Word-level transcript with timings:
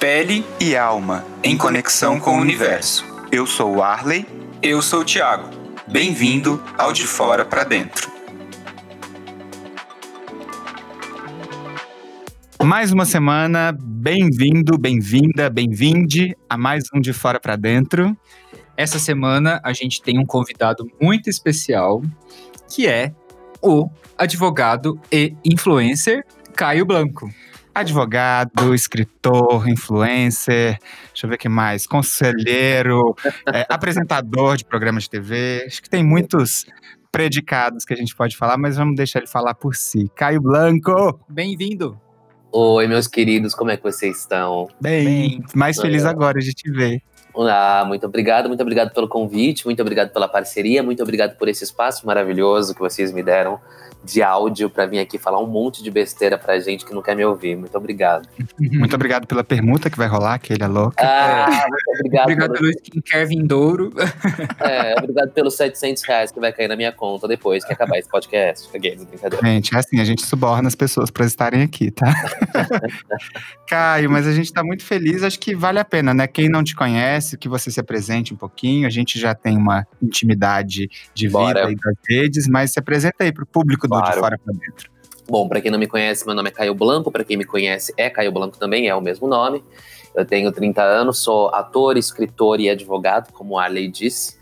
Pele 0.00 0.44
e 0.60 0.76
alma, 0.76 1.24
em 1.42 1.58
conexão 1.58 2.20
com 2.20 2.38
o 2.38 2.40
universo. 2.40 3.04
Eu 3.32 3.44
sou 3.44 3.78
o 3.78 3.82
Arley. 3.82 4.24
Eu 4.62 4.80
sou 4.80 5.00
o 5.00 5.04
Thiago. 5.04 5.50
Bem-vindo 5.88 6.62
ao 6.78 6.92
De 6.92 7.04
Fora 7.04 7.44
para 7.44 7.64
Dentro. 7.64 8.08
Mais 12.62 12.92
uma 12.92 13.04
semana, 13.04 13.76
bem-vindo, 13.76 14.78
bem-vinda, 14.78 15.50
bem-vinde 15.50 16.36
a 16.48 16.56
mais 16.56 16.84
um 16.94 17.00
De 17.00 17.12
Fora 17.12 17.40
para 17.40 17.56
Dentro. 17.56 18.16
Essa 18.76 19.00
semana 19.00 19.60
a 19.64 19.72
gente 19.72 20.00
tem 20.00 20.16
um 20.16 20.24
convidado 20.24 20.86
muito 21.02 21.28
especial, 21.28 22.02
que 22.72 22.86
é 22.86 23.12
o 23.60 23.90
advogado 24.16 24.96
e 25.10 25.34
influencer 25.44 26.24
Caio 26.54 26.86
Blanco. 26.86 27.28
Advogado, 27.78 28.74
escritor, 28.74 29.68
influencer, 29.68 30.80
deixa 31.12 31.26
eu 31.26 31.30
ver 31.30 31.36
o 31.36 31.38
que 31.38 31.48
mais, 31.48 31.86
conselheiro, 31.86 33.14
é, 33.54 33.64
apresentador 33.68 34.56
de 34.56 34.64
programa 34.64 34.98
de 34.98 35.08
TV. 35.08 35.62
Acho 35.64 35.80
que 35.80 35.88
tem 35.88 36.02
muitos 36.02 36.66
predicados 37.12 37.84
que 37.84 37.94
a 37.94 37.96
gente 37.96 38.16
pode 38.16 38.36
falar, 38.36 38.58
mas 38.58 38.76
vamos 38.76 38.96
deixar 38.96 39.20
ele 39.20 39.28
falar 39.28 39.54
por 39.54 39.76
si. 39.76 40.10
Caio 40.16 40.42
Blanco! 40.42 41.20
Bem-vindo! 41.28 41.96
Oi, 42.50 42.88
meus 42.88 43.06
queridos, 43.06 43.54
como 43.54 43.70
é 43.70 43.76
que 43.76 43.84
vocês 43.84 44.22
estão? 44.22 44.66
Bem, 44.80 45.04
Bem 45.04 45.44
mais 45.54 45.80
feliz 45.80 46.04
agora 46.04 46.40
de 46.40 46.52
te 46.52 46.68
ver. 46.72 47.00
Ah, 47.36 47.84
muito 47.86 48.04
obrigado, 48.04 48.48
muito 48.48 48.60
obrigado 48.60 48.92
pelo 48.92 49.06
convite, 49.06 49.64
muito 49.64 49.80
obrigado 49.80 50.12
pela 50.12 50.26
parceria, 50.26 50.82
muito 50.82 51.00
obrigado 51.00 51.36
por 51.36 51.46
esse 51.46 51.62
espaço 51.62 52.04
maravilhoso 52.04 52.74
que 52.74 52.80
vocês 52.80 53.12
me 53.12 53.22
deram 53.22 53.60
de 54.04 54.22
áudio 54.22 54.70
para 54.70 54.86
vir 54.86 54.98
aqui 55.00 55.18
falar 55.18 55.40
um 55.40 55.46
monte 55.46 55.82
de 55.82 55.90
besteira 55.90 56.38
pra 56.38 56.58
gente 56.58 56.84
que 56.84 56.94
não 56.94 57.02
quer 57.02 57.16
me 57.16 57.24
ouvir. 57.24 57.56
Muito 57.56 57.76
obrigado. 57.76 58.28
Muito 58.58 58.94
obrigado 58.94 59.26
pela 59.26 59.44
permuta 59.44 59.90
que 59.90 59.98
vai 59.98 60.08
rolar, 60.08 60.38
que 60.38 60.52
ele 60.52 60.62
é 60.62 60.66
louco. 60.66 60.94
Ah, 60.98 61.46
muito 61.68 62.00
obrigado. 62.00 62.22
obrigado 62.24 62.52
pelo 62.52 62.70
skincare 62.70 63.26
vindouro. 63.26 63.92
É, 64.60 64.94
obrigado 64.98 65.30
pelos 65.30 65.56
700 65.56 66.02
reais 66.02 66.30
que 66.32 66.40
vai 66.40 66.52
cair 66.52 66.68
na 66.68 66.76
minha 66.76 66.90
conta 66.90 67.28
depois 67.28 67.64
que 67.64 67.72
acabar 67.72 67.98
esse 67.98 68.08
podcast. 68.08 68.68
Gente, 69.42 69.74
é 69.74 69.78
assim, 69.78 70.00
a 70.00 70.04
gente 70.04 70.24
suborna 70.24 70.68
as 70.68 70.74
pessoas 70.74 71.10
para 71.10 71.24
estarem 71.24 71.62
aqui, 71.62 71.90
tá? 71.90 72.06
Caio, 73.66 74.10
mas 74.10 74.26
a 74.26 74.32
gente 74.32 74.52
tá 74.52 74.62
muito 74.62 74.84
feliz, 74.84 75.22
acho 75.22 75.38
que 75.38 75.54
vale 75.54 75.78
a 75.78 75.84
pena, 75.84 76.12
né? 76.12 76.26
Quem 76.26 76.48
não 76.48 76.62
te 76.62 76.74
conhece, 76.74 77.36
que 77.36 77.48
você 77.48 77.70
se 77.70 77.78
apresente 77.78 78.34
um 78.34 78.36
pouquinho, 78.36 78.86
a 78.86 78.90
gente 78.90 79.18
já 79.18 79.34
tem 79.34 79.56
uma 79.56 79.86
intimidade 80.02 80.88
de 81.14 81.28
Bora. 81.28 81.66
vida 81.66 81.72
e 81.72 81.76
das 81.76 81.96
redes, 82.08 82.48
mas 82.48 82.72
se 82.72 82.78
apresenta 82.78 83.24
aí 83.24 83.32
pro 83.32 83.46
público 83.46 83.87
do 83.88 84.00
claro. 84.00 84.14
De 84.14 84.20
Fora 84.20 84.38
para 84.38 84.54
Dentro. 84.54 84.90
Bom, 85.28 85.46
para 85.46 85.60
quem 85.60 85.70
não 85.70 85.78
me 85.78 85.86
conhece, 85.86 86.24
meu 86.24 86.34
nome 86.34 86.48
é 86.48 86.52
Caio 86.52 86.74
Blanco, 86.74 87.10
para 87.10 87.22
quem 87.22 87.36
me 87.36 87.44
conhece 87.44 87.92
é 87.98 88.08
Caio 88.08 88.32
Blanco 88.32 88.56
também, 88.56 88.88
é 88.88 88.94
o 88.94 89.00
mesmo 89.00 89.28
nome. 89.28 89.62
Eu 90.14 90.24
tenho 90.24 90.50
30 90.50 90.82
anos, 90.82 91.18
sou 91.18 91.54
ator, 91.54 91.98
escritor 91.98 92.60
e 92.60 92.70
advogado, 92.70 93.30
como 93.32 93.58
a 93.58 93.64
Arley 93.64 93.88
disse. 93.88 94.38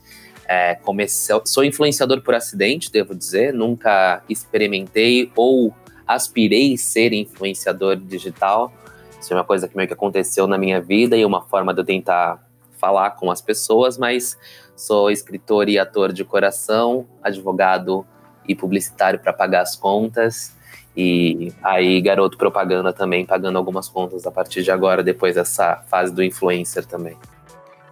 É, 0.49 0.77
comecei, 0.77 1.35
sou 1.45 1.65
influenciador 1.65 2.23
por 2.23 2.37
acidente, 2.37 2.91
devo 2.91 3.17
dizer, 3.17 3.53
nunca 3.53 4.23
experimentei 4.29 5.31
ou 5.35 5.75
aspirei 6.07 6.77
ser 6.77 7.13
influenciador 7.13 7.97
digital. 7.97 8.73
Isso 9.21 9.33
é 9.33 9.37
uma 9.37 9.45
coisa 9.45 9.67
que 9.67 9.77
meio 9.77 9.89
que 9.89 9.95
aconteceu 9.95 10.47
na 10.47 10.57
minha 10.57 10.81
vida 10.81 11.17
e 11.17 11.25
uma 11.25 11.43
forma 11.43 11.75
de 11.75 11.81
eu 11.81 11.85
tentar 11.85 12.47
falar 12.79 13.11
com 13.13 13.29
as 13.29 13.41
pessoas, 13.41 13.99
mas 13.99 14.39
sou 14.77 15.11
escritor 15.11 15.69
e 15.69 15.81
ator 15.81 16.13
de 16.13 16.25
coração, 16.25 17.09
advogado 17.21 18.07
e 18.49 18.55
publicitário 18.55 19.19
para 19.19 19.33
pagar 19.33 19.63
as 19.63 19.77
contas. 19.77 20.55
E 20.97 21.53
aí, 21.63 22.01
garoto 22.01 22.39
propaganda 22.39 22.93
também, 22.93 23.27
pagando 23.27 23.59
algumas 23.59 23.89
contas 23.89 24.27
a 24.27 24.31
partir 24.31 24.63
de 24.63 24.71
agora, 24.71 25.03
depois 25.03 25.35
dessa 25.35 25.85
fase 25.89 26.13
do 26.13 26.23
influencer 26.23 26.87
também. 26.87 27.17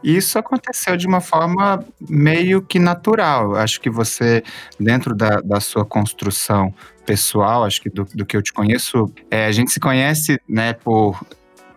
Isso 0.03 0.39
aconteceu 0.39 0.97
de 0.97 1.07
uma 1.07 1.21
forma 1.21 1.83
meio 1.99 2.61
que 2.61 2.79
natural. 2.79 3.57
Acho 3.57 3.81
que 3.81 3.89
você, 3.89 4.43
dentro 4.79 5.15
da, 5.15 5.41
da 5.41 5.61
sua 5.61 5.85
construção 5.85 6.75
pessoal, 7.07 7.65
acho 7.65 7.81
que 7.81 7.89
do, 7.89 8.05
do 8.15 8.27
que 8.27 8.37
eu 8.37 8.43
te 8.43 8.53
conheço, 8.53 9.11
é, 9.31 9.47
a 9.47 9.53
gente 9.53 9.71
se 9.71 9.81
conhece 9.81 10.39
né, 10.47 10.75
por 10.75 11.19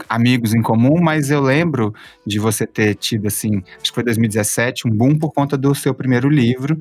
amigos 0.08 0.54
em 0.54 0.62
comum, 0.62 1.00
mas 1.02 1.30
eu 1.30 1.42
lembro 1.42 1.94
de 2.26 2.40
você 2.40 2.66
ter 2.66 2.96
tido, 2.96 3.28
assim, 3.28 3.64
acho 3.82 3.92
que 3.92 3.96
foi 3.96 4.04
2017, 4.04 4.88
um 4.88 4.92
boom 4.92 5.18
por 5.18 5.32
conta 5.32 5.58
do 5.58 5.74
seu 5.74 5.94
primeiro 5.94 6.30
livro, 6.30 6.78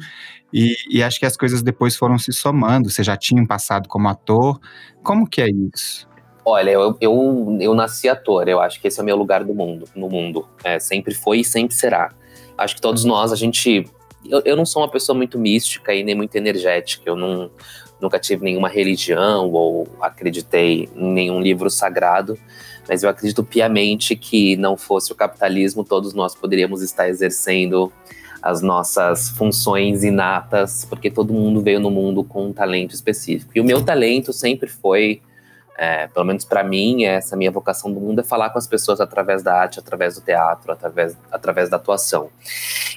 e, 0.53 0.75
e 0.91 1.03
acho 1.03 1.19
que 1.19 1.27
as 1.27 1.37
coisas 1.37 1.63
depois 1.63 1.97
foram 1.97 2.19
se 2.19 2.33
somando, 2.33 2.91
você 2.91 3.03
já 3.03 3.17
tinha 3.17 3.43
um 3.43 3.47
passado 3.47 3.89
como 3.89 4.09
ator, 4.09 4.61
como 5.03 5.29
que 5.29 5.43
é 5.43 5.49
isso? 5.75 6.09
Olha, 6.45 6.71
eu, 6.71 6.97
eu, 7.01 7.59
eu 7.61 7.75
nasci 7.75 8.09
ator, 8.09 8.49
eu 8.49 8.61
acho 8.61 8.81
que 8.81 8.87
esse 8.87 9.01
é 9.01 9.03
o 9.03 9.07
meu 9.07 9.17
lugar 9.17 9.43
do 9.45 9.53
mundo, 9.53 9.89
no 9.97 10.09
mundo, 10.09 10.47
é, 10.63 10.79
sempre 10.79 11.13
foi 11.13 11.41
e 11.41 11.45
sempre 11.45 11.75
será. 11.75 12.13
Acho 12.57 12.77
que 12.77 12.81
todos 12.81 13.05
nós, 13.05 13.33
a 13.33 13.37
gente... 13.37 13.85
Eu, 14.25 14.43
eu 14.45 14.57
não 14.57 14.65
sou 14.65 14.83
uma 14.83 14.91
pessoa 14.91 15.17
muito 15.17 15.39
mística 15.39 15.95
e 15.95 16.03
nem 16.03 16.15
muito 16.15 16.35
energética, 16.37 17.03
eu 17.07 17.17
não, 17.17 17.51
nunca 18.01 18.19
tive 18.19 18.45
nenhuma 18.45 18.69
religião 18.69 19.51
ou 19.51 19.89
acreditei 20.01 20.89
em 20.95 21.13
nenhum 21.13 21.41
livro 21.41 21.71
sagrado, 21.71 22.39
mas 22.89 23.03
eu 23.03 23.11
acredito 23.11 23.43
piamente 23.43 24.15
que 24.15 24.57
não 24.57 24.77
fosse 24.77 25.13
o 25.13 25.15
capitalismo, 25.15 25.85
todos 25.85 26.15
nós 26.15 26.35
poderíamos 26.35 26.83
estar 26.83 27.09
exercendo 27.09 27.93
as 28.43 28.63
nossas 28.63 29.31
funções 29.31 30.05
inatas, 30.05 30.85
porque 30.85 31.11
todo 31.11 31.33
mundo 31.33 31.61
veio 31.61 31.81
no 31.81 31.91
mundo 31.91 32.23
com 32.23 32.47
um 32.47 32.53
talento 32.53 32.95
específico. 32.95 33.51
E 33.55 33.61
o 33.61 33.65
meu 33.65 33.85
talento 33.85 34.33
sempre 34.33 34.69
foi, 34.69 35.21
é, 35.77 36.07
pelo 36.07 36.25
menos 36.25 36.45
para 36.45 36.63
mim, 36.63 37.05
essa 37.05 37.37
minha 37.37 37.51
vocação 37.51 37.93
do 37.93 38.01
mundo 38.01 38.21
é 38.21 38.25
falar 38.25 38.51
com 38.51 38.59
as 38.59 38.67
pessoas 38.67 39.01
através 39.01 39.43
da 39.43 39.53
arte, 39.53 39.81
através 39.81 40.15
do 40.15 40.21
teatro, 40.21 40.71
através, 40.71 41.17
através 41.31 41.69
da 41.69 41.77
atuação. 41.77 42.31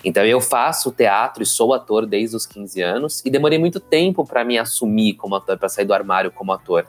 Então 0.04 0.24
eu 0.24 0.40
faço 0.40 0.92
teatro 0.92 1.42
e 1.42 1.46
sou 1.46 1.74
ator 1.74 2.06
desde 2.06 2.36
os 2.36 2.46
15 2.46 2.82
anos 2.82 3.22
e 3.26 3.30
demorei 3.30 3.58
muito 3.58 3.80
tempo 3.80 4.26
para 4.26 4.44
me 4.44 4.58
assumir 4.58 5.16
como 5.16 5.36
ator, 5.36 5.58
para 5.58 5.68
sair 5.68 5.86
do 5.86 5.94
armário 5.94 6.32
como 6.32 6.54
ator. 6.54 6.86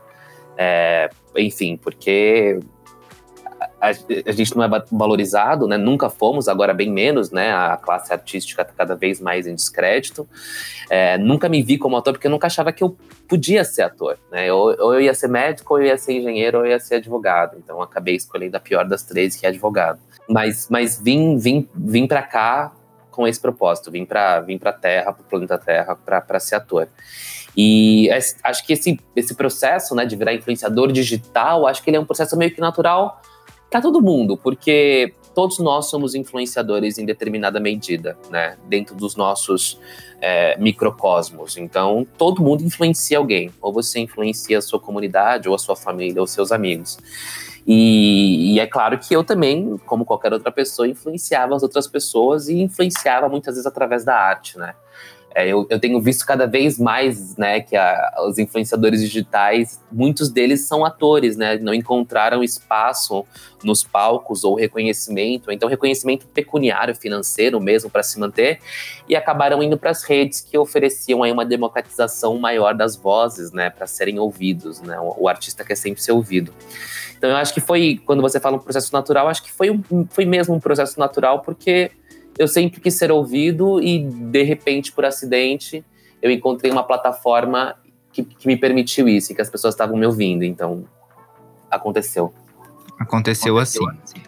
É, 0.57 1.09
enfim, 1.35 1.79
porque 1.79 2.61
a, 3.81 3.89
a, 3.89 4.33
gente 4.33 4.55
não 4.55 4.63
é 4.63 4.69
valorizado, 4.93 5.67
né? 5.67 5.79
Nunca 5.79 6.11
fomos, 6.11 6.49
agora 6.49 6.75
bem 6.75 6.91
menos, 6.91 7.31
né? 7.31 7.53
A 7.53 7.77
classe 7.77 8.13
artística 8.13 8.63
está 8.63 8.75
cada 8.75 8.95
vez 8.95 9.21
mais 9.21 9.47
em 9.47 9.55
descrédito. 9.55 10.29
É, 10.91 11.17
nunca 11.17 11.49
me 11.49 11.63
vi 11.63 11.79
como 11.79 11.97
ator 11.97 12.13
porque 12.13 12.27
eu 12.27 12.31
nunca 12.31 12.47
achava 12.47 12.73
que 12.73 12.85
eu 12.85 12.97
podia 13.27 13.65
ser 13.65 13.83
ator, 13.83 14.19
né? 14.31 14.53
Ou, 14.53 14.77
ou, 14.79 14.95
eu 14.95 15.01
ia 15.01 15.15
ser 15.15 15.29
médico, 15.29 15.75
ou 15.75 15.81
eu 15.81 15.87
ia 15.87 15.97
ser 15.97 16.13
engenheiro, 16.13 16.59
ou 16.59 16.67
eu 16.67 16.73
ia 16.73 16.81
ser 16.81 16.97
advogado. 16.97 17.57
Então 17.57 17.81
acabei 17.81 18.15
escolhendo 18.17 18.57
a 18.57 18.61
pior 18.61 18.87
das 18.87 19.03
três, 19.03 19.35
que 19.35 19.47
é 19.47 19.49
advogado. 19.49 19.99
Mas, 20.29 20.69
mas 20.69 21.01
vim, 21.01 21.39
vim, 21.39 21.69
vim 21.75 22.07
para 22.07 22.23
cá 22.23 22.73
com 23.11 23.27
esse 23.27 23.41
propósito, 23.41 23.91
vim 23.91 24.05
para 24.05 24.41
vim 24.41 24.59
para 24.59 24.73
Terra, 24.73 25.13
para 25.13 25.23
o 25.23 25.25
planeta 25.25 25.59
Terra, 25.59 25.97
para 25.97 26.39
ser 26.39 26.57
ator. 26.57 26.89
E 27.57 28.09
acho 28.45 28.65
que 28.65 28.75
esse, 28.75 29.01
esse 29.17 29.35
processo, 29.35 29.95
né, 29.95 30.05
de 30.05 30.15
virar 30.15 30.33
influenciador 30.35 30.93
digital, 30.93 31.67
acho 31.67 31.83
que 31.83 31.91
ele 31.91 31.97
é 31.97 32.01
um 32.01 32.05
processo 32.05 32.37
meio 32.37 32.55
que 32.55 32.61
natural 32.61 33.21
para 33.71 33.81
todo 33.81 34.03
mundo, 34.03 34.37
porque 34.37 35.15
todos 35.35 35.59
nós 35.61 35.87
somos 35.87 36.15
influenciadores 36.15 36.99
em 36.99 37.07
determinada 37.07 37.61
medida, 37.61 38.19
né? 38.29 38.57
Dentro 38.67 38.97
dos 38.97 39.15
nossos 39.15 39.81
é, 40.21 40.59
microcosmos. 40.59 41.57
Então, 41.57 42.07
todo 42.19 42.43
mundo 42.43 42.65
influencia 42.65 43.19
alguém. 43.19 43.51
Ou 43.61 43.73
você 43.73 44.01
influencia 44.01 44.59
a 44.59 44.63
sua 44.63 44.81
comunidade, 44.81 45.49
ou 45.49 45.55
a 45.55 45.59
sua 45.59 45.77
família, 45.77 46.21
ou 46.21 46.27
seus 46.27 46.51
amigos. 46.51 46.99
E, 47.67 48.55
e, 48.55 48.61
é 48.61 48.67
claro 48.67 48.99
que 48.99 49.15
eu 49.15 49.23
também, 49.23 49.77
como 49.87 50.05
qualquer 50.05 50.33
outra 50.33 50.51
pessoa, 50.51 50.89
influenciava 50.89 51.55
as 51.55 51.63
outras 51.63 51.87
pessoas 51.87 52.49
e 52.49 52.61
influenciava 52.61 53.29
muitas 53.29 53.55
vezes 53.55 53.67
através 53.67 54.05
da 54.05 54.17
arte, 54.17 54.59
né? 54.59 54.75
É, 55.33 55.47
eu, 55.47 55.65
eu, 55.71 55.79
tenho 55.79 56.01
visto 56.01 56.27
cada 56.27 56.45
vez 56.45 56.77
mais, 56.79 57.37
né, 57.37 57.61
que 57.61 57.77
a, 57.77 58.15
os 58.27 58.37
influenciadores 58.37 59.01
digitais, 59.01 59.81
muitos 59.91 60.29
deles 60.29 60.67
são 60.67 60.85
atores, 60.85 61.37
né, 61.37 61.57
não 61.59 61.73
encontraram 61.73 62.43
espaço 62.43 63.25
nos 63.63 63.85
palcos 63.85 64.43
ou 64.43 64.57
reconhecimento, 64.57 65.53
então 65.53 65.69
reconhecimento 65.69 66.27
pecuniário, 66.27 66.97
financeiro 66.97 67.61
mesmo 67.61 67.89
para 67.89 68.03
se 68.03 68.19
manter, 68.19 68.59
e 69.09 69.15
acabaram 69.15 69.63
indo 69.63 69.79
para 69.79 69.91
as 69.91 70.03
redes 70.03 70.41
que 70.41 70.59
ofereciam 70.59 71.23
aí 71.23 71.31
uma 71.31 71.45
democratização 71.45 72.37
maior 72.37 72.75
das 72.75 72.97
vozes, 72.97 73.53
né, 73.53 73.71
para 73.71 73.87
serem 73.87 74.19
ouvidos, 74.19 74.81
né, 74.81 74.99
o, 74.99 75.15
o, 75.17 75.29
artista 75.29 75.65
quer 75.65 75.77
sempre 75.77 76.03
ser 76.03 76.11
ouvido. 76.11 76.53
Então 77.17 77.31
eu 77.31 77.37
acho 77.37 77.55
que 77.55 77.61
foi, 77.61 78.01
quando 78.05 78.21
você 78.21 78.41
fala 78.41 78.57
um 78.57 78.61
processo 78.61 78.93
natural, 78.93 79.29
acho 79.29 79.45
que 79.45 79.53
foi, 79.53 79.71
um, 79.71 80.07
foi 80.11 80.25
mesmo 80.25 80.55
um 80.55 80.61
processo 80.61 80.99
natural, 80.99 81.41
porque 81.43 81.93
eu 82.41 82.49
sempre 82.49 82.81
quis 82.81 82.95
ser 82.95 83.13
ouvido 83.13 83.83
e, 83.83 84.03
de 84.03 84.43
repente, 84.43 84.91
por 84.93 85.05
acidente, 85.05 85.85
eu 86.23 86.31
encontrei 86.31 86.73
uma 86.73 86.83
plataforma 86.83 87.77
que, 88.11 88.25
que 88.25 88.47
me 88.47 88.57
permitiu 88.57 89.07
isso 89.07 89.31
e 89.31 89.35
que 89.35 89.43
as 89.43 89.51
pessoas 89.51 89.75
estavam 89.75 89.95
me 89.95 90.07
ouvindo. 90.07 90.43
Então, 90.43 90.85
aconteceu. 91.71 92.33
Aconteceu, 92.99 93.59
aconteceu 93.59 93.59
assim. 93.59 94.01
assim. 94.03 94.23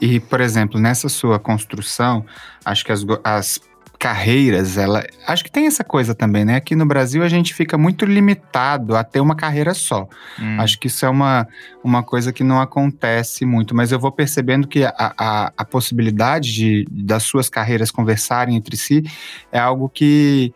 E, 0.00 0.18
por 0.18 0.40
exemplo, 0.40 0.80
nessa 0.80 1.08
sua 1.08 1.38
construção, 1.38 2.26
acho 2.64 2.84
que 2.84 2.90
as, 2.90 3.06
as 3.22 3.60
carreiras, 3.98 4.76
ela. 4.76 5.04
Acho 5.26 5.44
que 5.44 5.50
tem 5.50 5.66
essa 5.66 5.82
coisa 5.82 6.14
também, 6.14 6.44
né? 6.44 6.56
Aqui 6.56 6.74
no 6.74 6.86
Brasil 6.86 7.22
a 7.22 7.28
gente 7.28 7.54
fica 7.54 7.78
muito 7.78 8.04
limitado 8.04 8.96
a 8.96 9.04
ter 9.04 9.20
uma 9.20 9.34
carreira 9.34 9.74
só. 9.74 10.08
Hum. 10.40 10.60
Acho 10.60 10.78
que 10.78 10.88
isso 10.88 11.06
é 11.06 11.08
uma, 11.08 11.48
uma 11.82 12.02
coisa 12.02 12.32
que 12.32 12.44
não 12.44 12.60
acontece 12.60 13.46
muito, 13.46 13.74
mas 13.74 13.92
eu 13.92 13.98
vou 13.98 14.12
percebendo 14.12 14.68
que 14.68 14.84
a, 14.84 14.94
a, 14.98 15.52
a 15.56 15.64
possibilidade 15.64 16.52
de, 16.52 16.86
das 16.90 17.22
suas 17.22 17.48
carreiras 17.48 17.90
conversarem 17.90 18.56
entre 18.56 18.76
si 18.76 19.02
é 19.50 19.58
algo 19.58 19.88
que 19.88 20.52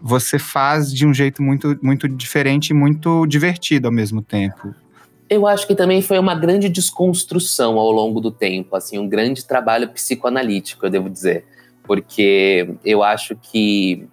você 0.00 0.38
faz 0.38 0.92
de 0.92 1.06
um 1.06 1.14
jeito 1.14 1.42
muito, 1.42 1.78
muito 1.82 2.08
diferente 2.08 2.70
e 2.70 2.74
muito 2.74 3.26
divertido 3.26 3.88
ao 3.88 3.92
mesmo 3.92 4.20
tempo. 4.20 4.74
Eu 5.30 5.46
acho 5.46 5.66
que 5.66 5.74
também 5.74 6.02
foi 6.02 6.18
uma 6.18 6.34
grande 6.34 6.68
desconstrução 6.68 7.78
ao 7.78 7.90
longo 7.90 8.20
do 8.20 8.30
tempo, 8.30 8.76
assim, 8.76 8.98
um 8.98 9.08
grande 9.08 9.46
trabalho 9.46 9.88
psicoanalítico, 9.88 10.84
eu 10.84 10.90
devo 10.90 11.08
dizer 11.08 11.46
porque 11.82 12.74
eu 12.84 13.02
acho 13.02 13.36
que 13.36 14.08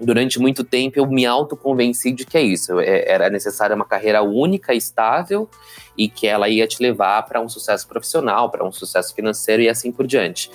durante 0.00 0.38
muito 0.38 0.62
tempo 0.62 0.98
eu 0.98 1.06
me 1.06 1.26
autoconvenci 1.26 2.12
de 2.12 2.24
que 2.24 2.38
é 2.38 2.42
isso, 2.42 2.78
é, 2.78 3.10
era 3.10 3.28
necessária 3.28 3.74
uma 3.74 3.84
carreira 3.84 4.22
única, 4.22 4.74
estável 4.74 5.48
e 5.96 6.08
que 6.08 6.26
ela 6.26 6.48
ia 6.48 6.66
te 6.66 6.80
levar 6.82 7.22
para 7.22 7.40
um 7.40 7.48
sucesso 7.48 7.86
profissional, 7.88 8.50
para 8.50 8.64
um 8.64 8.70
sucesso 8.70 9.14
financeiro 9.14 9.62
e 9.62 9.68
assim 9.68 9.90
por 9.90 10.06
diante. 10.06 10.50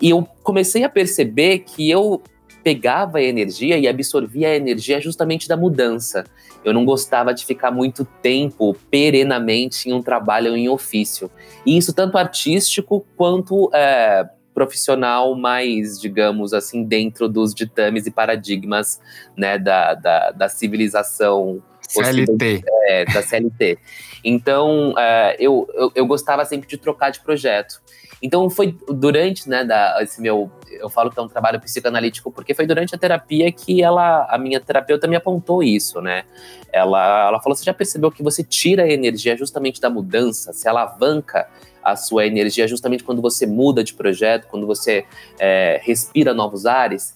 E 0.00 0.10
eu 0.10 0.26
comecei 0.42 0.84
a 0.84 0.88
perceber 0.88 1.60
que 1.60 1.90
eu 1.90 2.22
pegava 2.64 3.18
a 3.18 3.22
energia 3.22 3.78
e 3.78 3.86
absorvia 3.86 4.48
a 4.48 4.56
energia 4.56 5.00
justamente 5.00 5.46
da 5.46 5.56
mudança. 5.56 6.24
Eu 6.64 6.72
não 6.72 6.84
gostava 6.84 7.32
de 7.32 7.46
ficar 7.46 7.70
muito 7.70 8.04
tempo 8.20 8.74
perenamente 8.90 9.88
em 9.88 9.92
um 9.92 10.02
trabalho 10.02 10.56
em 10.56 10.68
ofício. 10.68 11.30
E 11.64 11.76
isso 11.76 11.92
tanto 11.92 12.18
artístico 12.18 13.06
quanto 13.16 13.70
é, 13.72 14.28
profissional 14.56 15.34
mais, 15.34 16.00
digamos 16.00 16.54
assim, 16.54 16.82
dentro 16.82 17.28
dos 17.28 17.54
ditames 17.54 18.06
e 18.06 18.10
paradigmas 18.10 18.98
né, 19.36 19.58
da, 19.58 19.92
da, 19.92 20.30
da 20.30 20.48
civilização 20.48 21.62
CLT. 21.86 22.64
É, 22.88 23.04
da 23.04 23.22
CLT. 23.22 23.78
Então, 24.24 24.94
é, 24.98 25.36
eu, 25.38 25.68
eu, 25.74 25.92
eu, 25.94 26.06
gostava 26.06 26.42
sempre 26.46 26.66
de 26.66 26.78
trocar 26.78 27.10
de 27.10 27.20
projeto. 27.20 27.82
Então, 28.22 28.48
foi 28.48 28.74
durante, 28.88 29.46
né, 29.46 29.62
da, 29.62 29.98
esse 30.02 30.22
meu, 30.22 30.50
eu 30.70 30.88
falo 30.88 31.10
que 31.10 31.20
é 31.20 31.22
um 31.22 31.28
trabalho 31.28 31.60
psicanalítico, 31.60 32.32
porque 32.32 32.54
foi 32.54 32.66
durante 32.66 32.94
a 32.94 32.98
terapia 32.98 33.52
que 33.52 33.82
ela, 33.82 34.26
a 34.30 34.38
minha 34.38 34.58
terapeuta 34.58 35.06
me 35.06 35.16
apontou 35.16 35.62
isso, 35.62 36.00
né? 36.00 36.24
Ela, 36.72 37.28
ela 37.28 37.40
falou, 37.42 37.54
você 37.54 37.62
já 37.62 37.74
percebeu 37.74 38.10
que 38.10 38.22
você 38.22 38.42
tira 38.42 38.84
a 38.84 38.90
energia 38.90 39.36
justamente 39.36 39.82
da 39.82 39.90
mudança, 39.90 40.54
se 40.54 40.66
alavanca 40.66 41.46
a 41.86 41.96
sua 41.96 42.26
energia 42.26 42.66
justamente 42.66 43.04
quando 43.04 43.22
você 43.22 43.46
muda 43.46 43.84
de 43.84 43.94
projeto, 43.94 44.48
quando 44.48 44.66
você 44.66 45.04
é, 45.38 45.80
respira 45.84 46.34
novos 46.34 46.66
ares. 46.66 47.14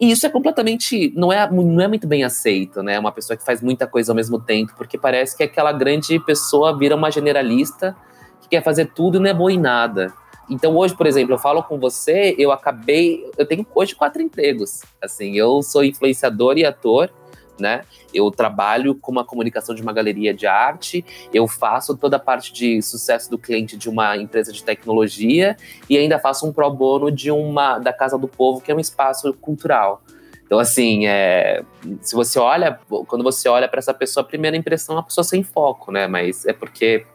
E 0.00 0.10
isso 0.10 0.26
é 0.26 0.30
completamente. 0.30 1.12
Não 1.16 1.32
é, 1.32 1.50
não 1.50 1.80
é 1.80 1.88
muito 1.88 2.06
bem 2.06 2.24
aceito, 2.24 2.82
né? 2.82 2.98
Uma 2.98 3.12
pessoa 3.12 3.36
que 3.36 3.44
faz 3.44 3.60
muita 3.60 3.86
coisa 3.86 4.12
ao 4.12 4.16
mesmo 4.16 4.40
tempo, 4.40 4.72
porque 4.76 4.96
parece 4.96 5.36
que 5.36 5.42
aquela 5.42 5.72
grande 5.72 6.18
pessoa 6.20 6.76
vira 6.76 6.96
uma 6.96 7.10
generalista 7.10 7.96
que 8.40 8.48
quer 8.48 8.62
fazer 8.62 8.92
tudo 8.94 9.18
e 9.18 9.20
não 9.20 9.26
é 9.26 9.34
boa 9.34 9.52
em 9.52 9.58
nada. 9.58 10.12
Então 10.48 10.76
hoje, 10.76 10.96
por 10.96 11.06
exemplo, 11.06 11.34
eu 11.34 11.38
falo 11.38 11.62
com 11.62 11.78
você, 11.78 12.34
eu 12.36 12.50
acabei, 12.50 13.24
eu 13.38 13.46
tenho 13.46 13.66
hoje 13.74 13.94
quatro 13.94 14.20
empregos. 14.20 14.82
Assim, 15.00 15.36
eu 15.36 15.62
sou 15.62 15.84
influenciador 15.84 16.58
e 16.58 16.64
ator, 16.64 17.10
né? 17.60 17.82
Eu 18.12 18.30
trabalho 18.30 18.94
com 18.94 19.12
uma 19.12 19.24
comunicação 19.24 19.74
de 19.74 19.82
uma 19.82 19.92
galeria 19.92 20.34
de 20.34 20.46
arte, 20.46 21.04
eu 21.32 21.46
faço 21.46 21.96
toda 21.96 22.16
a 22.16 22.20
parte 22.20 22.52
de 22.52 22.82
sucesso 22.82 23.30
do 23.30 23.38
cliente 23.38 23.76
de 23.76 23.88
uma 23.88 24.16
empresa 24.16 24.52
de 24.52 24.64
tecnologia 24.64 25.56
e 25.88 25.96
ainda 25.96 26.18
faço 26.18 26.46
um 26.46 26.52
pro 26.52 26.70
bono 26.70 27.10
de 27.10 27.30
uma 27.30 27.78
da 27.78 27.92
Casa 27.92 28.18
do 28.18 28.26
Povo, 28.26 28.60
que 28.60 28.72
é 28.72 28.74
um 28.74 28.80
espaço 28.80 29.32
cultural. 29.34 30.02
Então, 30.50 30.58
assim, 30.58 31.06
é, 31.06 31.62
se 32.00 32.16
você 32.16 32.36
olha, 32.36 32.80
quando 33.06 33.22
você 33.22 33.48
olha 33.48 33.68
para 33.68 33.78
essa 33.78 33.94
pessoa, 33.94 34.24
a 34.24 34.26
primeira 34.26 34.56
impressão 34.56 34.96
é 34.96 34.98
uma 34.98 35.04
pessoa 35.04 35.22
sem 35.22 35.44
foco, 35.44 35.92
né? 35.92 36.08
Mas 36.08 36.44
é 36.44 36.52
porque 36.52 37.06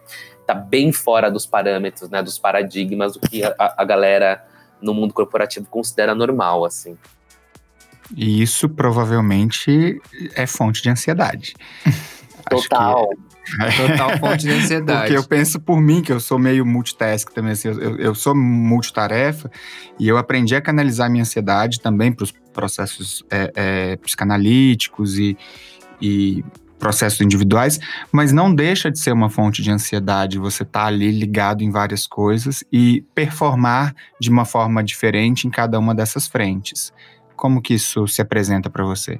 tá 0.48 0.54
bem 0.54 0.94
fora 0.94 1.30
dos 1.30 1.46
parâmetros, 1.46 2.10
né? 2.10 2.24
Dos 2.24 2.40
paradigmas 2.40 3.12
do 3.12 3.20
que 3.20 3.44
a, 3.44 3.56
a 3.60 3.84
galera 3.84 4.42
no 4.82 4.94
mundo 4.94 5.14
corporativo 5.14 5.68
considera 5.70 6.16
normal, 6.16 6.64
assim. 6.64 6.98
E 8.16 8.42
isso 8.42 8.68
provavelmente 8.70 10.02
é 10.36 10.46
fonte 10.46 10.82
de 10.82 10.90
ansiedade. 10.90 11.54
Total. 12.50 13.10
É. 13.62 13.88
Total 13.88 14.18
fonte 14.20 14.44
de 14.44 14.52
ansiedade. 14.54 15.02
Porque 15.02 15.18
eu 15.18 15.24
penso 15.24 15.60
por 15.60 15.80
mim, 15.80 16.02
que 16.02 16.12
eu 16.12 16.20
sou 16.20 16.38
meio 16.38 16.66
multitask 16.66 17.32
também, 17.32 17.52
assim, 17.52 17.70
eu, 17.70 17.98
eu 17.98 18.16
sou 18.16 18.36
multitarefa, 18.36 19.50
e 20.00 20.08
eu 20.08 20.18
aprendi 20.18 20.56
a 20.56 20.62
canalizar 20.62 21.10
minha 21.10 21.24
ansiedade 21.24 21.80
também 21.80 22.12
para 22.12 22.24
os 22.24 22.32
processos 22.32 23.24
é, 23.30 23.52
é, 23.56 23.96
psicanalíticos 23.98 25.18
e, 25.18 25.38
e 26.02 26.44
processos 26.78 27.22
individuais, 27.22 27.80
mas 28.12 28.32
não 28.32 28.54
deixa 28.54 28.92
de 28.92 29.00
ser 29.00 29.12
uma 29.12 29.30
fonte 29.30 29.62
de 29.62 29.72
ansiedade 29.72 30.38
você 30.38 30.64
tá 30.64 30.86
ali 30.86 31.10
ligado 31.10 31.64
em 31.64 31.72
várias 31.72 32.06
coisas 32.06 32.64
e 32.72 33.04
performar 33.16 33.96
de 34.20 34.30
uma 34.30 34.46
forma 34.46 34.84
diferente 34.84 35.48
em 35.48 35.50
cada 35.50 35.80
uma 35.80 35.96
dessas 35.96 36.28
frentes. 36.28 36.94
Como 37.36 37.62
que 37.62 37.74
isso 37.74 38.08
se 38.08 38.22
apresenta 38.22 38.70
para 38.70 38.84
você? 38.84 39.20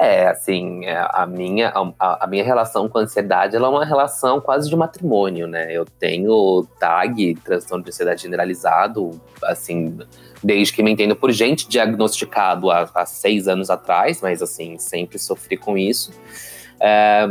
É, 0.00 0.28
assim, 0.28 0.86
é, 0.86 0.96
a 1.10 1.26
minha, 1.26 1.70
a, 1.98 2.24
a, 2.24 2.26
minha 2.26 2.42
relação 2.42 2.88
com 2.88 2.96
a 2.96 3.02
ansiedade 3.02 3.54
ela 3.54 3.66
é 3.66 3.70
uma 3.70 3.84
relação 3.84 4.40
quase 4.40 4.70
de 4.70 4.74
matrimônio, 4.74 5.46
né? 5.46 5.70
Eu 5.70 5.84
tenho 5.84 6.66
TAG, 6.78 7.34
transtorno 7.44 7.84
de 7.84 7.90
ansiedade 7.90 8.22
generalizado, 8.22 9.20
assim, 9.44 9.98
desde 10.42 10.72
que 10.72 10.82
me 10.82 10.90
entendo 10.90 11.14
por 11.14 11.30
gente, 11.30 11.68
diagnosticado 11.68 12.70
há, 12.70 12.88
há 12.94 13.04
seis 13.04 13.46
anos 13.46 13.68
atrás, 13.68 14.22
mas, 14.22 14.40
assim, 14.40 14.78
sempre 14.78 15.18
sofri 15.18 15.58
com 15.58 15.76
isso. 15.76 16.12
É, 16.80 17.28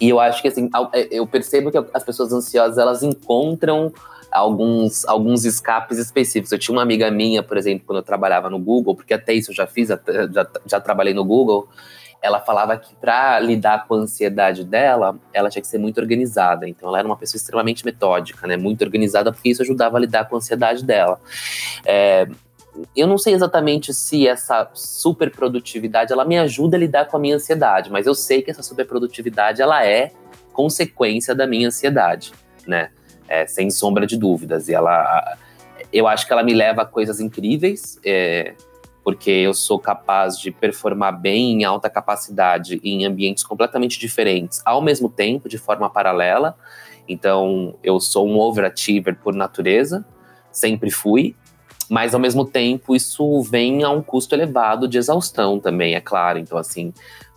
e 0.00 0.08
eu 0.08 0.18
acho 0.18 0.40
que, 0.40 0.48
assim, 0.48 0.70
eu 1.10 1.26
percebo 1.26 1.70
que 1.70 1.76
as 1.92 2.02
pessoas 2.02 2.32
ansiosas, 2.32 2.78
elas 2.78 3.02
encontram 3.02 3.92
alguns, 4.30 5.04
alguns 5.06 5.44
escapes 5.44 5.98
específicos. 5.98 6.52
Eu 6.52 6.58
tinha 6.58 6.74
uma 6.74 6.82
amiga 6.82 7.10
minha, 7.10 7.42
por 7.42 7.56
exemplo, 7.56 7.84
quando 7.86 7.98
eu 7.98 8.02
trabalhava 8.02 8.48
no 8.48 8.58
Google, 8.58 8.94
porque 8.94 9.14
até 9.14 9.32
isso 9.32 9.50
eu 9.50 9.54
já 9.54 9.66
fiz, 9.66 9.88
já, 9.88 10.46
já 10.66 10.80
trabalhei 10.80 11.14
no 11.14 11.24
Google, 11.24 11.68
ela 12.22 12.38
falava 12.38 12.76
que 12.76 12.94
para 12.96 13.40
lidar 13.40 13.86
com 13.86 13.94
a 13.94 13.98
ansiedade 13.98 14.64
dela, 14.64 15.18
ela 15.32 15.48
tinha 15.48 15.62
que 15.62 15.68
ser 15.68 15.78
muito 15.78 15.98
organizada. 16.00 16.68
Então 16.68 16.88
ela 16.88 16.98
era 16.98 17.08
uma 17.08 17.16
pessoa 17.16 17.38
extremamente 17.38 17.84
metódica, 17.84 18.46
né? 18.46 18.56
Muito 18.56 18.84
organizada, 18.84 19.32
porque 19.32 19.48
isso 19.48 19.62
ajudava 19.62 19.96
a 19.96 20.00
lidar 20.00 20.28
com 20.28 20.36
a 20.36 20.38
ansiedade 20.38 20.84
dela. 20.84 21.18
É, 21.84 22.28
eu 22.94 23.06
não 23.06 23.18
sei 23.18 23.34
exatamente 23.34 23.92
se 23.94 24.28
essa 24.28 24.70
super 24.74 25.30
produtividade 25.30 26.12
ela 26.12 26.24
me 26.24 26.38
ajuda 26.38 26.76
a 26.76 26.80
lidar 26.80 27.06
com 27.06 27.16
a 27.16 27.20
minha 27.20 27.36
ansiedade, 27.36 27.90
mas 27.90 28.06
eu 28.06 28.14
sei 28.14 28.42
que 28.42 28.50
essa 28.50 28.62
super 28.62 28.86
produtividade 28.86 29.60
ela 29.60 29.84
é 29.84 30.12
consequência 30.52 31.34
da 31.34 31.46
minha 31.46 31.68
ansiedade, 31.68 32.32
né? 32.66 32.90
É, 33.30 33.46
sem 33.46 33.70
sombra 33.70 34.06
de 34.06 34.18
dúvidas. 34.18 34.68
E 34.68 34.74
ela, 34.74 35.38
eu 35.92 36.08
acho 36.08 36.26
que 36.26 36.32
ela 36.32 36.42
me 36.42 36.52
leva 36.52 36.82
a 36.82 36.84
coisas 36.84 37.20
incríveis, 37.20 37.98
é, 38.04 38.54
porque 39.04 39.30
eu 39.30 39.54
sou 39.54 39.78
capaz 39.78 40.38
de 40.38 40.50
performar 40.50 41.18
bem 41.18 41.52
em 41.52 41.64
alta 41.64 41.88
capacidade 41.88 42.80
em 42.82 43.06
ambientes 43.06 43.44
completamente 43.44 43.98
diferentes, 43.98 44.60
ao 44.66 44.82
mesmo 44.82 45.08
tempo, 45.08 45.48
de 45.48 45.56
forma 45.56 45.88
paralela. 45.88 46.56
Então, 47.08 47.74
eu 47.82 48.00
sou 48.00 48.28
um 48.28 48.38
overachiever 48.38 49.16
por 49.16 49.34
natureza, 49.34 50.04
sempre 50.52 50.90
fui, 50.90 51.34
mas 51.88 52.14
ao 52.14 52.20
mesmo 52.20 52.44
tempo 52.44 52.94
isso 52.94 53.42
vem 53.42 53.82
a 53.82 53.90
um 53.90 54.02
custo 54.02 54.34
elevado 54.34 54.86
de 54.86 54.98
exaustão 54.98 55.58
também, 55.58 55.94
é 55.94 56.00
claro. 56.00 56.38
Então, 56.38 56.58
assim, 56.58 56.92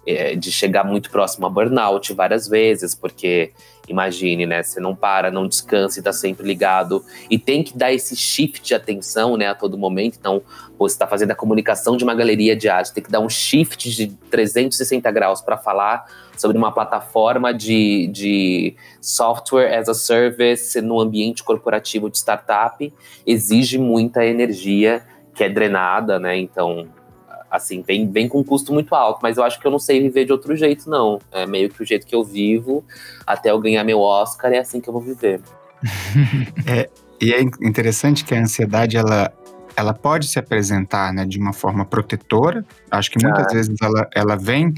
é, 0.05 0.35
de 0.35 0.51
chegar 0.51 0.83
muito 0.83 1.09
próximo 1.09 1.45
a 1.45 1.49
burnout 1.49 2.13
várias 2.13 2.47
vezes, 2.47 2.93
porque 2.93 3.51
imagine, 3.87 4.45
né? 4.45 4.63
Você 4.63 4.79
não 4.79 4.95
para, 4.95 5.29
não 5.29 5.47
descansa 5.47 5.99
e 5.99 6.03
tá 6.03 6.13
sempre 6.13 6.47
ligado. 6.47 7.03
E 7.29 7.37
tem 7.37 7.63
que 7.63 7.77
dar 7.77 7.91
esse 7.91 8.15
shift 8.15 8.61
de 8.61 8.73
atenção, 8.73 9.35
né, 9.35 9.47
a 9.47 9.55
todo 9.55 9.77
momento. 9.77 10.17
Então, 10.19 10.41
você 10.77 10.95
está 10.95 11.07
fazendo 11.07 11.31
a 11.31 11.35
comunicação 11.35 11.97
de 11.97 12.03
uma 12.03 12.15
galeria 12.15 12.55
de 12.55 12.69
arte, 12.69 12.93
tem 12.93 13.03
que 13.03 13.11
dar 13.11 13.19
um 13.19 13.29
shift 13.29 13.89
de 13.91 14.07
360 14.29 15.09
graus 15.11 15.41
para 15.41 15.57
falar 15.57 16.05
sobre 16.37 16.57
uma 16.57 16.71
plataforma 16.71 17.53
de, 17.53 18.07
de 18.07 18.75
software 19.01 19.77
as 19.77 19.87
a 19.87 19.93
service 19.93 20.81
no 20.81 20.99
ambiente 20.99 21.43
corporativo 21.43 22.09
de 22.09 22.17
startup. 22.17 22.93
Exige 23.25 23.77
muita 23.77 24.25
energia 24.25 25.03
que 25.33 25.43
é 25.43 25.49
drenada, 25.49 26.19
né? 26.19 26.37
Então, 26.37 26.87
assim, 27.53 27.83
vem, 27.83 28.11
vem 28.11 28.27
com 28.27 28.39
um 28.39 28.43
custo 28.43 28.73
muito 28.73 28.95
alto, 28.95 29.19
mas 29.21 29.37
eu 29.37 29.43
acho 29.43 29.59
que 29.59 29.67
eu 29.67 29.69
não 29.69 29.77
sei 29.77 30.01
viver 30.01 30.25
de 30.25 30.31
outro 30.31 30.55
jeito, 30.55 30.89
não. 30.89 31.19
É 31.31 31.45
meio 31.45 31.69
que 31.69 31.83
o 31.83 31.85
jeito 31.85 32.03
que 32.03 32.15
eu 32.15 32.23
vivo, 32.23 32.83
até 33.27 33.51
eu 33.51 33.59
ganhar 33.59 33.83
meu 33.83 33.99
Oscar, 33.99 34.51
é 34.51 34.57
assim 34.57 34.81
que 34.81 34.89
eu 34.89 34.93
vou 34.93 35.01
viver. 35.03 35.39
é, 36.65 36.89
e 37.21 37.31
é 37.31 37.41
interessante 37.41 38.25
que 38.25 38.33
a 38.33 38.41
ansiedade, 38.41 38.97
ela, 38.97 39.31
ela 39.75 39.93
pode 39.93 40.27
se 40.29 40.39
apresentar 40.39 41.13
né, 41.13 41.25
de 41.25 41.37
uma 41.37 41.53
forma 41.53 41.85
protetora. 41.85 42.65
Acho 42.89 43.11
que 43.11 43.23
muitas 43.23 43.45
ah. 43.45 43.53
vezes 43.53 43.75
ela, 43.79 44.09
ela 44.15 44.35
vem 44.35 44.73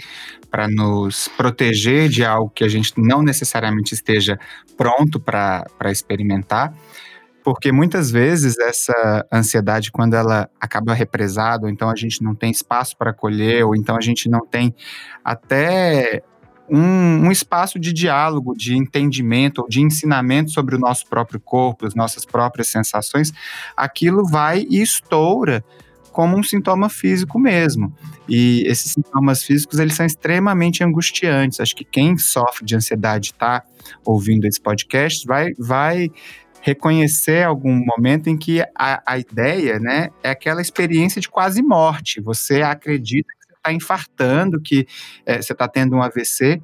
para 0.52 0.68
nos 0.68 1.30
proteger 1.30 2.10
de 2.10 2.26
algo 2.26 2.52
que 2.54 2.66
a 2.66 2.68
gente 2.68 2.92
não 2.98 3.22
necessariamente 3.22 3.94
esteja 3.94 4.38
pronto 4.76 5.18
para 5.18 5.66
experimentar. 5.86 6.74
Porque 7.46 7.72
muitas 7.72 8.10
vezes 8.10 8.58
essa 8.58 9.24
ansiedade, 9.32 9.92
quando 9.92 10.16
ela 10.16 10.50
acaba 10.60 10.96
represada, 10.96 11.68
ou 11.68 11.70
então 11.70 11.92
a 11.92 11.96
gente 11.96 12.24
não 12.24 12.34
tem 12.34 12.50
espaço 12.50 12.98
para 12.98 13.12
acolher, 13.12 13.64
ou 13.64 13.76
então 13.76 13.96
a 13.96 14.02
gente 14.02 14.28
não 14.28 14.44
tem 14.44 14.74
até 15.24 16.24
um, 16.68 17.28
um, 17.28 17.32
espaço 17.32 17.78
de 17.78 17.94
diálogo, 17.94 18.56
de 18.58 18.76
entendimento 18.76 19.62
ou 19.62 19.70
de 19.70 19.80
ensinamento 19.80 20.50
sobre 20.50 20.76
o 20.76 20.80
nosso 20.80 21.06
próprio 21.06 21.40
corpo, 21.40 21.86
as 21.86 21.94
nossas 21.94 22.26
próprias 22.26 22.68
sensações, 22.68 23.32
aquilo 23.78 24.26
vai 24.26 24.66
e 24.68 24.82
estoura 24.82 25.64
como 26.12 26.36
um 26.36 26.42
sintoma 26.42 26.90
físico 26.90 27.38
mesmo. 27.38 27.94
E 28.28 28.64
esses 28.66 28.94
sintomas 28.94 29.44
físicos, 29.44 29.78
eles 29.78 29.94
são 29.94 30.06
extremamente 30.06 30.84
angustiantes. 30.84 31.60
Acho 31.60 31.76
que 31.76 31.84
quem 31.84 32.18
sofre 32.18 32.66
de 32.66 32.76
ansiedade 32.76 33.34
está 33.34 33.62
ouvindo 34.04 34.46
esse 34.46 34.60
podcast 34.60 35.28
vai, 35.28 35.52
vai 35.60 36.10
reconhecer 36.66 37.44
algum 37.44 37.80
momento 37.86 38.28
em 38.28 38.36
que 38.36 38.60
a, 38.76 39.04
a 39.06 39.20
ideia, 39.20 39.78
né, 39.78 40.10
é 40.24 40.32
aquela 40.32 40.60
experiência 40.60 41.22
de 41.22 41.30
quase 41.30 41.62
morte. 41.62 42.20
Você 42.22 42.64
acredita 42.64 43.28
que 43.40 43.54
está 43.54 43.72
infartando, 43.72 44.60
que 44.60 44.88
é, 45.28 45.40
você 45.40 45.54
está 45.54 45.68
tendo 45.68 45.96
um 45.96 46.02
AVC, 46.02 46.60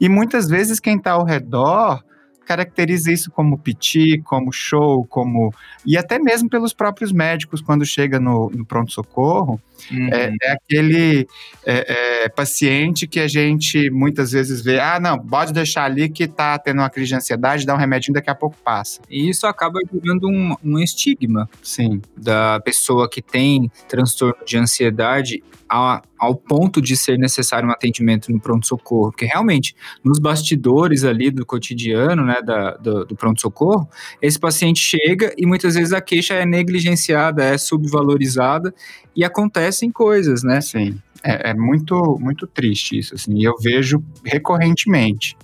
e 0.00 0.08
muitas 0.08 0.48
vezes 0.48 0.80
quem 0.80 0.96
está 0.96 1.12
ao 1.12 1.26
redor 1.26 2.02
caracteriza 2.44 3.12
isso 3.12 3.30
como 3.30 3.58
piti, 3.58 4.18
como 4.24 4.52
show, 4.52 5.04
como. 5.06 5.52
E 5.84 5.96
até 5.96 6.18
mesmo 6.18 6.48
pelos 6.48 6.72
próprios 6.72 7.12
médicos, 7.12 7.60
quando 7.60 7.84
chega 7.84 8.18
no, 8.20 8.50
no 8.50 8.64
pronto-socorro, 8.64 9.60
uhum. 9.90 10.08
é, 10.12 10.34
é, 10.42 10.52
aquele 10.52 11.26
é, 11.64 12.24
é, 12.24 12.28
paciente 12.28 13.06
que 13.06 13.20
a 13.20 13.28
gente 13.28 13.90
muitas 13.90 14.32
vezes 14.32 14.62
vê, 14.62 14.78
ah, 14.78 15.00
não, 15.00 15.18
pode 15.18 15.52
deixar 15.52 15.84
ali 15.84 16.08
que 16.08 16.26
tá 16.26 16.58
tendo 16.58 16.78
uma 16.78 16.90
crise 16.90 17.08
de 17.08 17.14
ansiedade, 17.16 17.66
dá 17.66 17.74
um 17.74 17.78
remedinho, 17.78 18.14
daqui 18.14 18.30
a 18.30 18.34
pouco 18.34 18.56
passa. 18.62 19.00
E 19.08 19.28
isso 19.28 19.46
acaba 19.46 19.80
gerando 19.92 20.28
um, 20.28 20.54
um 20.64 20.78
estigma. 20.78 21.48
Sim. 21.62 22.00
Da 22.16 22.60
pessoa 22.60 23.08
que 23.08 23.22
tem 23.22 23.70
transtorno 23.88 24.44
de 24.44 24.56
ansiedade 24.58 25.42
a, 25.68 26.02
ao 26.22 26.36
ponto 26.36 26.80
de 26.80 26.96
ser 26.96 27.18
necessário 27.18 27.68
um 27.68 27.72
atendimento 27.72 28.30
no 28.30 28.38
pronto-socorro, 28.38 29.10
porque 29.10 29.26
realmente, 29.26 29.74
nos 30.04 30.20
bastidores 30.20 31.02
ali 31.02 31.32
do 31.32 31.44
cotidiano, 31.44 32.24
né, 32.24 32.36
da, 32.40 32.76
do, 32.76 33.04
do 33.04 33.16
pronto-socorro, 33.16 33.88
esse 34.22 34.38
paciente 34.38 34.78
chega 34.78 35.34
e 35.36 35.44
muitas 35.44 35.74
vezes 35.74 35.92
a 35.92 36.00
queixa 36.00 36.34
é 36.34 36.46
negligenciada, 36.46 37.42
é 37.42 37.58
subvalorizada 37.58 38.72
e 39.16 39.24
acontecem 39.24 39.90
coisas, 39.90 40.44
né? 40.44 40.60
Sim, 40.60 40.96
é, 41.24 41.50
é 41.50 41.54
muito, 41.54 42.16
muito 42.20 42.46
triste 42.46 42.96
isso, 42.96 43.16
assim, 43.16 43.36
e 43.36 43.42
eu 43.42 43.54
vejo 43.60 44.00
recorrentemente. 44.24 45.36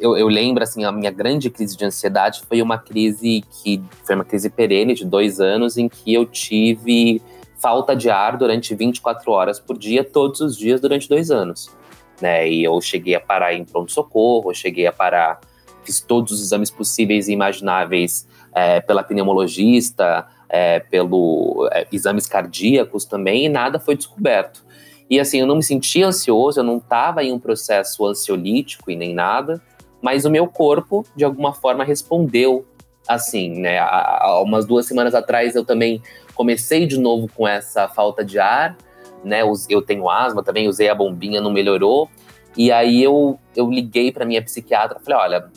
Eu, 0.00 0.16
eu, 0.16 0.26
lembro, 0.26 0.62
assim, 0.62 0.84
a 0.84 0.90
minha 0.90 1.10
grande 1.10 1.50
crise 1.50 1.76
de 1.76 1.84
ansiedade 1.84 2.42
foi 2.48 2.62
uma 2.62 2.78
crise 2.78 3.44
que 3.62 3.80
foi 4.04 4.14
uma 4.14 4.24
crise 4.24 4.48
perene 4.48 4.94
de 4.94 5.04
dois 5.04 5.38
anos 5.38 5.76
em 5.76 5.86
que 5.86 6.14
eu 6.14 6.24
tive 6.24 7.20
falta 7.64 7.96
de 7.96 8.10
ar 8.10 8.36
durante 8.36 8.74
24 8.74 9.32
horas 9.32 9.58
por 9.58 9.78
dia, 9.78 10.04
todos 10.04 10.42
os 10.42 10.54
dias, 10.54 10.82
durante 10.82 11.08
dois 11.08 11.30
anos. 11.30 11.74
Né? 12.20 12.46
E 12.46 12.62
eu 12.62 12.78
cheguei 12.82 13.14
a 13.14 13.20
parar 13.20 13.54
em 13.54 13.64
pronto-socorro, 13.64 14.52
cheguei 14.52 14.86
a 14.86 14.92
parar, 14.92 15.40
fiz 15.82 15.98
todos 15.98 16.30
os 16.30 16.42
exames 16.42 16.70
possíveis 16.70 17.26
e 17.26 17.32
imagináveis 17.32 18.28
é, 18.54 18.82
pela 18.82 19.02
pneumologista, 19.02 20.26
é, 20.46 20.78
pelo 20.78 21.66
é, 21.72 21.86
exames 21.90 22.26
cardíacos 22.26 23.06
também, 23.06 23.46
e 23.46 23.48
nada 23.48 23.80
foi 23.80 23.96
descoberto. 23.96 24.62
E 25.08 25.18
assim, 25.18 25.40
eu 25.40 25.46
não 25.46 25.56
me 25.56 25.62
sentia 25.62 26.06
ansioso, 26.06 26.60
eu 26.60 26.64
não 26.64 26.76
estava 26.76 27.24
em 27.24 27.32
um 27.32 27.38
processo 27.38 28.04
ansiolítico 28.04 28.90
e 28.90 28.96
nem 28.96 29.14
nada, 29.14 29.58
mas 30.02 30.26
o 30.26 30.30
meu 30.30 30.46
corpo, 30.46 31.02
de 31.16 31.24
alguma 31.24 31.54
forma, 31.54 31.82
respondeu 31.82 32.66
assim, 33.06 33.60
né? 33.60 33.78
Há, 33.78 34.18
há 34.22 34.42
umas 34.42 34.66
duas 34.66 34.86
semanas 34.86 35.14
atrás 35.14 35.54
eu 35.54 35.64
também 35.64 36.02
comecei 36.34 36.86
de 36.86 36.98
novo 36.98 37.28
com 37.34 37.46
essa 37.46 37.88
falta 37.88 38.24
de 38.24 38.38
ar, 38.38 38.76
né? 39.22 39.40
Eu 39.68 39.82
tenho 39.82 40.08
asma 40.08 40.42
também, 40.42 40.68
usei 40.68 40.88
a 40.88 40.94
bombinha, 40.94 41.40
não 41.40 41.50
melhorou. 41.50 42.08
E 42.56 42.70
aí 42.70 43.02
eu, 43.02 43.38
eu 43.56 43.70
liguei 43.70 44.12
para 44.12 44.24
minha 44.24 44.42
psiquiatra, 44.42 45.00
falei, 45.00 45.18
olha, 45.18 45.50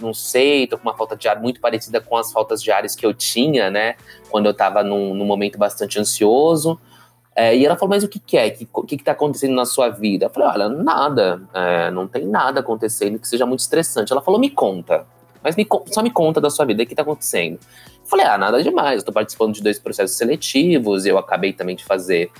não 0.00 0.14
sei, 0.14 0.66
tô 0.66 0.76
com 0.78 0.84
uma 0.88 0.96
falta 0.96 1.16
de 1.16 1.28
ar 1.28 1.40
muito 1.40 1.60
parecida 1.60 2.00
com 2.00 2.16
as 2.16 2.32
faltas 2.32 2.62
de 2.62 2.70
ares 2.70 2.94
que 2.94 3.04
eu 3.04 3.12
tinha, 3.12 3.70
né? 3.70 3.96
Quando 4.30 4.46
eu 4.46 4.54
tava 4.54 4.82
num, 4.82 5.14
num 5.14 5.24
momento 5.24 5.58
bastante 5.58 5.98
ansioso. 5.98 6.78
É, 7.36 7.56
e 7.56 7.66
ela 7.66 7.74
falou, 7.74 7.90
mas 7.90 8.04
o 8.04 8.08
que, 8.08 8.20
que 8.20 8.36
é? 8.36 8.46
O 8.46 8.52
que, 8.52 8.86
que, 8.86 8.96
que 8.98 9.04
tá 9.04 9.12
acontecendo 9.12 9.54
na 9.54 9.66
sua 9.66 9.88
vida? 9.88 10.26
Eu 10.26 10.30
falei, 10.30 10.48
olha, 10.48 10.68
nada, 10.68 11.42
é, 11.52 11.90
não 11.90 12.06
tem 12.06 12.26
nada 12.26 12.60
acontecendo 12.60 13.18
que 13.18 13.26
seja 13.26 13.44
muito 13.44 13.60
estressante. 13.60 14.12
Ela 14.12 14.22
falou, 14.22 14.38
me 14.38 14.50
conta, 14.50 15.04
mas 15.44 15.54
me, 15.54 15.66
só 15.92 16.02
me 16.02 16.10
conta 16.10 16.40
da 16.40 16.48
sua 16.48 16.64
vida, 16.64 16.82
o 16.82 16.86
que 16.86 16.94
tá 16.94 17.02
acontecendo? 17.02 17.60
Falei, 18.04 18.24
ah, 18.24 18.38
nada 18.38 18.62
demais, 18.62 19.02
tô 19.02 19.12
participando 19.12 19.52
de 19.52 19.62
dois 19.62 19.78
processos 19.78 20.16
seletivos, 20.16 21.04
eu 21.04 21.18
acabei 21.18 21.52
também 21.52 21.76
de 21.76 21.84
fazer 21.84 22.30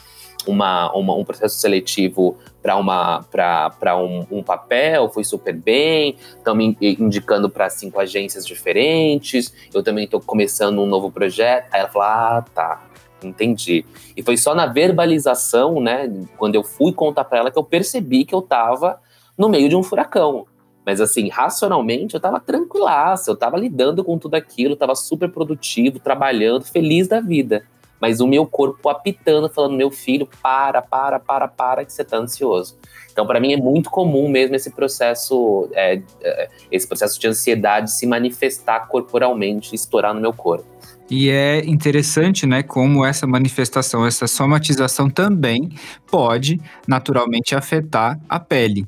uma, 0.46 0.92
uma, 0.92 1.14
um 1.14 1.24
processo 1.24 1.58
seletivo 1.58 2.36
para 2.62 3.96
um, 3.96 4.26
um 4.30 4.42
papel, 4.42 5.08
foi 5.08 5.24
super 5.24 5.54
bem, 5.54 6.16
estão 6.36 6.54
me 6.54 6.76
indicando 6.80 7.48
para 7.48 7.68
cinco 7.68 8.00
agências 8.00 8.46
diferentes, 8.46 9.54
eu 9.72 9.82
também 9.82 10.04
estou 10.04 10.20
começando 10.20 10.80
um 10.80 10.86
novo 10.86 11.10
projeto. 11.10 11.72
Aí 11.72 11.80
ela 11.80 11.88
falou: 11.88 12.08
ah, 12.08 12.44
tá, 12.54 12.82
entendi. 13.22 13.84
E 14.16 14.22
foi 14.22 14.36
só 14.36 14.54
na 14.54 14.66
verbalização, 14.66 15.80
né, 15.80 16.10
quando 16.36 16.54
eu 16.54 16.62
fui 16.62 16.92
contar 16.92 17.24
para 17.24 17.38
ela, 17.38 17.50
que 17.50 17.58
eu 17.58 17.64
percebi 17.64 18.24
que 18.24 18.34
eu 18.34 18.40
estava 18.40 19.00
no 19.36 19.48
meio 19.48 19.68
de 19.68 19.76
um 19.76 19.82
furacão. 19.82 20.46
Mas 20.84 21.00
assim, 21.00 21.28
racionalmente 21.28 22.14
eu 22.14 22.20
tava 22.20 22.38
tranquilaço, 22.38 23.30
eu 23.30 23.36
tava 23.36 23.56
lidando 23.56 24.04
com 24.04 24.18
tudo 24.18 24.34
aquilo, 24.34 24.76
tava 24.76 24.94
super 24.94 25.30
produtivo, 25.30 25.98
trabalhando, 25.98 26.64
feliz 26.64 27.08
da 27.08 27.20
vida. 27.20 27.64
Mas 28.00 28.20
o 28.20 28.26
meu 28.26 28.44
corpo 28.44 28.88
apitando, 28.90 29.48
falando, 29.48 29.76
meu 29.76 29.90
filho, 29.90 30.28
para, 30.42 30.82
para, 30.82 31.18
para, 31.18 31.48
para, 31.48 31.84
que 31.86 31.92
você 31.92 32.04
tá 32.04 32.18
ansioso. 32.18 32.76
Então, 33.10 33.26
para 33.26 33.40
mim 33.40 33.54
é 33.54 33.56
muito 33.56 33.88
comum 33.88 34.28
mesmo 34.28 34.54
esse 34.56 34.70
processo, 34.70 35.70
é, 35.72 36.02
é, 36.20 36.48
esse 36.70 36.86
processo 36.86 37.18
de 37.18 37.28
ansiedade 37.28 37.90
se 37.90 38.06
manifestar 38.06 38.88
corporalmente, 38.88 39.74
estourar 39.74 40.12
no 40.12 40.20
meu 40.20 40.34
corpo. 40.34 40.66
E 41.08 41.30
é 41.30 41.64
interessante, 41.64 42.46
né, 42.46 42.62
como 42.62 43.04
essa 43.04 43.26
manifestação, 43.26 44.06
essa 44.06 44.26
somatização 44.26 45.08
também 45.08 45.70
pode 46.10 46.60
naturalmente 46.86 47.54
afetar 47.54 48.18
a 48.28 48.38
pele 48.40 48.86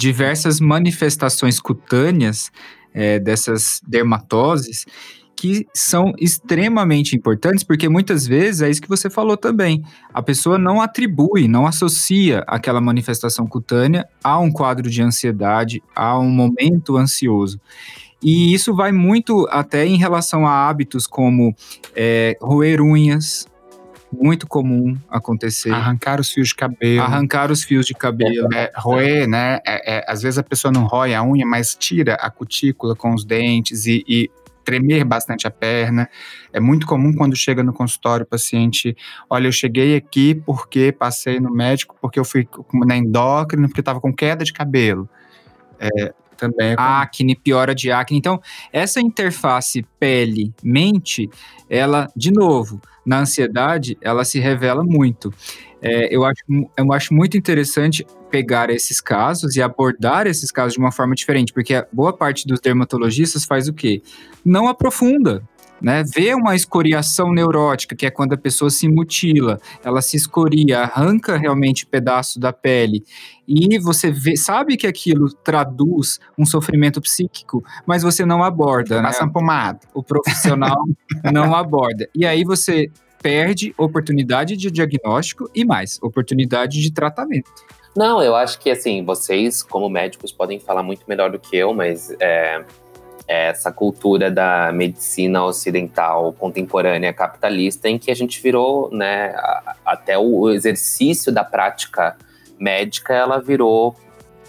diversas 0.00 0.60
manifestações 0.60 1.60
cutâneas 1.60 2.50
é, 2.94 3.18
dessas 3.18 3.82
dermatoses 3.86 4.86
que 5.36 5.66
são 5.74 6.12
extremamente 6.18 7.14
importantes, 7.16 7.64
porque 7.64 7.88
muitas 7.88 8.26
vezes 8.26 8.62
é 8.62 8.70
isso 8.70 8.80
que 8.80 8.88
você 8.88 9.08
falou 9.08 9.36
também. 9.36 9.82
A 10.12 10.22
pessoa 10.22 10.58
não 10.58 10.80
atribui, 10.82 11.48
não 11.48 11.66
associa 11.66 12.44
aquela 12.46 12.80
manifestação 12.80 13.46
cutânea 13.46 14.06
a 14.22 14.38
um 14.38 14.50
quadro 14.50 14.90
de 14.90 15.02
ansiedade, 15.02 15.82
a 15.94 16.18
um 16.18 16.28
momento 16.30 16.96
ansioso. 16.96 17.60
E 18.22 18.52
isso 18.52 18.74
vai 18.74 18.92
muito 18.92 19.46
até 19.50 19.86
em 19.86 19.96
relação 19.96 20.46
a 20.46 20.68
hábitos 20.68 21.06
como 21.06 21.54
é, 21.94 22.36
roer 22.40 22.82
unhas, 22.82 23.46
muito 24.12 24.46
comum 24.46 24.96
acontecer. 25.08 25.70
Arrancar 25.70 26.20
os 26.20 26.30
fios 26.30 26.48
de 26.48 26.54
cabelo. 26.54 27.02
Arrancar 27.02 27.50
os 27.50 27.62
fios 27.62 27.86
de 27.86 27.94
cabelo. 27.94 28.48
É, 28.52 28.64
é, 28.64 28.72
roer, 28.76 29.28
né? 29.28 29.60
É, 29.66 29.98
é, 29.98 30.04
às 30.08 30.22
vezes 30.22 30.38
a 30.38 30.42
pessoa 30.42 30.72
não 30.72 30.84
rói 30.84 31.14
a 31.14 31.22
unha, 31.22 31.46
mas 31.46 31.74
tira 31.74 32.14
a 32.14 32.30
cutícula 32.30 32.96
com 32.96 33.14
os 33.14 33.24
dentes 33.24 33.86
e, 33.86 34.04
e 34.08 34.30
tremer 34.64 35.04
bastante 35.04 35.46
a 35.46 35.50
perna. 35.50 36.08
É 36.52 36.60
muito 36.60 36.86
comum 36.86 37.12
quando 37.12 37.36
chega 37.36 37.62
no 37.62 37.72
consultório 37.72 38.24
o 38.24 38.28
paciente, 38.28 38.96
olha, 39.28 39.48
eu 39.48 39.52
cheguei 39.52 39.96
aqui 39.96 40.34
porque 40.34 40.92
passei 40.92 41.40
no 41.40 41.50
médico, 41.50 41.96
porque 42.00 42.18
eu 42.18 42.24
fui 42.24 42.48
na 42.86 42.96
endócrina, 42.96 43.68
porque 43.68 43.80
estava 43.80 44.00
com 44.00 44.12
queda 44.12 44.44
de 44.44 44.52
cabelo. 44.52 45.08
É, 45.78 46.14
também 46.40 46.70
é 46.70 46.74
acne, 46.76 47.36
piora 47.36 47.74
de 47.74 47.92
acne. 47.92 48.18
Então, 48.18 48.40
essa 48.72 49.00
interface 49.00 49.84
pele-mente, 49.98 51.28
ela, 51.68 52.08
de 52.16 52.32
novo, 52.32 52.80
na 53.04 53.20
ansiedade, 53.20 53.96
ela 54.00 54.24
se 54.24 54.40
revela 54.40 54.82
muito. 54.82 55.32
É, 55.82 56.14
eu, 56.14 56.24
acho, 56.24 56.42
eu 56.76 56.92
acho 56.92 57.14
muito 57.14 57.36
interessante 57.36 58.06
pegar 58.30 58.70
esses 58.70 59.00
casos 59.00 59.56
e 59.56 59.62
abordar 59.62 60.26
esses 60.26 60.50
casos 60.50 60.74
de 60.74 60.78
uma 60.78 60.92
forma 60.92 61.14
diferente, 61.14 61.52
porque 61.52 61.84
boa 61.92 62.12
parte 62.12 62.46
dos 62.46 62.60
dermatologistas 62.60 63.44
faz 63.44 63.66
o 63.66 63.72
quê? 63.72 64.02
Não 64.44 64.68
aprofunda, 64.68 65.42
né? 65.80 66.02
Vê 66.14 66.34
uma 66.34 66.54
escoriação 66.54 67.32
neurótica, 67.32 67.96
que 67.96 68.06
é 68.06 68.10
quando 68.10 68.32
a 68.32 68.38
pessoa 68.38 68.70
se 68.70 68.88
mutila, 68.88 69.58
ela 69.84 70.02
se 70.02 70.16
escoria, 70.16 70.80
arranca 70.80 71.36
realmente 71.36 71.86
pedaço 71.86 72.38
da 72.38 72.52
pele, 72.52 73.04
e 73.46 73.78
você 73.78 74.10
vê, 74.10 74.36
sabe 74.36 74.76
que 74.76 74.86
aquilo 74.86 75.32
traduz 75.32 76.20
um 76.38 76.46
sofrimento 76.46 77.00
psíquico, 77.00 77.64
mas 77.84 78.02
você 78.02 78.24
não 78.24 78.44
aborda. 78.44 79.02
Passa 79.02 79.26
né? 79.26 79.32
pomada. 79.32 79.80
O 79.92 80.04
profissional 80.04 80.84
não 81.32 81.54
aborda. 81.54 82.08
E 82.14 82.24
aí 82.24 82.44
você 82.44 82.90
perde 83.20 83.74
oportunidade 83.76 84.56
de 84.56 84.70
diagnóstico 84.70 85.50
e 85.54 85.64
mais, 85.64 85.98
oportunidade 86.02 86.80
de 86.80 86.92
tratamento. 86.92 87.50
Não, 87.96 88.22
eu 88.22 88.36
acho 88.36 88.58
que 88.60 88.70
assim, 88.70 89.04
vocês, 89.04 89.62
como 89.62 89.88
médicos, 89.88 90.30
podem 90.30 90.60
falar 90.60 90.82
muito 90.82 91.02
melhor 91.08 91.30
do 91.30 91.38
que 91.38 91.56
eu, 91.56 91.74
mas 91.74 92.14
é, 92.20 92.64
essa 93.32 93.70
cultura 93.70 94.28
da 94.28 94.72
medicina 94.72 95.44
ocidental 95.44 96.32
contemporânea 96.32 97.12
capitalista 97.12 97.88
em 97.88 97.96
que 97.96 98.10
a 98.10 98.14
gente 98.14 98.42
virou, 98.42 98.90
né, 98.90 99.32
até 99.86 100.18
o 100.18 100.50
exercício 100.50 101.30
da 101.30 101.44
prática 101.44 102.16
médica, 102.58 103.14
ela 103.14 103.38
virou 103.38 103.94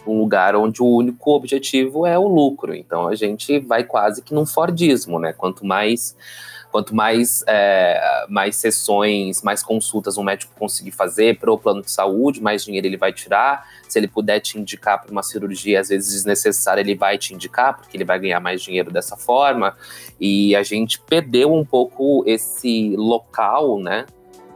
um 0.07 0.17
lugar 0.17 0.55
onde 0.55 0.81
o 0.81 0.87
único 0.87 1.29
objetivo 1.29 2.07
é 2.07 2.17
o 2.17 2.27
lucro. 2.27 2.73
Então 2.73 3.07
a 3.07 3.13
gente 3.13 3.59
vai 3.59 3.83
quase 3.83 4.23
que 4.23 4.33
num 4.33 4.47
Fordismo, 4.47 5.19
né? 5.19 5.31
Quanto 5.31 5.63
mais 5.63 6.17
quanto 6.71 6.95
mais, 6.95 7.43
é, 7.47 8.25
mais 8.29 8.55
sessões, 8.55 9.41
mais 9.41 9.61
consultas 9.61 10.17
um 10.17 10.23
médico 10.23 10.53
conseguir 10.57 10.91
fazer 10.91 11.37
para 11.37 11.51
o 11.51 11.57
plano 11.57 11.81
de 11.81 11.91
saúde, 11.91 12.41
mais 12.41 12.63
dinheiro 12.63 12.87
ele 12.87 12.97
vai 12.97 13.11
tirar. 13.11 13.67
Se 13.87 13.99
ele 13.99 14.07
puder 14.07 14.39
te 14.39 14.57
indicar 14.57 15.01
para 15.01 15.11
uma 15.11 15.21
cirurgia, 15.21 15.81
às 15.81 15.89
vezes 15.89 16.13
desnecessária, 16.13 16.81
ele 16.81 16.95
vai 16.95 17.17
te 17.17 17.33
indicar, 17.33 17.77
porque 17.77 17.97
ele 17.97 18.05
vai 18.05 18.17
ganhar 18.19 18.39
mais 18.39 18.61
dinheiro 18.61 18.91
dessa 18.91 19.17
forma. 19.17 19.75
E 20.19 20.55
a 20.55 20.63
gente 20.63 20.99
perdeu 21.01 21.53
um 21.53 21.65
pouco 21.65 22.23
esse 22.25 22.95
local, 22.95 23.79
né, 23.79 24.05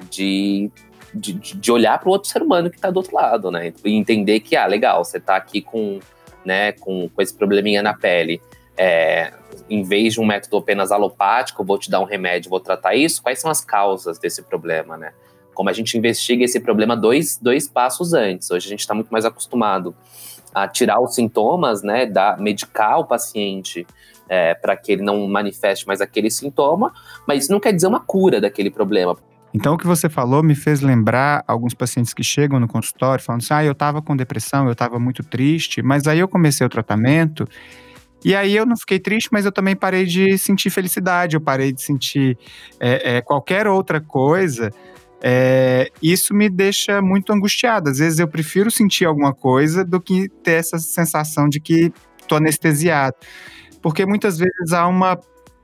de 0.09 0.71
de, 1.15 1.31
de 1.31 1.71
olhar 1.71 1.97
para 1.97 2.09
o 2.09 2.11
outro 2.11 2.29
ser 2.29 2.41
humano 2.41 2.69
que 2.69 2.75
está 2.75 2.91
do 2.91 2.97
outro 2.97 3.15
lado, 3.15 3.49
né? 3.49 3.73
E 3.85 3.93
entender 3.93 4.41
que, 4.41 4.53
ah, 4.55 4.65
legal, 4.65 5.03
você 5.03 5.17
está 5.17 5.37
aqui 5.37 5.61
com, 5.61 5.99
né, 6.43 6.73
com, 6.73 7.07
com 7.07 7.21
esse 7.21 7.33
probleminha 7.33 7.81
na 7.81 7.93
pele. 7.93 8.41
É, 8.77 9.33
em 9.69 9.83
vez 9.83 10.13
de 10.13 10.21
um 10.21 10.25
método 10.25 10.57
apenas 10.57 10.91
alopático, 10.91 11.63
vou 11.63 11.77
te 11.77 11.89
dar 11.89 11.99
um 11.99 12.05
remédio, 12.05 12.49
vou 12.49 12.59
tratar 12.59 12.95
isso, 12.95 13.21
quais 13.21 13.39
são 13.39 13.49
as 13.49 13.61
causas 13.61 14.19
desse 14.19 14.43
problema, 14.43 14.97
né? 14.97 15.13
Como 15.53 15.69
a 15.69 15.73
gente 15.73 15.97
investiga 15.97 16.43
esse 16.43 16.59
problema 16.59 16.95
dois, 16.95 17.37
dois 17.41 17.67
passos 17.67 18.13
antes. 18.13 18.51
Hoje 18.51 18.67
a 18.67 18.69
gente 18.69 18.81
está 18.81 18.93
muito 18.93 19.09
mais 19.09 19.23
acostumado 19.23 19.95
a 20.53 20.67
tirar 20.67 21.01
os 21.01 21.15
sintomas, 21.15 21.83
né, 21.83 22.05
da, 22.05 22.37
medicar 22.37 22.99
o 22.99 23.05
paciente 23.05 23.85
é, 24.29 24.53
para 24.53 24.75
que 24.77 24.91
ele 24.91 25.01
não 25.01 25.27
manifeste 25.27 25.85
mais 25.85 25.99
aquele 25.99 26.31
sintoma, 26.31 26.93
mas 27.27 27.43
isso 27.43 27.51
não 27.51 27.59
quer 27.59 27.73
dizer 27.73 27.87
uma 27.87 27.99
cura 27.99 28.39
daquele 28.39 28.69
problema. 28.69 29.17
Então, 29.53 29.73
o 29.73 29.77
que 29.77 29.87
você 29.87 30.09
falou 30.09 30.43
me 30.43 30.53
fez 30.53 30.81
lembrar 30.81 31.43
alguns 31.47 31.73
pacientes 31.73 32.13
que 32.13 32.23
chegam 32.23 32.59
no 32.59 32.67
consultório 32.67 33.23
falando 33.23 33.41
assim: 33.41 33.53
ah, 33.53 33.63
eu 33.63 33.71
estava 33.71 34.01
com 34.01 34.15
depressão, 34.15 34.65
eu 34.65 34.73
estava 34.73 34.99
muito 34.99 35.23
triste, 35.23 35.81
mas 35.81 36.07
aí 36.07 36.19
eu 36.19 36.27
comecei 36.27 36.65
o 36.65 36.69
tratamento 36.69 37.47
e 38.25 38.35
aí 38.35 38.55
eu 38.55 38.65
não 38.65 38.75
fiquei 38.75 38.97
triste, 38.97 39.29
mas 39.31 39.45
eu 39.45 39.51
também 39.51 39.75
parei 39.75 40.03
de 40.03 40.35
sentir 40.39 40.71
felicidade, 40.71 41.35
eu 41.35 41.41
parei 41.41 41.71
de 41.71 41.79
sentir 41.79 42.35
é, 42.79 43.17
é, 43.17 43.21
qualquer 43.21 43.67
outra 43.67 44.01
coisa. 44.01 44.71
É, 45.21 45.91
isso 46.01 46.33
me 46.33 46.49
deixa 46.49 47.03
muito 47.03 47.31
angustiado. 47.31 47.87
Às 47.87 47.99
vezes 47.99 48.17
eu 48.17 48.27
prefiro 48.27 48.71
sentir 48.71 49.05
alguma 49.05 49.31
coisa 49.31 49.85
do 49.85 50.01
que 50.01 50.27
ter 50.41 50.53
essa 50.53 50.79
sensação 50.79 51.47
de 51.47 51.59
que 51.59 51.93
estou 52.19 52.39
anestesiado. 52.39 53.15
Porque 53.79 54.07
muitas 54.07 54.39
vezes 54.39 54.73
há 54.73 54.87
uma 54.87 55.19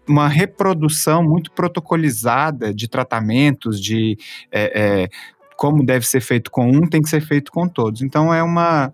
uma 0.07 0.27
reprodução 0.27 1.23
muito 1.23 1.51
protocolizada 1.51 2.73
de 2.73 2.87
tratamentos, 2.87 3.79
de 3.81 4.17
é, 4.51 4.81
é, 5.03 5.09
como 5.55 5.85
deve 5.85 6.05
ser 6.05 6.21
feito 6.21 6.51
com 6.51 6.69
um, 6.69 6.87
tem 6.87 7.01
que 7.01 7.09
ser 7.09 7.21
feito 7.21 7.51
com 7.51 7.67
todos. 7.67 8.03
Então 8.03 8.31
é 8.31 8.43
uma 8.43 8.93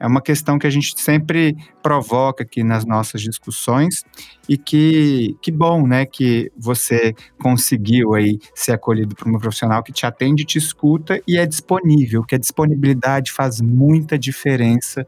é 0.00 0.06
uma 0.06 0.22
questão 0.22 0.58
que 0.58 0.66
a 0.66 0.70
gente 0.70 0.98
sempre 0.98 1.54
provoca 1.82 2.42
aqui 2.42 2.64
nas 2.64 2.86
nossas 2.86 3.20
discussões 3.20 4.02
e 4.48 4.56
que, 4.56 5.36
que 5.42 5.52
bom, 5.52 5.86
né, 5.86 6.06
que 6.06 6.50
você 6.56 7.14
conseguiu 7.38 8.14
aí 8.14 8.38
ser 8.54 8.72
acolhido 8.72 9.14
por 9.14 9.28
uma 9.28 9.38
profissional 9.38 9.82
que 9.82 9.92
te 9.92 10.06
atende, 10.06 10.44
te 10.44 10.56
escuta 10.56 11.20
e 11.28 11.36
é 11.36 11.44
disponível, 11.44 12.24
que 12.24 12.34
a 12.34 12.38
disponibilidade 12.38 13.30
faz 13.30 13.60
muita 13.60 14.18
diferença 14.18 15.06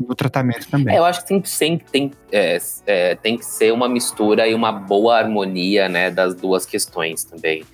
no 0.00 0.14
tratamento 0.14 0.68
também. 0.68 0.94
É, 0.94 0.98
eu 0.98 1.04
acho 1.04 1.22
que 1.22 1.28
sempre, 1.28 1.48
sempre 1.48 1.86
tem, 1.90 2.10
é, 2.32 2.58
é, 2.86 3.14
tem 3.14 3.36
que 3.36 3.44
ser 3.44 3.72
uma 3.72 3.88
mistura 3.88 4.46
e 4.48 4.54
uma 4.54 4.72
boa 4.72 5.16
harmonia 5.16 5.88
né, 5.88 6.10
das 6.10 6.34
duas 6.34 6.66
questões 6.66 7.24
também. 7.24 7.64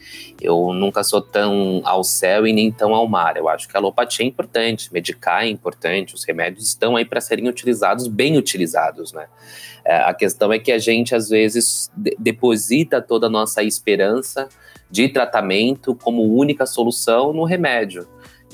Eu 0.40 0.72
nunca 0.72 1.02
sou 1.02 1.20
tão 1.20 1.82
ao 1.84 2.04
céu 2.04 2.46
e 2.46 2.52
nem 2.52 2.70
tão 2.70 2.94
ao 2.94 3.08
mar. 3.08 3.36
Eu 3.36 3.48
acho 3.48 3.68
que 3.68 3.76
a 3.76 3.80
alopatia 3.80 4.24
é 4.24 4.28
importante, 4.28 4.92
medicar 4.92 5.44
é 5.44 5.48
importante, 5.48 6.14
os 6.14 6.24
remédios 6.24 6.66
estão 6.66 6.96
aí 6.96 7.04
para 7.04 7.20
serem 7.20 7.48
utilizados, 7.48 8.06
bem 8.06 8.36
utilizados, 8.36 9.12
né? 9.12 9.26
É, 9.84 9.96
a 9.96 10.12
questão 10.12 10.52
é 10.52 10.58
que 10.58 10.70
a 10.70 10.78
gente, 10.78 11.14
às 11.14 11.30
vezes, 11.30 11.90
de 11.96 12.14
deposita 12.18 13.00
toda 13.00 13.26
a 13.26 13.30
nossa 13.30 13.62
esperança 13.62 14.48
de 14.90 15.08
tratamento 15.08 15.94
como 15.94 16.22
única 16.22 16.66
solução 16.66 17.32
no 17.32 17.44
remédio. 17.44 18.06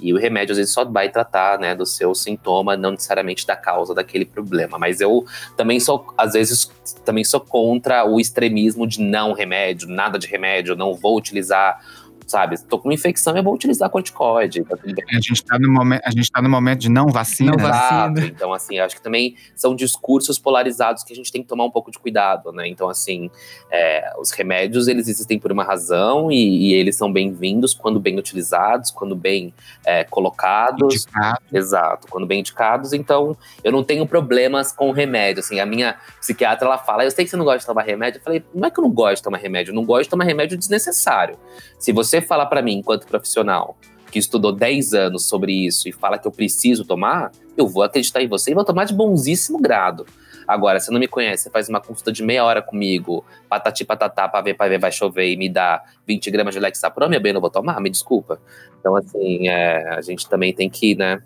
E 0.03 0.13
o 0.13 0.19
remédio 0.19 0.53
às 0.53 0.59
vezes 0.59 0.73
só 0.73 0.85
vai 0.85 1.09
tratar, 1.09 1.59
né, 1.59 1.75
do 1.75 1.87
seu 1.87 2.15
sintoma, 2.15 2.77
não 2.77 2.93
necessariamente 2.93 3.47
da 3.47 3.57
causa 3.57 3.95
daquele 3.95 4.25
problema. 4.25 4.79
Mas 4.79 5.01
eu 5.01 5.25
também 5.57 5.81
sou, 5.81 6.13
às 6.17 6.35
vezes, 6.35 6.71
também 7.05 7.25
sou 7.25 7.41
contra 7.41 8.05
o 8.05 8.21
extremismo 8.21 8.87
de 8.87 9.01
não 9.01 9.33
remédio, 9.33 9.89
nada 9.89 10.19
de 10.19 10.27
remédio, 10.27 10.77
não 10.77 10.95
vou 10.95 11.17
utilizar 11.17 11.81
sabe? 12.27 12.61
Tô 12.65 12.79
com 12.79 12.89
uma 12.89 12.95
infecção, 12.95 13.37
eu 13.37 13.43
vou 13.43 13.55
utilizar 13.55 13.89
corticoide. 13.89 14.65
Tá 14.65 14.77
a 14.77 15.21
gente 15.21 15.45
tá 15.45 15.59
no 15.59 15.73
momento, 15.73 16.03
a 16.05 16.11
gente 16.11 16.31
tá 16.31 16.43
no 16.43 16.49
momento 16.49 16.81
de 16.81 16.89
não 16.89 17.07
vacina. 17.07 17.53
Não 17.53 17.59
vacina. 17.59 18.27
Então, 18.27 18.53
assim, 18.53 18.79
acho 18.79 18.97
que 18.97 19.03
também 19.03 19.37
são 19.55 19.75
discursos 19.75 20.39
polarizados 20.39 21.05
que 21.05 21.13
a 21.13 21.17
gente 21.17 21.31
tem 21.31 21.43
que 21.43 21.49
tomar 21.49 21.65
um 21.65 21.71
pouco 21.71 21.91
de 21.91 21.99
cuidado, 21.99 22.53
né? 22.53 22.67
Então, 22.69 22.89
assim, 22.89 23.31
é, 23.71 24.13
os 24.19 24.33
remédios, 24.33 24.89
eles 24.89 25.07
existem 25.07 25.39
por 25.39 25.53
uma 25.53 25.63
razão 25.63 26.31
e, 26.31 26.71
e 26.71 26.75
eles 26.75 26.97
são 26.97 27.13
bem-vindos 27.13 27.73
quando 27.73 28.01
bem 28.01 28.19
utilizados, 28.19 28.91
quando 28.91 29.15
bem 29.15 29.55
é, 29.85 30.03
colocados. 30.05 31.05
Indicado. 31.05 31.41
Exato, 31.53 32.09
quando 32.09 32.27
bem 32.27 32.41
indicados. 32.41 32.93
Então, 32.93 33.37
eu 33.63 33.71
não 33.71 33.85
tenho 33.85 34.07
problemas 34.07 34.73
com 34.73 34.91
remédio. 34.91 35.41
Assim, 35.41 35.61
a 35.61 35.67
minha 35.67 35.97
psiquiatra, 36.21 36.67
ela 36.67 36.79
fala, 36.79 37.05
eu 37.05 37.11
sei 37.11 37.25
que 37.25 37.31
você 37.31 37.37
não 37.37 37.45
gosta 37.45 37.61
de 37.61 37.67
tomar 37.67 37.83
remédio. 37.83 38.19
Eu 38.19 38.23
falei, 38.23 38.45
não 38.53 38.67
é 38.67 38.71
que 38.71 38.81
eu 38.81 38.83
não 38.83 38.91
gosto 38.91 39.17
de 39.17 39.23
tomar 39.23 39.39
remédio, 39.39 39.71
eu 39.71 39.75
não 39.75 39.85
gosto 39.85 40.05
de 40.05 40.11
tomar 40.11 40.25
remédio 40.25 40.59
desnecessário. 40.59 41.39
Se 41.79 41.93
você 41.93 42.16
você 42.17 42.27
falar 42.27 42.47
para 42.47 42.63
mim, 42.63 42.79
enquanto 42.79 43.07
profissional, 43.07 43.77
que 44.11 44.19
estudou 44.19 44.53
10 44.53 44.95
anos 44.95 45.27
sobre 45.27 45.53
isso 45.53 45.89
e 45.89 45.93
fala 45.93 46.19
que 46.19 46.27
eu 46.27 46.33
preciso 46.33 46.85
tomar, 46.85 47.31
eu 47.57 47.67
vou 47.67 47.83
acreditar 47.83 48.23
em 48.23 48.29
você 48.29 48.53
e 48.53 48.55
vou 48.55 48.65
tomar 48.65 48.85
de 48.85 48.95
bonzíssimo 48.95 49.61
grado. 49.61 50.07
Agora, 50.47 50.79
você 50.79 50.93
não 50.93 51.01
me 51.01 51.09
conhece, 51.09 51.45
você 51.45 51.51
faz 51.51 51.69
uma 51.69 51.81
consulta 51.81 52.13
de 52.13 52.23
meia 52.23 52.45
hora 52.45 52.63
comigo, 52.63 53.25
patati 53.49 53.85
patatá, 53.85 54.29
pra 54.29 54.41
ver, 54.41 54.55
pra 54.55 54.69
ver, 54.69 54.79
vai 54.79 54.93
chover 54.93 55.33
e 55.33 55.37
me 55.37 55.49
dá 55.49 55.83
20 56.07 56.31
gramas 56.31 56.55
de 56.55 56.61
Lexapro, 56.61 57.09
meu 57.09 57.21
bem, 57.21 57.31
eu 57.31 57.35
não 57.35 57.41
vou 57.41 57.51
tomar, 57.51 57.81
me 57.81 57.91
desculpa. 57.91 58.41
Então, 58.79 58.95
assim, 58.95 59.49
é, 59.49 59.89
a 59.95 60.01
gente 60.01 60.29
também 60.29 60.55
tem 60.55 60.71
que, 60.71 60.95
né, 60.95 61.21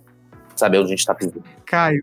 saber 0.56 0.78
onde 0.78 0.86
a 0.86 0.96
gente 0.96 1.04
tá 1.04 1.14
pisando. 1.14 1.44
Caio, 1.66 2.02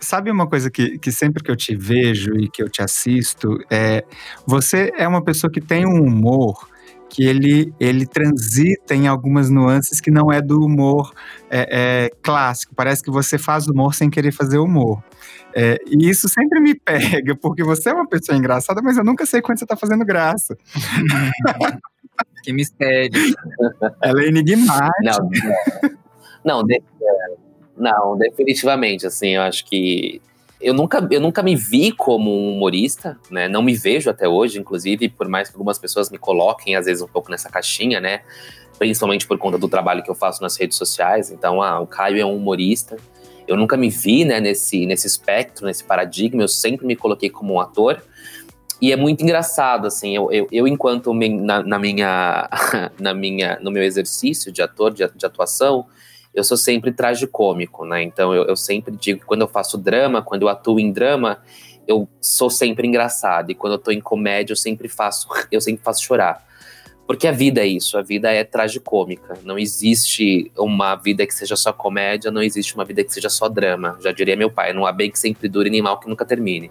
sabe 0.00 0.30
uma 0.30 0.48
coisa 0.48 0.70
que, 0.70 0.98
que 0.98 1.12
sempre 1.12 1.42
que 1.42 1.50
eu 1.50 1.56
te 1.56 1.76
vejo 1.76 2.34
e 2.38 2.48
que 2.48 2.62
eu 2.62 2.70
te 2.70 2.80
assisto, 2.80 3.58
é, 3.70 4.02
você 4.46 4.90
é 4.96 5.06
uma 5.06 5.22
pessoa 5.22 5.52
que 5.52 5.60
tem 5.60 5.86
um 5.86 6.02
humor 6.02 6.70
que 7.10 7.26
ele, 7.26 7.74
ele 7.78 8.06
transita 8.06 8.94
em 8.94 9.08
algumas 9.08 9.50
nuances 9.50 10.00
que 10.00 10.10
não 10.10 10.32
é 10.32 10.40
do 10.40 10.60
humor 10.60 11.12
é, 11.50 11.68
é, 12.06 12.10
clássico. 12.22 12.72
Parece 12.74 13.02
que 13.02 13.10
você 13.10 13.36
faz 13.36 13.66
humor 13.66 13.94
sem 13.94 14.08
querer 14.08 14.32
fazer 14.32 14.58
humor. 14.58 15.02
É, 15.52 15.76
e 15.86 16.08
isso 16.08 16.28
sempre 16.28 16.60
me 16.60 16.72
pega, 16.78 17.34
porque 17.34 17.64
você 17.64 17.90
é 17.90 17.92
uma 17.92 18.06
pessoa 18.06 18.38
engraçada, 18.38 18.80
mas 18.80 18.96
eu 18.96 19.04
nunca 19.04 19.26
sei 19.26 19.42
quando 19.42 19.58
você 19.58 19.64
está 19.64 19.76
fazendo 19.76 20.04
graça. 20.04 20.56
que 22.44 22.52
mistério. 22.52 23.10
Ela 24.00 24.22
é 24.22 24.28
enigmática. 24.28 24.92
Não, 25.02 26.62
não, 26.62 26.64
de, 26.64 26.80
não, 27.76 28.16
definitivamente, 28.16 29.06
assim, 29.06 29.30
eu 29.30 29.42
acho 29.42 29.66
que 29.66 30.22
eu 30.60 30.74
nunca, 30.74 31.06
eu 31.10 31.20
nunca 31.20 31.42
me 31.42 31.56
vi 31.56 31.90
como 31.90 32.30
um 32.30 32.54
humorista, 32.54 33.18
né? 33.30 33.48
Não 33.48 33.62
me 33.62 33.74
vejo 33.74 34.10
até 34.10 34.28
hoje, 34.28 34.58
inclusive, 34.58 35.08
por 35.08 35.26
mais 35.26 35.48
que 35.48 35.54
algumas 35.54 35.78
pessoas 35.78 36.10
me 36.10 36.18
coloquem, 36.18 36.76
às 36.76 36.84
vezes, 36.84 37.02
um 37.02 37.08
pouco 37.08 37.30
nessa 37.30 37.48
caixinha, 37.48 37.98
né? 37.98 38.20
Principalmente 38.78 39.26
por 39.26 39.38
conta 39.38 39.56
do 39.56 39.68
trabalho 39.68 40.02
que 40.02 40.10
eu 40.10 40.14
faço 40.14 40.42
nas 40.42 40.56
redes 40.56 40.76
sociais. 40.76 41.30
Então, 41.30 41.62
ah, 41.62 41.80
o 41.80 41.86
Caio 41.86 42.20
é 42.20 42.24
um 42.24 42.36
humorista. 42.36 42.96
Eu 43.48 43.56
nunca 43.56 43.76
me 43.76 43.88
vi 43.88 44.24
né, 44.24 44.38
nesse, 44.38 44.86
nesse 44.86 45.06
espectro, 45.06 45.66
nesse 45.66 45.82
paradigma. 45.82 46.42
Eu 46.42 46.48
sempre 46.48 46.86
me 46.86 46.94
coloquei 46.94 47.30
como 47.30 47.54
um 47.54 47.60
ator. 47.60 48.02
E 48.80 48.92
é 48.92 48.96
muito 48.96 49.22
engraçado, 49.22 49.86
assim, 49.86 50.16
eu, 50.16 50.32
eu, 50.32 50.48
eu 50.50 50.66
enquanto 50.66 51.12
na, 51.12 51.62
na, 51.62 51.78
minha, 51.78 52.48
na 52.98 53.12
minha, 53.12 53.58
no 53.60 53.70
meu 53.70 53.82
exercício 53.82 54.50
de 54.50 54.62
ator, 54.62 54.90
de, 54.90 55.06
de 55.14 55.26
atuação, 55.26 55.86
eu 56.34 56.44
sou 56.44 56.56
sempre 56.56 56.92
tragicômico, 56.92 57.84
né? 57.84 58.02
Então 58.02 58.34
eu, 58.34 58.44
eu 58.44 58.56
sempre 58.56 58.96
digo 58.96 59.20
que 59.20 59.26
quando 59.26 59.42
eu 59.42 59.48
faço 59.48 59.76
drama, 59.76 60.22
quando 60.22 60.42
eu 60.42 60.48
atuo 60.48 60.78
em 60.78 60.92
drama, 60.92 61.42
eu 61.86 62.08
sou 62.20 62.48
sempre 62.48 62.86
engraçado. 62.86 63.50
E 63.50 63.54
quando 63.54 63.74
eu 63.74 63.78
tô 63.78 63.90
em 63.90 64.00
comédia, 64.00 64.52
eu 64.52 64.56
sempre 64.56 64.88
faço, 64.88 65.28
eu 65.50 65.60
sempre 65.60 65.82
faço 65.82 66.02
chorar. 66.02 66.48
Porque 67.06 67.26
a 67.26 67.32
vida 67.32 67.60
é 67.60 67.66
isso, 67.66 67.98
a 67.98 68.02
vida 68.02 68.30
é 68.30 68.44
tragicômica. 68.44 69.36
Não 69.42 69.58
existe 69.58 70.52
uma 70.56 70.94
vida 70.94 71.26
que 71.26 71.34
seja 71.34 71.56
só 71.56 71.72
comédia, 71.72 72.30
não 72.30 72.40
existe 72.40 72.72
uma 72.76 72.84
vida 72.84 73.02
que 73.02 73.12
seja 73.12 73.28
só 73.28 73.48
drama. 73.48 73.98
Já 74.00 74.12
diria 74.12 74.36
meu 74.36 74.48
pai, 74.48 74.72
não 74.72 74.86
há 74.86 74.92
bem 74.92 75.10
que 75.10 75.18
sempre 75.18 75.48
dure 75.48 75.68
nem 75.70 75.82
mal 75.82 75.98
que 75.98 76.08
nunca 76.08 76.24
termine. 76.24 76.70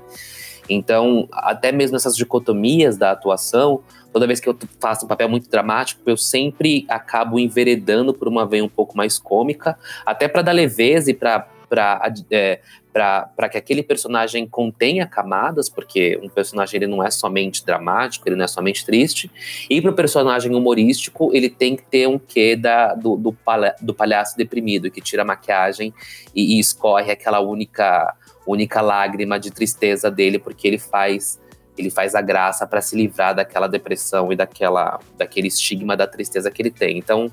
Então, 0.70 1.28
até 1.32 1.72
mesmo 1.72 1.96
essas 1.96 2.16
dicotomias 2.16 2.98
da 2.98 3.12
atuação, 3.12 3.82
toda 4.14 4.28
vez 4.28 4.40
que 4.40 4.48
eu 4.48 4.58
faço 4.80 5.06
um 5.06 5.08
papel 5.08 5.28
muito 5.28 5.50
dramático, 5.50 6.02
eu 6.06 6.18
sempre 6.18 6.86
acabo 6.88 7.40
enveredando 7.40 8.14
por 8.14 8.28
uma 8.28 8.46
veia 8.46 8.64
um 8.64 8.70
pouco 8.70 8.96
mais 8.96 9.18
cômica, 9.18 9.78
até 10.06 10.28
para 10.28 10.42
dar 10.42 10.52
leveza 10.52 11.12
e 11.12 11.14
para 11.14 11.48
para 11.70 12.12
é, 12.32 12.60
para 12.92 13.48
que 13.50 13.58
aquele 13.58 13.84
personagem 13.84 14.48
contenha 14.48 15.06
camadas, 15.06 15.70
porque 15.70 16.20
um 16.22 16.28
personagem 16.28 16.78
ele 16.78 16.88
não 16.88 17.04
é 17.04 17.12
somente 17.12 17.66
dramático, 17.66 18.28
ele 18.28 18.36
não 18.36 18.44
é 18.44 18.48
somente 18.48 18.86
triste, 18.86 19.32
e 19.70 19.82
para 19.82 19.92
o 19.92 19.94
personagem 19.94 20.54
humorístico 20.56 21.32
ele 21.34 21.50
tem 21.50 21.76
que 21.76 21.84
ter 21.84 22.08
um 22.08 22.18
quê 22.18 22.56
da, 22.56 22.96
do, 22.96 23.16
do, 23.16 23.32
palha, 23.32 23.76
do 23.80 23.94
palhaço 23.94 24.36
deprimido, 24.36 24.90
que 24.90 25.02
tira 25.02 25.22
a 25.22 25.26
maquiagem 25.26 25.94
e, 26.36 26.58
e 26.58 26.60
escorre 26.60 27.12
aquela 27.12 27.40
única, 27.40 28.16
única 28.46 28.82
lágrima 28.82 29.40
de 29.40 29.52
tristeza 29.52 30.10
dele, 30.10 30.40
porque 30.40 30.68
ele 30.68 30.80
faz 30.80 31.40
ele 31.78 31.90
faz 31.90 32.14
a 32.14 32.22
graça 32.22 32.68
para 32.68 32.82
se 32.82 32.94
livrar 32.94 33.34
daquela 33.34 33.66
depressão 33.66 34.34
e 34.34 34.36
daquela, 34.36 35.00
daquele 35.18 35.48
estigma 35.48 35.96
da 35.96 36.06
tristeza 36.06 36.52
que 36.52 36.62
ele 36.62 36.72
tem. 36.72 36.98
Então, 36.98 37.32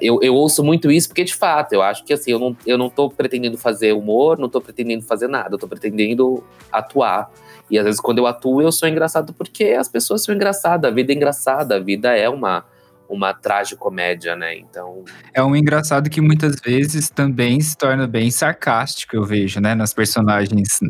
eu, 0.00 0.18
eu 0.22 0.34
ouço 0.34 0.64
muito 0.64 0.90
isso 0.90 1.08
porque, 1.08 1.24
de 1.24 1.34
fato, 1.34 1.72
eu 1.72 1.82
acho 1.82 2.04
que 2.04 2.12
assim, 2.12 2.30
eu 2.30 2.38
não, 2.38 2.56
eu 2.66 2.78
não 2.78 2.88
tô 2.88 3.10
pretendendo 3.10 3.58
fazer 3.58 3.92
humor, 3.92 4.38
não 4.38 4.48
tô 4.48 4.60
pretendendo 4.60 5.04
fazer 5.04 5.28
nada, 5.28 5.54
eu 5.54 5.58
tô 5.58 5.68
pretendendo 5.68 6.42
atuar. 6.72 7.30
E 7.70 7.78
às 7.78 7.84
vezes, 7.84 8.00
quando 8.00 8.18
eu 8.18 8.26
atuo, 8.26 8.62
eu 8.62 8.72
sou 8.72 8.88
engraçado 8.88 9.32
porque 9.34 9.64
as 9.78 9.88
pessoas 9.88 10.24
são 10.24 10.34
engraçadas, 10.34 10.90
a 10.90 10.94
vida 10.94 11.12
é 11.12 11.16
engraçada, 11.16 11.76
a 11.76 11.78
vida 11.78 12.16
é 12.16 12.28
uma, 12.28 12.64
uma 13.08 13.34
tragicomédia, 13.34 14.34
né? 14.34 14.56
Então. 14.56 15.04
É 15.34 15.42
um 15.42 15.54
engraçado 15.54 16.08
que 16.08 16.20
muitas 16.20 16.56
vezes 16.56 17.10
também 17.10 17.60
se 17.60 17.76
torna 17.76 18.06
bem 18.06 18.30
sarcástico, 18.30 19.14
eu 19.16 19.24
vejo, 19.24 19.60
né? 19.60 19.74
Nas 19.74 19.92
personagens. 19.92 20.80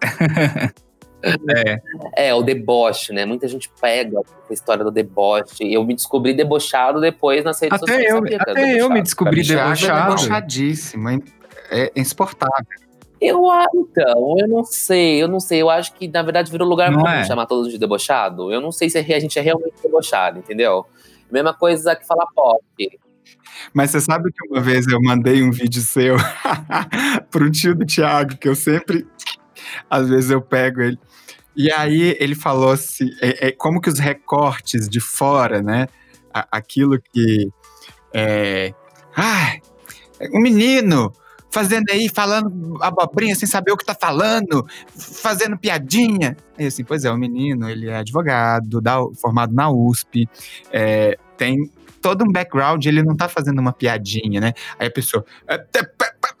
É. 1.24 2.28
é, 2.28 2.34
o 2.34 2.42
deboche, 2.42 3.12
né? 3.12 3.24
Muita 3.24 3.46
gente 3.46 3.70
pega 3.80 4.18
a 4.18 4.52
história 4.52 4.84
do 4.84 4.90
deboche. 4.90 5.72
Eu 5.72 5.84
me 5.84 5.94
descobri 5.94 6.34
debochado 6.34 7.00
depois 7.00 7.44
nas 7.44 7.60
redes 7.60 7.80
até 7.80 7.92
sociais. 7.92 8.32
Eu, 8.32 8.40
até 8.40 8.80
eu 8.80 8.90
me 8.90 9.02
descobri 9.02 9.42
debochado. 9.42 10.12
É 10.12 10.16
debochadíssimo, 10.16 11.08
é, 11.08 11.20
é 11.70 11.92
insuportável. 11.96 12.82
Eu, 13.20 13.44
então, 13.72 14.34
eu 14.36 14.48
não 14.48 14.64
sei, 14.64 15.22
eu 15.22 15.28
não 15.28 15.38
sei. 15.38 15.62
Eu 15.62 15.70
acho 15.70 15.94
que, 15.94 16.08
na 16.08 16.22
verdade, 16.24 16.50
virou 16.50 16.68
lugar 16.68 16.92
comum 16.92 17.06
é. 17.06 17.24
chamar 17.24 17.46
todos 17.46 17.70
de 17.70 17.78
debochado. 17.78 18.52
Eu 18.52 18.60
não 18.60 18.72
sei 18.72 18.90
se 18.90 18.98
a 18.98 19.20
gente 19.20 19.38
é 19.38 19.42
realmente 19.42 19.74
debochado, 19.80 20.40
entendeu? 20.40 20.84
Mesma 21.30 21.54
coisa 21.54 21.94
que 21.94 22.04
falar 22.04 22.26
pop. 22.34 22.62
Mas 23.72 23.92
você 23.92 24.00
sabe 24.00 24.32
que 24.32 24.48
uma 24.48 24.60
vez 24.60 24.88
eu 24.88 25.00
mandei 25.00 25.40
um 25.40 25.52
vídeo 25.52 25.80
seu 25.80 26.16
pro 27.30 27.48
tio 27.48 27.76
do 27.76 27.86
Thiago, 27.86 28.36
que 28.36 28.48
eu 28.48 28.56
sempre. 28.56 29.06
Às 29.88 30.08
vezes 30.08 30.30
eu 30.30 30.42
pego 30.42 30.80
ele. 30.80 30.98
E 31.56 31.70
aí 31.70 32.16
ele 32.18 32.34
falou 32.34 32.70
assim, 32.70 33.10
é, 33.20 33.48
é, 33.48 33.52
como 33.52 33.80
que 33.80 33.88
os 33.88 33.98
recortes 33.98 34.88
de 34.88 35.00
fora, 35.00 35.62
né? 35.62 35.86
aquilo 36.50 36.98
que 36.98 37.50
é, 38.14 38.72
ah, 39.16 39.56
um 40.32 40.40
menino 40.40 41.12
fazendo 41.50 41.84
aí, 41.90 42.08
falando 42.08 42.78
abobrinha 42.82 43.34
sem 43.34 43.46
saber 43.46 43.72
o 43.72 43.76
que 43.76 43.84
tá 43.84 43.94
falando, 43.94 44.66
fazendo 44.96 45.58
piadinha. 45.58 46.36
Aí 46.58 46.66
assim, 46.66 46.82
pois 46.82 47.04
é, 47.04 47.10
o 47.10 47.16
menino, 47.16 47.68
ele 47.68 47.88
é 47.88 47.96
advogado, 47.96 48.80
dá, 48.80 48.96
formado 49.20 49.54
na 49.54 49.70
USP, 49.70 50.26
é, 50.72 51.18
tem 51.36 51.70
todo 52.02 52.24
um 52.24 52.32
background, 52.32 52.84
ele 52.84 53.02
não 53.02 53.16
tá 53.16 53.28
fazendo 53.28 53.60
uma 53.60 53.72
piadinha, 53.72 54.40
né? 54.40 54.52
Aí 54.78 54.88
a 54.88 54.90
pessoa 54.90 55.24
é, 55.48 55.64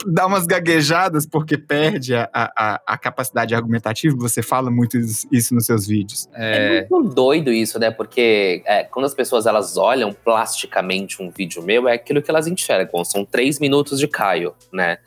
dá 0.06 0.26
umas 0.26 0.46
gaguejadas 0.46 1.24
porque 1.24 1.56
perde 1.56 2.14
a, 2.14 2.28
a, 2.34 2.80
a 2.86 2.98
capacidade 2.98 3.54
argumentativa, 3.54 4.16
você 4.16 4.42
fala 4.42 4.70
muito 4.70 4.98
isso 4.98 5.54
nos 5.54 5.64
seus 5.64 5.86
vídeos. 5.86 6.28
É, 6.34 6.78
é 6.78 6.86
muito 6.90 7.14
doido 7.14 7.52
isso, 7.52 7.78
né? 7.78 7.90
Porque 7.90 8.62
é, 8.66 8.84
quando 8.84 9.06
as 9.06 9.14
pessoas 9.14 9.46
elas 9.46 9.76
olham 9.76 10.12
plasticamente 10.12 11.22
um 11.22 11.30
vídeo 11.30 11.62
meu, 11.62 11.88
é 11.88 11.94
aquilo 11.94 12.20
que 12.20 12.30
elas 12.30 12.46
enxergam. 12.46 13.04
São 13.04 13.24
três 13.24 13.58
minutos 13.58 13.98
de 13.98 14.08
Caio, 14.08 14.54
né? 14.72 14.98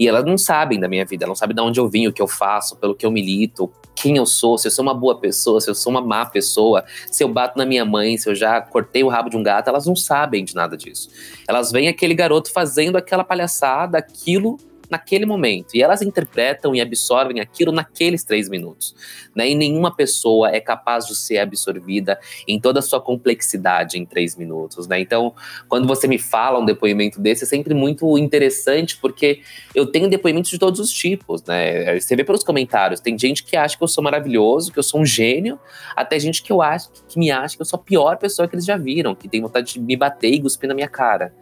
E 0.00 0.08
elas 0.08 0.24
não 0.24 0.38
sabem 0.38 0.80
da 0.80 0.88
minha 0.88 1.04
vida, 1.04 1.26
elas 1.26 1.28
não 1.28 1.36
sabem 1.36 1.54
de 1.54 1.60
onde 1.60 1.78
eu 1.78 1.86
vim, 1.86 2.06
o 2.06 2.12
que 2.12 2.22
eu 2.22 2.26
faço, 2.26 2.74
pelo 2.76 2.94
que 2.94 3.04
eu 3.04 3.10
milito, 3.10 3.70
quem 3.94 4.16
eu 4.16 4.24
sou, 4.24 4.56
se 4.56 4.66
eu 4.66 4.70
sou 4.70 4.82
uma 4.82 4.94
boa 4.94 5.20
pessoa, 5.20 5.60
se 5.60 5.68
eu 5.68 5.74
sou 5.74 5.92
uma 5.92 6.00
má 6.00 6.24
pessoa, 6.24 6.82
se 7.10 7.22
eu 7.22 7.28
bato 7.28 7.58
na 7.58 7.66
minha 7.66 7.84
mãe, 7.84 8.16
se 8.16 8.26
eu 8.26 8.34
já 8.34 8.62
cortei 8.62 9.04
o 9.04 9.08
rabo 9.08 9.28
de 9.28 9.36
um 9.36 9.42
gato, 9.42 9.68
elas 9.68 9.84
não 9.84 9.94
sabem 9.94 10.42
de 10.42 10.54
nada 10.54 10.74
disso. 10.74 11.10
Elas 11.46 11.70
veem 11.70 11.86
aquele 11.86 12.14
garoto 12.14 12.50
fazendo 12.50 12.96
aquela 12.96 13.22
palhaçada, 13.22 13.98
aquilo 13.98 14.56
naquele 14.90 15.24
momento. 15.24 15.74
E 15.74 15.82
elas 15.82 16.02
interpretam 16.02 16.74
e 16.74 16.80
absorvem 16.80 17.40
aquilo 17.40 17.72
naqueles 17.72 18.24
três 18.24 18.48
minutos. 18.48 18.94
Né? 19.34 19.50
E 19.50 19.54
nenhuma 19.54 19.94
pessoa 19.94 20.50
é 20.50 20.60
capaz 20.60 21.06
de 21.06 21.16
ser 21.16 21.38
absorvida 21.38 22.18
em 22.46 22.60
toda 22.60 22.80
a 22.80 22.82
sua 22.82 23.00
complexidade 23.00 23.98
em 23.98 24.04
três 24.04 24.36
minutos. 24.36 24.86
Né? 24.86 25.00
Então, 25.00 25.34
quando 25.68 25.86
você 25.86 26.08
me 26.08 26.18
fala 26.18 26.58
um 26.58 26.64
depoimento 26.64 27.20
desse, 27.20 27.44
é 27.44 27.46
sempre 27.46 27.74
muito 27.74 28.18
interessante, 28.18 28.96
porque 28.96 29.40
eu 29.74 29.86
tenho 29.86 30.08
depoimentos 30.08 30.50
de 30.50 30.58
todos 30.58 30.80
os 30.80 30.90
tipos. 30.90 31.42
Né? 31.44 31.98
Você 31.98 32.16
vê 32.16 32.24
pelos 32.24 32.42
comentários, 32.42 33.00
tem 33.00 33.18
gente 33.18 33.44
que 33.44 33.56
acha 33.56 33.76
que 33.76 33.84
eu 33.84 33.88
sou 33.88 34.02
maravilhoso, 34.02 34.72
que 34.72 34.78
eu 34.78 34.82
sou 34.82 35.00
um 35.00 35.06
gênio, 35.06 35.58
até 35.94 36.18
gente 36.18 36.42
que 36.42 36.52
eu 36.52 36.60
acho 36.60 36.90
que 37.08 37.18
me 37.18 37.30
acha 37.30 37.56
que 37.56 37.62
eu 37.62 37.66
sou 37.66 37.78
a 37.78 37.82
pior 37.82 38.16
pessoa 38.16 38.48
que 38.48 38.54
eles 38.54 38.64
já 38.64 38.76
viram, 38.76 39.14
que 39.14 39.28
tem 39.28 39.40
vontade 39.40 39.74
de 39.74 39.80
me 39.80 39.96
bater 39.96 40.32
e 40.32 40.40
cuspir 40.40 40.68
na 40.68 40.74
minha 40.74 40.88
cara. 40.88 41.32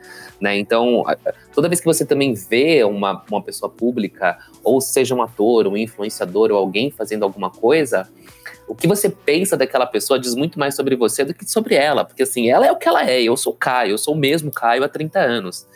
Né? 0.41 0.59
Então, 0.59 1.05
toda 1.59 1.68
vez 1.68 1.81
que 1.81 1.87
você 1.87 2.07
também 2.07 2.35
vê 2.35 2.85
uma, 2.85 3.25
uma 3.29 3.42
pessoa 3.42 3.68
pública, 3.68 4.38
ou 4.62 4.81
seja 4.81 5.12
um 5.12 5.21
ator, 5.21 5.66
um 5.66 5.77
influenciador 5.77 6.53
ou 6.53 6.57
alguém 6.57 6.88
fazendo 6.88 7.25
alguma 7.25 7.51
coisa, 7.51 8.09
o 8.68 8.77
que 8.77 8.87
você 8.87 9.11
pensa 9.11 9.57
daquela 9.57 9.85
pessoa 9.85 10.21
diz 10.21 10.37
muito 10.37 10.57
mais 10.57 10.77
sobre 10.77 10.94
você 10.94 11.25
do 11.25 11.35
que 11.35 11.44
sobre 11.51 11.75
ela, 11.75 12.05
porque 12.05 12.23
assim, 12.23 12.49
ela 12.49 12.64
é 12.64 12.71
o 12.71 12.77
que 12.77 12.87
ela 12.87 13.05
é, 13.05 13.21
eu 13.21 13.37
sou 13.37 13.55
o 13.55 13.57
Caio, 13.57 13.90
eu 13.90 13.99
sou 13.99 14.14
o 14.14 14.16
mesmo 14.16 14.53
Caio 14.53 14.85
há 14.85 14.88
30 14.88 15.18
anos, 15.18 15.66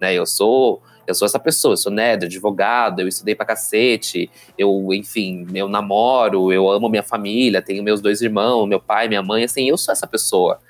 né? 0.00 0.14
Eu 0.14 0.26
sou 0.26 0.80
eu 1.08 1.14
sou 1.16 1.26
essa 1.26 1.40
pessoa, 1.40 1.72
eu 1.72 1.76
sou 1.76 1.90
nerd, 1.90 2.26
advogado, 2.26 3.00
eu 3.00 3.08
estudei 3.08 3.34
pra 3.34 3.44
cacete, 3.44 4.30
eu, 4.56 4.94
enfim, 4.94 5.44
eu 5.52 5.68
namoro, 5.68 6.52
eu 6.52 6.70
amo 6.70 6.88
minha 6.88 7.02
família, 7.02 7.60
tenho 7.60 7.82
meus 7.82 8.00
dois 8.00 8.22
irmãos, 8.22 8.68
meu 8.68 8.78
pai, 8.78 9.08
minha 9.08 9.24
mãe, 9.24 9.42
assim, 9.42 9.68
eu 9.68 9.76
sou 9.76 9.90
essa 9.90 10.06
pessoa. 10.06 10.60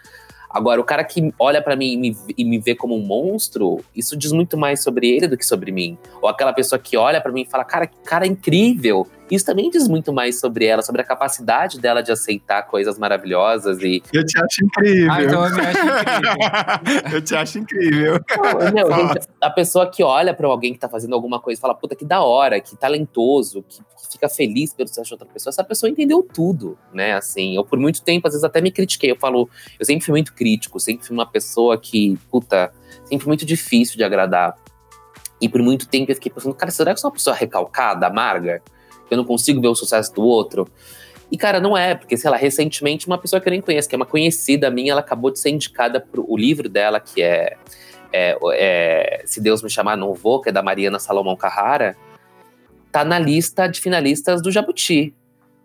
Agora, 0.52 0.80
o 0.80 0.84
cara 0.84 1.02
que 1.02 1.32
olha 1.38 1.62
para 1.62 1.74
mim 1.74 1.92
e 1.92 1.96
me, 1.96 2.16
e 2.36 2.44
me, 2.44 2.58
vê 2.58 2.74
como 2.74 2.94
um 2.94 3.00
monstro, 3.00 3.80
isso 3.96 4.16
diz 4.16 4.32
muito 4.32 4.56
mais 4.56 4.82
sobre 4.82 5.08
ele 5.08 5.26
do 5.26 5.36
que 5.36 5.46
sobre 5.46 5.72
mim. 5.72 5.96
Ou 6.20 6.28
aquela 6.28 6.52
pessoa 6.52 6.78
que 6.78 6.96
olha 6.96 7.20
para 7.20 7.32
mim 7.32 7.42
e 7.42 7.46
fala, 7.46 7.64
cara, 7.64 7.86
que 7.86 7.96
cara 8.04 8.26
incrível. 8.26 9.06
Isso 9.32 9.46
também 9.46 9.70
diz 9.70 9.88
muito 9.88 10.12
mais 10.12 10.38
sobre 10.38 10.66
ela, 10.66 10.82
sobre 10.82 11.00
a 11.00 11.04
capacidade 11.04 11.80
dela 11.80 12.02
de 12.02 12.12
aceitar 12.12 12.64
coisas 12.64 12.98
maravilhosas 12.98 13.80
e. 13.80 14.02
Eu 14.12 14.26
te 14.26 14.38
acho 14.38 14.62
incrível. 14.62 15.10
Ah, 15.10 15.22
então 15.22 15.46
eu 15.46 15.54
me 15.54 15.60
acho 15.62 15.78
incrível. 15.78 17.02
eu 17.14 17.22
te 17.22 17.34
acho 17.34 17.58
incrível. 17.58 18.20
Não, 18.62 18.72
meu, 18.72 18.92
gente, 18.92 19.26
a 19.40 19.48
pessoa 19.48 19.90
que 19.90 20.02
olha 20.02 20.34
para 20.34 20.46
alguém 20.46 20.74
que 20.74 20.78
tá 20.78 20.86
fazendo 20.86 21.14
alguma 21.14 21.40
coisa 21.40 21.58
e 21.58 21.62
fala, 21.62 21.74
puta, 21.74 21.96
que 21.96 22.04
da 22.04 22.22
hora, 22.22 22.60
que 22.60 22.76
talentoso, 22.76 23.64
que, 23.66 23.78
que 23.78 24.12
fica 24.12 24.28
feliz 24.28 24.74
pelo 24.74 24.86
sucesso 24.86 25.08
de 25.08 25.14
outra 25.14 25.26
pessoa, 25.26 25.50
essa 25.50 25.64
pessoa 25.64 25.88
entendeu 25.88 26.22
tudo, 26.22 26.76
né? 26.92 27.14
Assim, 27.14 27.56
eu 27.56 27.64
por 27.64 27.78
muito 27.78 28.02
tempo, 28.02 28.28
às 28.28 28.34
vezes 28.34 28.44
até 28.44 28.60
me 28.60 28.70
critiquei. 28.70 29.12
Eu 29.12 29.16
falo, 29.16 29.48
eu 29.80 29.86
sempre 29.86 30.04
fui 30.04 30.12
muito 30.12 30.34
crítico, 30.34 30.78
sempre 30.78 31.06
fui 31.06 31.16
uma 31.16 31.26
pessoa 31.26 31.78
que, 31.78 32.18
puta, 32.30 32.70
sempre 33.06 33.26
muito 33.26 33.46
difícil 33.46 33.96
de 33.96 34.04
agradar. 34.04 34.58
E 35.40 35.48
por 35.48 35.62
muito 35.62 35.88
tempo 35.88 36.12
eu 36.12 36.16
fiquei 36.16 36.30
pensando, 36.30 36.54
cara, 36.54 36.70
será 36.70 36.92
que 36.92 36.98
eu 36.98 37.00
sou 37.00 37.08
uma 37.08 37.14
pessoa 37.14 37.34
recalcada, 37.34 38.06
amarga? 38.06 38.62
Eu 39.10 39.16
não 39.16 39.24
consigo 39.24 39.60
ver 39.60 39.68
o 39.68 39.74
sucesso 39.74 40.14
do 40.14 40.22
outro. 40.22 40.68
E, 41.30 41.36
cara, 41.36 41.60
não 41.60 41.76
é, 41.76 41.94
porque, 41.94 42.16
sei 42.16 42.30
lá, 42.30 42.36
recentemente 42.36 43.06
uma 43.06 43.16
pessoa 43.16 43.40
que 43.40 43.48
eu 43.48 43.50
nem 43.50 43.60
conheço, 43.60 43.88
que 43.88 43.94
é 43.94 43.96
uma 43.96 44.04
conhecida 44.04 44.70
minha, 44.70 44.92
ela 44.92 45.00
acabou 45.00 45.30
de 45.30 45.38
ser 45.38 45.48
indicada 45.48 45.98
pro 45.98 46.24
o 46.30 46.36
livro 46.36 46.68
dela, 46.68 47.00
que 47.00 47.22
é, 47.22 47.56
é, 48.12 48.36
é 48.52 49.22
Se 49.24 49.40
Deus 49.40 49.62
Me 49.62 49.70
Chamar 49.70 49.96
Não 49.96 50.12
Vou, 50.12 50.42
que 50.42 50.50
é 50.50 50.52
da 50.52 50.62
Mariana 50.62 50.98
Salomão 50.98 51.34
Carrara, 51.34 51.96
tá 52.90 53.02
na 53.02 53.18
lista 53.18 53.66
de 53.66 53.80
finalistas 53.80 54.42
do 54.42 54.50
Jabuti. 54.50 55.14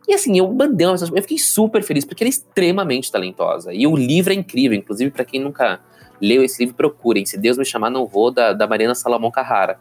E 0.07 0.13
assim, 0.13 0.37
eu 0.39 0.49
mandei 0.53 0.87
uma 0.87 0.95
eu 0.95 1.21
fiquei 1.21 1.37
super 1.37 1.83
feliz, 1.83 2.05
porque 2.05 2.23
ela 2.23 2.29
é 2.29 2.31
extremamente 2.31 3.11
talentosa. 3.11 3.73
E 3.73 3.85
o 3.85 3.93
livro 3.93 4.31
é 4.31 4.35
incrível, 4.37 4.77
inclusive 4.77 5.11
para 5.11 5.25
quem 5.25 5.41
nunca 5.41 5.81
leu 6.21 6.43
esse 6.43 6.63
livro, 6.63 6.75
procurem. 6.75 7.25
Se 7.25 7.37
Deus 7.37 7.57
Me 7.57 7.65
Chamar 7.65 7.89
Não 7.89 8.07
Vou, 8.07 8.31
da, 8.31 8.53
da 8.53 8.65
Mariana 8.65 8.95
Salomão 8.95 9.29
Carrara. 9.29 9.77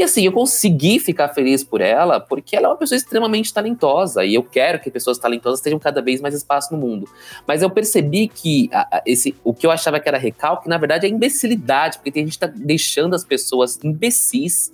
E 0.00 0.02
assim, 0.02 0.24
eu 0.24 0.32
consegui 0.32 0.98
ficar 0.98 1.28
feliz 1.28 1.62
por 1.62 1.82
ela 1.82 2.18
porque 2.18 2.56
ela 2.56 2.68
é 2.68 2.70
uma 2.70 2.76
pessoa 2.78 2.96
extremamente 2.96 3.52
talentosa 3.52 4.24
e 4.24 4.34
eu 4.34 4.42
quero 4.42 4.80
que 4.80 4.90
pessoas 4.90 5.18
talentosas 5.18 5.60
tenham 5.60 5.78
cada 5.78 6.00
vez 6.00 6.22
mais 6.22 6.34
espaço 6.34 6.74
no 6.74 6.80
mundo. 6.80 7.06
Mas 7.46 7.60
eu 7.60 7.68
percebi 7.68 8.26
que 8.26 8.70
a, 8.72 8.96
a, 8.96 9.02
esse, 9.04 9.36
o 9.44 9.52
que 9.52 9.66
eu 9.66 9.70
achava 9.70 10.00
que 10.00 10.08
era 10.08 10.16
recalque, 10.16 10.70
na 10.70 10.78
verdade 10.78 11.04
é 11.04 11.10
imbecilidade, 11.10 11.98
porque 11.98 12.10
tem 12.10 12.24
gente 12.24 12.38
que 12.38 12.38
tá 12.38 12.46
deixando 12.46 13.12
as 13.12 13.24
pessoas 13.24 13.78
imbecis 13.84 14.72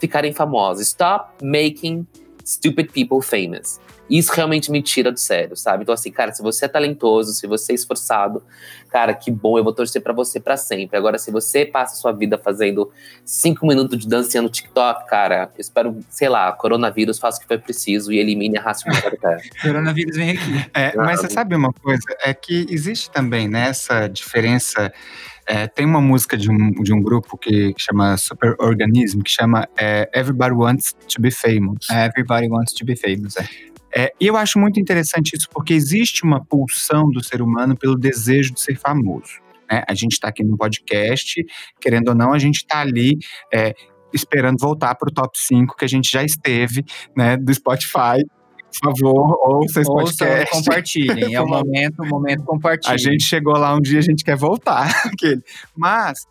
ficarem 0.00 0.32
famosas. 0.32 0.88
Stop 0.88 1.34
making 1.40 2.04
stupid 2.44 2.90
people 2.90 3.22
famous. 3.22 3.78
Isso 4.08 4.32
realmente 4.32 4.70
me 4.70 4.82
tira 4.82 5.12
do 5.12 5.18
sério, 5.18 5.56
sabe? 5.56 5.82
Então, 5.82 5.94
assim, 5.94 6.10
cara, 6.10 6.32
se 6.32 6.42
você 6.42 6.64
é 6.64 6.68
talentoso, 6.68 7.32
se 7.32 7.46
você 7.46 7.72
é 7.72 7.74
esforçado, 7.74 8.42
cara, 8.90 9.14
que 9.14 9.30
bom, 9.30 9.58
eu 9.58 9.64
vou 9.64 9.72
torcer 9.72 10.02
para 10.02 10.12
você 10.12 10.40
para 10.40 10.56
sempre. 10.56 10.96
Agora, 10.96 11.18
se 11.18 11.30
você 11.30 11.64
passa 11.64 11.94
a 11.94 11.96
sua 11.96 12.12
vida 12.12 12.38
fazendo 12.38 12.90
cinco 13.24 13.66
minutos 13.66 13.98
de 13.98 14.08
dancinha 14.08 14.42
no 14.42 14.48
TikTok, 14.48 15.06
cara, 15.06 15.50
eu 15.54 15.60
espero, 15.60 15.98
sei 16.08 16.28
lá, 16.28 16.50
coronavírus 16.52 17.18
faça 17.18 17.38
o 17.38 17.40
que 17.42 17.46
foi 17.46 17.58
preciso 17.58 18.12
e 18.12 18.18
elimine 18.18 18.56
a 18.58 18.62
raça 18.62 18.88
humana 18.88 19.02
da 19.02 19.16
Terra. 19.16 19.42
coronavírus 19.62 20.16
vem 20.16 20.30
aqui. 20.30 20.70
É, 20.74 20.96
mas 20.96 21.20
você 21.20 21.30
sabe 21.30 21.54
uma 21.54 21.72
coisa? 21.72 22.02
É 22.22 22.32
que 22.32 22.66
existe 22.70 23.10
também 23.10 23.48
nessa 23.48 23.98
né, 24.00 24.08
diferença. 24.08 24.92
É, 25.46 25.66
tem 25.66 25.86
uma 25.86 26.00
música 26.00 26.36
de 26.36 26.50
um, 26.50 26.70
de 26.82 26.92
um 26.92 27.02
grupo 27.02 27.36
que, 27.38 27.72
que 27.72 27.82
chama 27.82 28.16
Super 28.16 28.54
Organism, 28.58 29.20
que 29.20 29.30
chama 29.30 29.66
é, 29.78 30.08
Everybody 30.14 30.54
Wants 30.54 30.92
to 30.92 31.20
Be 31.20 31.30
Famous. 31.30 31.88
Everybody 31.90 32.48
Wants 32.48 32.74
to 32.74 32.84
Be 32.84 32.96
Famous, 32.96 33.36
é. 33.36 33.48
É, 33.94 34.12
e 34.20 34.26
eu 34.26 34.36
acho 34.36 34.58
muito 34.58 34.78
interessante 34.78 35.34
isso, 35.34 35.48
porque 35.50 35.72
existe 35.72 36.24
uma 36.24 36.44
pulsão 36.44 37.10
do 37.10 37.22
ser 37.22 37.40
humano 37.40 37.76
pelo 37.76 37.96
desejo 37.96 38.52
de 38.52 38.60
ser 38.60 38.76
famoso. 38.76 39.40
Né? 39.70 39.82
A 39.88 39.94
gente 39.94 40.12
está 40.12 40.28
aqui 40.28 40.44
no 40.44 40.56
podcast, 40.56 41.44
querendo 41.80 42.08
ou 42.08 42.14
não, 42.14 42.32
a 42.32 42.38
gente 42.38 42.56
está 42.56 42.80
ali 42.80 43.18
é, 43.52 43.74
esperando 44.12 44.58
voltar 44.58 44.94
para 44.94 45.08
o 45.08 45.12
top 45.12 45.38
5 45.38 45.76
que 45.76 45.84
a 45.84 45.88
gente 45.88 46.10
já 46.10 46.22
esteve 46.22 46.84
né, 47.16 47.36
do 47.36 47.52
Spotify. 47.52 48.24
Por 48.80 48.92
favor, 48.92 49.38
ouça 49.48 49.80
esse 49.80 49.90
podcast. 49.90 50.50
compartilhem. 50.50 51.34
É 51.34 51.40
o 51.40 51.46
momento, 51.48 52.02
o 52.02 52.06
momento 52.06 52.44
compartilhem. 52.44 52.94
A 52.94 52.98
gente 52.98 53.24
chegou 53.24 53.54
lá 53.54 53.74
um 53.74 53.80
dia, 53.80 53.98
a 53.98 54.02
gente 54.02 54.22
quer 54.22 54.36
voltar. 54.36 54.88
Mas 55.74 56.26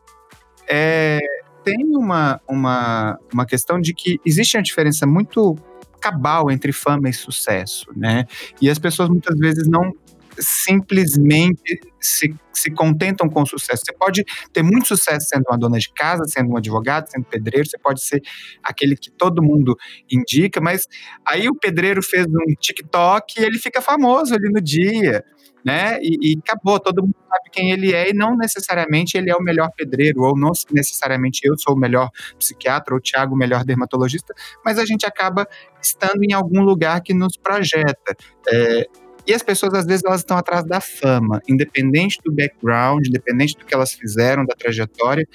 é, 0.70 1.20
tem 1.64 1.84
uma, 1.96 2.40
uma, 2.48 3.20
uma 3.34 3.46
questão 3.46 3.80
de 3.80 3.94
que 3.94 4.20
existe 4.26 4.56
uma 4.56 4.64
diferença 4.64 5.08
muito 5.08 5.58
cabal 6.00 6.52
entre 6.52 6.72
fama 6.72 7.10
e 7.10 7.14
sucesso, 7.14 7.86
né? 7.96 8.26
E 8.62 8.70
as 8.70 8.80
pessoas 8.80 9.10
muitas 9.10 9.38
vezes 9.38 9.68
não 9.68 9.94
simplesmente 10.40 11.80
se, 12.00 12.34
se 12.54 12.72
contentam 12.72 13.30
com 13.30 13.42
o 13.42 13.46
sucesso. 13.46 13.84
Você 13.86 13.94
pode 13.94 14.24
ter 14.54 14.64
muito 14.64 14.88
sucesso 14.88 15.28
sendo 15.30 15.46
uma 15.50 15.58
dona 15.58 15.80
de 15.80 15.92
casa, 15.94 16.24
sendo 16.26 16.52
um 16.52 16.58
advogado, 16.58 17.10
sendo 17.10 17.26
pedreiro, 17.26 17.68
você 17.68 17.78
pode 17.78 18.02
ser 18.02 18.22
aquele 18.64 18.96
que 18.96 19.12
todo 19.12 19.44
mundo 19.44 19.76
indica, 20.12 20.62
mas 20.62 20.88
aí 21.26 21.48
o 21.48 21.56
pedreiro 21.56 22.02
fez 22.04 22.26
um 22.26 22.54
TikTok 22.60 23.40
e 23.40 23.44
ele 23.44 23.58
fica 23.60 23.82
famoso 23.82 24.34
ali 24.34 24.50
no 24.50 24.62
dia 24.62 25.24
né? 25.68 26.00
E, 26.02 26.32
e, 26.32 26.40
acabou, 26.40 26.80
todo 26.80 27.02
mundo 27.02 27.16
sabe 27.28 27.50
quem 27.52 27.72
ele 27.72 27.94
é 27.94 28.10
e 28.10 28.14
não 28.14 28.38
necessariamente 28.38 29.18
ele 29.18 29.30
é 29.30 29.36
o 29.36 29.42
melhor 29.42 29.70
pedreiro, 29.76 30.22
ou 30.22 30.38
não 30.38 30.54
necessariamente 30.72 31.42
eu 31.44 31.58
sou 31.58 31.76
o 31.76 31.78
melhor 31.78 32.10
psiquiatra, 32.40 32.94
ou 32.94 33.00
o 33.00 33.02
Thiago 33.02 33.36
o 33.36 33.38
melhor 33.38 33.66
dermatologista, 33.66 34.34
mas 34.64 34.80
a 34.80 34.86
gente 34.86 35.06
acaba 35.06 35.46
estando 35.82 36.24
em 36.24 36.32
algum 36.32 36.62
lugar 36.62 37.02
que 37.02 37.14
nos 37.14 37.36
projeta. 37.36 38.16
É, 38.50 38.88
e 39.28 39.34
as 39.34 39.44
pessoas, 39.44 39.74
às 39.74 39.86
vezes, 39.86 40.04
elas 40.06 40.22
estão 40.22 40.38
atrás 40.38 40.64
da 40.64 40.80
fama, 40.80 41.42
independente 41.48 42.18
do 42.24 42.32
background, 42.32 43.08
independente 43.08 43.58
do 43.58 43.66
que 43.66 43.74
elas 43.74 43.94
fizeram, 43.94 44.46
da 44.46 44.56
trajetória. 44.56 45.28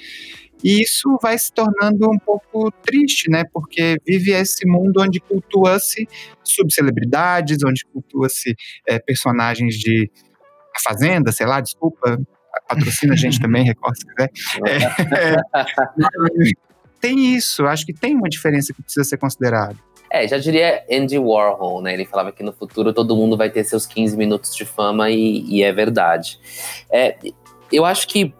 E 0.64 0.80
isso 0.80 1.18
vai 1.20 1.36
se 1.36 1.52
tornando 1.52 2.08
um 2.10 2.18
pouco 2.18 2.70
triste, 2.82 3.28
né? 3.28 3.42
Porque 3.52 3.96
vive 4.06 4.30
esse 4.30 4.66
mundo 4.66 5.02
onde 5.02 5.20
cultua-se 5.20 6.08
subcelebridades, 6.42 7.58
onde 7.64 7.84
cultua-se 7.84 8.54
é, 8.88 8.98
personagens 8.98 9.74
de 9.74 10.10
A 10.74 10.80
Fazenda, 10.80 11.32
sei 11.32 11.46
lá, 11.46 11.60
desculpa, 11.60 12.18
patrocina 12.68 13.14
a 13.14 13.16
gente 13.16 13.38
também, 13.42 13.64
Record, 13.64 13.96
se 13.96 14.06
quiser. 14.06 14.30
É, 15.14 15.34
é, 15.34 16.72
tem 17.00 17.34
isso, 17.34 17.66
acho 17.66 17.84
que 17.84 17.92
tem 17.92 18.14
uma 18.14 18.28
diferença 18.28 18.72
que 18.72 18.80
precisa 18.80 19.04
ser 19.04 19.18
considerada. 19.18 19.76
É, 20.14 20.28
já 20.28 20.36
diria 20.36 20.84
Andy 20.92 21.18
Warhol, 21.18 21.80
né? 21.80 21.94
Ele 21.94 22.04
falava 22.04 22.30
que 22.30 22.42
no 22.42 22.52
futuro 22.52 22.92
todo 22.92 23.16
mundo 23.16 23.34
vai 23.34 23.48
ter 23.48 23.64
seus 23.64 23.86
15 23.86 24.14
minutos 24.14 24.54
de 24.54 24.66
fama 24.66 25.08
e, 25.08 25.42
e 25.48 25.62
é 25.62 25.72
verdade. 25.72 26.38
É, 26.90 27.16
eu 27.72 27.86
acho 27.86 28.06
que 28.06 28.34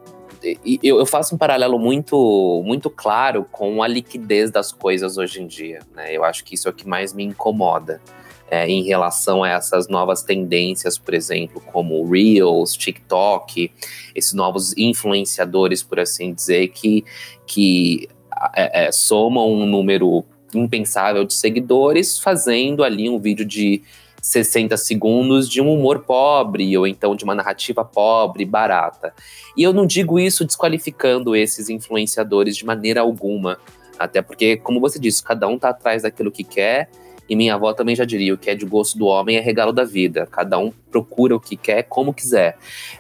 eu, 0.83 1.07
faço 1.07 1.35
um 1.35 1.39
paralelo 1.39 1.79
muito, 1.79 2.63
muito 2.67 2.91
claro 2.91 3.47
com 3.51 3.83
a 3.83 3.89
liquidez 3.89 4.51
das 4.51 4.71
coisas 4.71 5.17
hoje 5.17 5.41
em 5.41 5.47
dia. 5.47 5.79
Né? 5.95 6.13
Eu 6.13 6.25
acho 6.25 6.45
que 6.45 6.57
isso 6.57 6.69
é 6.69 6.71
o 6.71 6.75
que 6.75 6.87
mais 6.87 7.15
me 7.15 7.25
incomoda. 7.25 8.03
É, 8.51 8.69
em 8.69 8.83
relação 8.83 9.43
a 9.43 9.49
essas 9.49 9.89
novas 9.89 10.23
tendências, 10.23 10.99
por 10.99 11.15
exemplo, 11.15 11.59
como 11.73 12.07
Reels, 12.07 12.77
TikTok, 12.77 13.73
esses 14.15 14.35
novos 14.35 14.77
influenciadores, 14.77 15.83
por 15.83 15.99
assim 15.99 16.35
dizer, 16.35 16.69
que, 16.69 17.03
que 17.47 18.11
é, 18.55 18.89
é, 18.89 18.93
somam 18.93 19.51
um 19.51 19.65
número 19.65 20.23
impensável 20.59 21.25
de 21.25 21.35
seguidores, 21.35 22.19
fazendo 22.19 22.85
ali 22.85 23.09
um 23.09 23.19
vídeo 23.19 23.45
de 23.45 23.83
60 24.23 24.77
segundos 24.77 25.49
de 25.49 25.61
um 25.61 25.73
humor 25.73 26.01
pobre, 26.01 26.79
ou 26.79 26.87
então 26.87 27.17
de 27.17 27.25
uma 27.25 27.35
narrativa 27.35 27.85
pobre, 27.85 28.45
barata. 28.45 29.13
E 29.57 29.63
eu 29.63 29.73
não 29.73 29.85
digo 29.85 30.19
isso 30.19 30.45
desqualificando 30.45 31.35
esses 31.35 31.69
influenciadores 31.69 32.57
de 32.57 32.65
maneira 32.65 33.01
alguma. 33.01 33.59
Até 33.99 34.23
porque, 34.23 34.57
como 34.57 34.81
você 34.81 34.99
disse, 34.99 35.23
cada 35.23 35.49
um 35.49 35.59
tá 35.59 35.71
atrás 35.71 36.03
daquilo 36.03 36.31
que 36.31 36.45
quer. 36.45 36.89
E 37.29 37.37
minha 37.37 37.55
avó 37.55 37.73
também 37.73 37.97
já 37.97 38.05
diria: 38.05 38.35
o 38.35 38.39
que 38.39 38.51
é 38.51 38.55
de 38.55 38.65
gosto 38.65 38.99
do 38.99 39.07
homem 39.07 39.37
é 39.37 39.41
regalo 39.41 39.73
da 39.73 39.85
vida. 39.85 40.27
Cada 40.31 40.59
um 40.59 40.71
procura 40.91 41.35
o 41.35 41.41
que 41.41 41.57
quer, 41.57 41.85
como 41.85 42.13
quiser. 42.13 42.57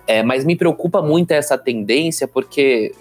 É, 0.07 0.23
mas 0.23 0.45
me 0.45 0.57
preocupa 0.57 1.03
muito 1.03 1.33
essa 1.33 1.57
tendência, 1.57 2.27
porque 2.27 2.93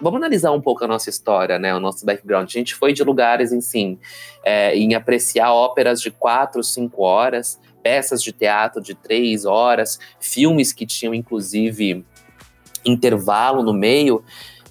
vamos 0.00 0.18
analisar 0.18 0.52
um 0.52 0.60
pouco 0.60 0.84
a 0.84 0.88
nossa 0.88 1.10
história, 1.10 1.58
né? 1.58 1.74
O 1.74 1.80
nosso 1.80 2.04
background. 2.04 2.48
A 2.48 2.58
gente 2.58 2.74
foi 2.74 2.92
de 2.92 3.02
lugares, 3.02 3.52
enfim, 3.52 3.98
é, 4.44 4.76
em 4.76 4.94
apreciar 4.94 5.52
óperas 5.52 6.00
de 6.00 6.10
quatro, 6.10 6.62
cinco 6.62 7.02
horas, 7.02 7.60
peças 7.82 8.22
de 8.22 8.32
teatro 8.32 8.80
de 8.80 8.94
três 8.94 9.44
horas, 9.44 9.98
filmes 10.20 10.72
que 10.72 10.86
tinham, 10.86 11.14
inclusive, 11.14 12.04
intervalo 12.84 13.62
no 13.62 13.72
meio. 13.72 14.22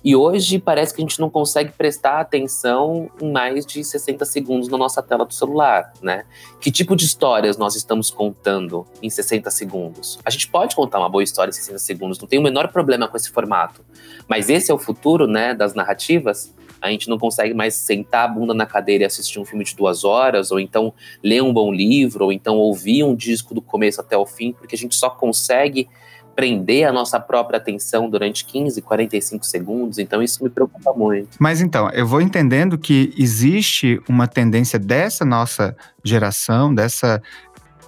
E 0.07 0.15
hoje 0.15 0.57
parece 0.57 0.93
que 0.93 1.01
a 1.01 1.05
gente 1.05 1.19
não 1.19 1.29
consegue 1.29 1.73
prestar 1.73 2.21
atenção 2.21 3.11
em 3.21 3.29
mais 3.29 3.65
de 3.65 3.83
60 3.83 4.23
segundos 4.23 4.69
na 4.69 4.77
nossa 4.77 5.03
tela 5.03 5.25
do 5.25 5.33
celular, 5.33 5.91
né? 6.01 6.23
Que 6.61 6.71
tipo 6.71 6.95
de 6.95 7.03
histórias 7.03 7.57
nós 7.57 7.75
estamos 7.75 8.09
contando 8.09 8.87
em 9.03 9.09
60 9.09 9.51
segundos? 9.51 10.17
A 10.23 10.29
gente 10.29 10.47
pode 10.47 10.77
contar 10.77 10.99
uma 10.99 11.09
boa 11.09 11.25
história 11.25 11.49
em 11.49 11.53
60 11.53 11.79
segundos, 11.79 12.19
não 12.19 12.25
tem 12.25 12.39
o 12.39 12.41
menor 12.41 12.69
problema 12.69 13.05
com 13.09 13.17
esse 13.17 13.29
formato. 13.29 13.83
Mas 14.29 14.49
esse 14.49 14.71
é 14.71 14.73
o 14.73 14.77
futuro, 14.77 15.27
né, 15.27 15.53
das 15.53 15.73
narrativas? 15.73 16.55
A 16.81 16.89
gente 16.89 17.09
não 17.09 17.19
consegue 17.19 17.53
mais 17.53 17.73
sentar 17.73 18.23
a 18.23 18.27
bunda 18.29 18.53
na 18.53 18.65
cadeira 18.65 19.03
e 19.03 19.07
assistir 19.07 19.41
um 19.41 19.45
filme 19.45 19.65
de 19.65 19.75
duas 19.75 20.05
horas, 20.05 20.51
ou 20.51 20.59
então 20.61 20.93
ler 21.21 21.43
um 21.43 21.51
bom 21.51 21.69
livro, 21.73 22.23
ou 22.23 22.31
então 22.31 22.55
ouvir 22.55 23.03
um 23.03 23.13
disco 23.13 23.53
do 23.53 23.61
começo 23.61 23.99
até 23.99 24.15
o 24.15 24.25
fim, 24.25 24.53
porque 24.53 24.73
a 24.73 24.77
gente 24.77 24.95
só 24.95 25.09
consegue 25.09 25.89
prender 26.37 26.87
a 26.87 26.93
nossa 26.93 27.19
própria 27.19 27.57
atenção 27.57 28.07
durante 28.07 28.45
15, 28.45 28.79
45 28.83 29.43
segundos, 29.43 29.97
então 29.97 30.21
isso 30.21 30.43
me 30.43 30.51
preocupa 30.51 30.93
muito. 30.93 31.29
Mas 31.39 31.61
então, 31.61 31.89
eu 31.89 32.05
vou 32.05 32.21
entendendo 32.21 32.77
que 32.77 33.11
existe 33.17 33.99
uma 34.07 34.27
tendência 34.27 34.77
dessa 34.77 35.25
nossa 35.25 35.75
geração, 36.03 36.71
dessa 36.71 37.19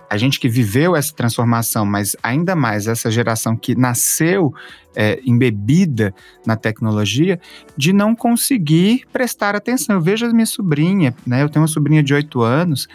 a 0.09 0.17
gente 0.17 0.39
que 0.39 0.49
viveu 0.49 0.95
essa 0.95 1.13
transformação, 1.13 1.85
mas 1.85 2.15
ainda 2.23 2.55
mais 2.55 2.87
essa 2.87 3.11
geração 3.11 3.55
que 3.55 3.75
nasceu 3.75 4.51
é, 4.95 5.19
embebida 5.23 6.11
na 6.43 6.55
tecnologia, 6.55 7.39
de 7.77 7.93
não 7.93 8.15
conseguir 8.15 9.05
prestar 9.13 9.55
atenção. 9.55 9.97
Eu 9.97 10.01
vejo 10.01 10.25
a 10.25 10.33
minha 10.33 10.47
sobrinha, 10.47 11.15
né? 11.27 11.43
Eu 11.43 11.49
tenho 11.49 11.61
uma 11.61 11.67
sobrinha 11.67 12.01
de 12.01 12.15
8 12.15 12.41
anos, 12.41 12.87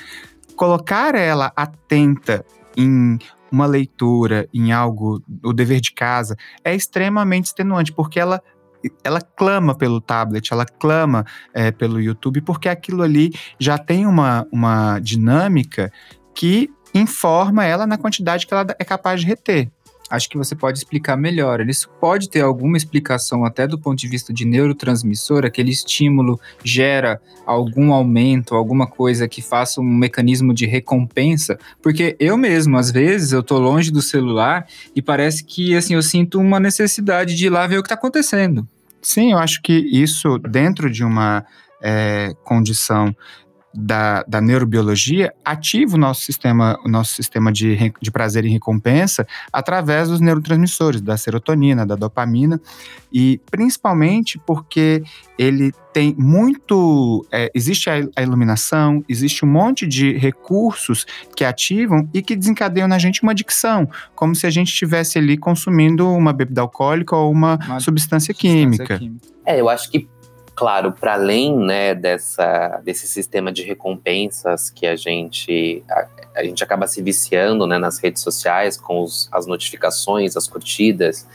colocar 0.56 1.14
ela 1.14 1.52
atenta 1.54 2.44
em 2.76 3.16
uma 3.54 3.66
leitura, 3.66 4.48
em 4.52 4.72
algo, 4.72 5.22
o 5.42 5.52
dever 5.52 5.80
de 5.80 5.92
casa, 5.92 6.36
é 6.64 6.74
extremamente 6.74 7.46
extenuante, 7.46 7.92
porque 7.92 8.18
ela 8.18 8.42
ela 9.02 9.18
clama 9.18 9.74
pelo 9.74 9.98
tablet, 9.98 10.52
ela 10.52 10.66
clama 10.66 11.24
é, 11.54 11.70
pelo 11.70 11.98
YouTube, 11.98 12.42
porque 12.42 12.68
aquilo 12.68 13.02
ali 13.02 13.32
já 13.58 13.78
tem 13.78 14.06
uma, 14.06 14.46
uma 14.52 14.98
dinâmica 14.98 15.90
que 16.34 16.70
informa 16.94 17.64
ela 17.64 17.86
na 17.86 17.96
quantidade 17.96 18.46
que 18.46 18.52
ela 18.52 18.66
é 18.78 18.84
capaz 18.84 19.22
de 19.22 19.26
reter 19.26 19.70
acho 20.10 20.28
que 20.28 20.36
você 20.36 20.54
pode 20.54 20.78
explicar 20.78 21.16
melhor. 21.16 21.60
Isso 21.68 21.88
pode 22.00 22.28
ter 22.28 22.40
alguma 22.40 22.76
explicação 22.76 23.44
até 23.44 23.66
do 23.66 23.78
ponto 23.78 23.98
de 23.98 24.08
vista 24.08 24.32
de 24.32 24.44
neurotransmissor, 24.44 25.44
aquele 25.44 25.70
estímulo 25.70 26.38
gera 26.62 27.20
algum 27.46 27.92
aumento, 27.92 28.54
alguma 28.54 28.86
coisa 28.86 29.28
que 29.28 29.42
faça 29.42 29.80
um 29.80 29.84
mecanismo 29.84 30.54
de 30.54 30.66
recompensa, 30.66 31.58
porque 31.82 32.16
eu 32.18 32.36
mesmo, 32.36 32.76
às 32.76 32.90
vezes, 32.90 33.32
eu 33.32 33.42
tô 33.42 33.58
longe 33.58 33.90
do 33.90 34.02
celular 34.02 34.66
e 34.94 35.02
parece 35.02 35.44
que, 35.44 35.76
assim, 35.76 35.94
eu 35.94 36.02
sinto 36.02 36.38
uma 36.38 36.60
necessidade 36.60 37.34
de 37.34 37.46
ir 37.46 37.50
lá 37.50 37.66
ver 37.66 37.78
o 37.78 37.82
que 37.82 37.86
está 37.86 37.94
acontecendo. 37.94 38.66
Sim, 39.02 39.32
eu 39.32 39.38
acho 39.38 39.60
que 39.60 39.72
isso, 39.72 40.38
dentro 40.38 40.90
de 40.90 41.04
uma 41.04 41.44
é, 41.82 42.32
condição 42.42 43.14
da, 43.74 44.22
da 44.28 44.40
neurobiologia 44.40 45.32
ativa 45.44 45.96
o 45.96 45.98
nosso 45.98 46.22
sistema, 46.22 46.78
o 46.84 46.88
nosso 46.88 47.14
sistema 47.14 47.52
de, 47.52 47.92
de 48.00 48.10
prazer 48.10 48.44
e 48.44 48.48
recompensa 48.48 49.26
através 49.52 50.08
dos 50.08 50.20
neurotransmissores, 50.20 51.00
da 51.00 51.16
serotonina, 51.16 51.84
da 51.84 51.96
dopamina, 51.96 52.60
e 53.12 53.40
principalmente 53.50 54.38
porque 54.46 55.02
ele 55.38 55.72
tem 55.92 56.14
muito. 56.18 57.24
É, 57.30 57.50
existe 57.54 57.88
a, 57.88 58.22
iluminação, 58.22 59.04
existe 59.08 59.44
um 59.44 59.48
monte 59.48 59.86
de 59.86 60.16
recursos 60.16 61.06
que 61.36 61.44
ativam 61.44 62.08
e 62.12 62.22
que 62.22 62.34
desencadeiam 62.34 62.88
na 62.88 62.98
gente 62.98 63.22
uma 63.22 63.32
adicção, 63.32 63.88
como 64.14 64.34
se 64.34 64.46
a 64.46 64.50
gente 64.50 64.68
estivesse 64.68 65.18
ali 65.18 65.36
consumindo 65.36 66.08
uma 66.10 66.32
bebida 66.32 66.60
alcoólica 66.60 67.16
ou 67.16 67.30
uma, 67.30 67.54
uma 67.54 67.80
substância, 67.80 68.32
substância 68.32 68.34
química. 68.34 68.98
química. 68.98 69.34
É, 69.46 69.60
eu 69.60 69.68
acho 69.68 69.90
que 69.90 70.08
claro, 70.54 70.92
para 70.92 71.14
além 71.14 71.56
né, 71.56 71.94
dessa, 71.94 72.80
desse 72.84 73.06
sistema 73.06 73.52
de 73.52 73.62
recompensas 73.62 74.70
que 74.70 74.86
a 74.86 74.96
gente, 74.96 75.82
a, 75.90 76.06
a 76.36 76.44
gente 76.44 76.62
acaba 76.62 76.86
se 76.86 77.02
viciando 77.02 77.66
né, 77.66 77.78
nas 77.78 77.98
redes 77.98 78.22
sociais 78.22 78.76
com 78.76 79.02
os, 79.02 79.28
as 79.32 79.46
notificações, 79.46 80.36
as 80.36 80.46
curtidas, 80.46 81.26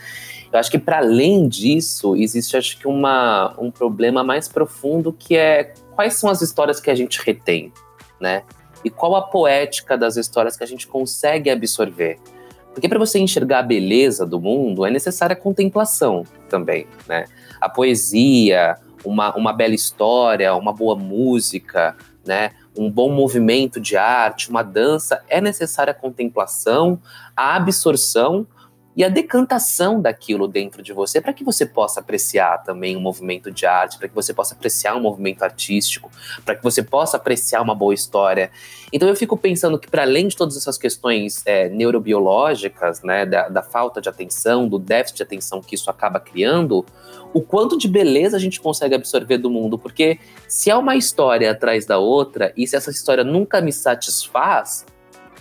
eu 0.52 0.58
acho 0.58 0.70
que 0.70 0.78
para 0.78 0.98
além 0.98 1.48
disso, 1.48 2.16
existe 2.16 2.56
acho 2.56 2.78
que 2.78 2.88
uma, 2.88 3.54
um 3.58 3.70
problema 3.70 4.24
mais 4.24 4.48
profundo 4.48 5.12
que 5.12 5.36
é 5.36 5.74
quais 5.94 6.14
são 6.14 6.28
as 6.28 6.42
histórias 6.42 6.80
que 6.80 6.90
a 6.90 6.94
gente 6.94 7.20
retém, 7.24 7.72
né? 8.20 8.42
E 8.84 8.90
qual 8.90 9.14
a 9.14 9.22
poética 9.22 9.96
das 9.96 10.16
histórias 10.16 10.56
que 10.56 10.64
a 10.64 10.66
gente 10.66 10.86
consegue 10.88 11.50
absorver. 11.50 12.18
Porque 12.72 12.88
para 12.88 12.98
você 12.98 13.18
enxergar 13.18 13.60
a 13.60 13.62
beleza 13.62 14.26
do 14.26 14.40
mundo 14.40 14.84
é 14.84 14.90
necessária 14.90 15.34
a 15.34 15.36
contemplação 15.36 16.24
também, 16.48 16.86
né? 17.06 17.26
A 17.60 17.68
poesia, 17.68 18.76
uma, 19.04 19.34
uma 19.36 19.52
bela 19.52 19.74
história, 19.74 20.54
uma 20.54 20.72
boa 20.72 20.96
música, 20.96 21.96
né? 22.24 22.52
um 22.76 22.90
bom 22.90 23.10
movimento 23.10 23.80
de 23.80 23.96
arte, 23.96 24.50
uma 24.50 24.62
dança, 24.62 25.22
é 25.28 25.40
necessária 25.40 25.90
a 25.90 25.94
contemplação, 25.94 27.00
a 27.36 27.56
absorção 27.56 28.46
e 29.00 29.04
a 29.04 29.08
decantação 29.08 29.98
daquilo 29.98 30.46
dentro 30.46 30.82
de 30.82 30.92
você 30.92 31.22
para 31.22 31.32
que 31.32 31.42
você 31.42 31.64
possa 31.64 32.00
apreciar 32.00 32.62
também 32.62 32.98
um 32.98 33.00
movimento 33.00 33.50
de 33.50 33.64
arte, 33.64 33.96
para 33.96 34.06
que 34.06 34.14
você 34.14 34.34
possa 34.34 34.52
apreciar 34.52 34.94
um 34.94 35.00
movimento 35.00 35.42
artístico, 35.42 36.10
para 36.44 36.54
que 36.54 36.62
você 36.62 36.82
possa 36.82 37.16
apreciar 37.16 37.62
uma 37.62 37.74
boa 37.74 37.94
história. 37.94 38.50
Então 38.92 39.08
eu 39.08 39.16
fico 39.16 39.38
pensando 39.38 39.78
que 39.78 39.88
para 39.88 40.02
além 40.02 40.28
de 40.28 40.36
todas 40.36 40.54
essas 40.54 40.76
questões 40.76 41.42
é, 41.46 41.70
neurobiológicas, 41.70 43.02
né, 43.02 43.24
da, 43.24 43.48
da 43.48 43.62
falta 43.62 44.02
de 44.02 44.08
atenção, 44.10 44.68
do 44.68 44.78
déficit 44.78 45.16
de 45.16 45.22
atenção 45.22 45.62
que 45.62 45.74
isso 45.74 45.88
acaba 45.88 46.20
criando, 46.20 46.84
o 47.32 47.40
quanto 47.40 47.78
de 47.78 47.88
beleza 47.88 48.36
a 48.36 48.40
gente 48.40 48.60
consegue 48.60 48.94
absorver 48.94 49.38
do 49.38 49.48
mundo, 49.48 49.78
porque 49.78 50.18
se 50.46 50.68
é 50.68 50.76
uma 50.76 50.94
história 50.94 51.50
atrás 51.50 51.86
da 51.86 51.96
outra 51.96 52.52
e 52.54 52.66
se 52.66 52.76
essa 52.76 52.90
história 52.90 53.24
nunca 53.24 53.62
me 53.62 53.72
satisfaz, 53.72 54.84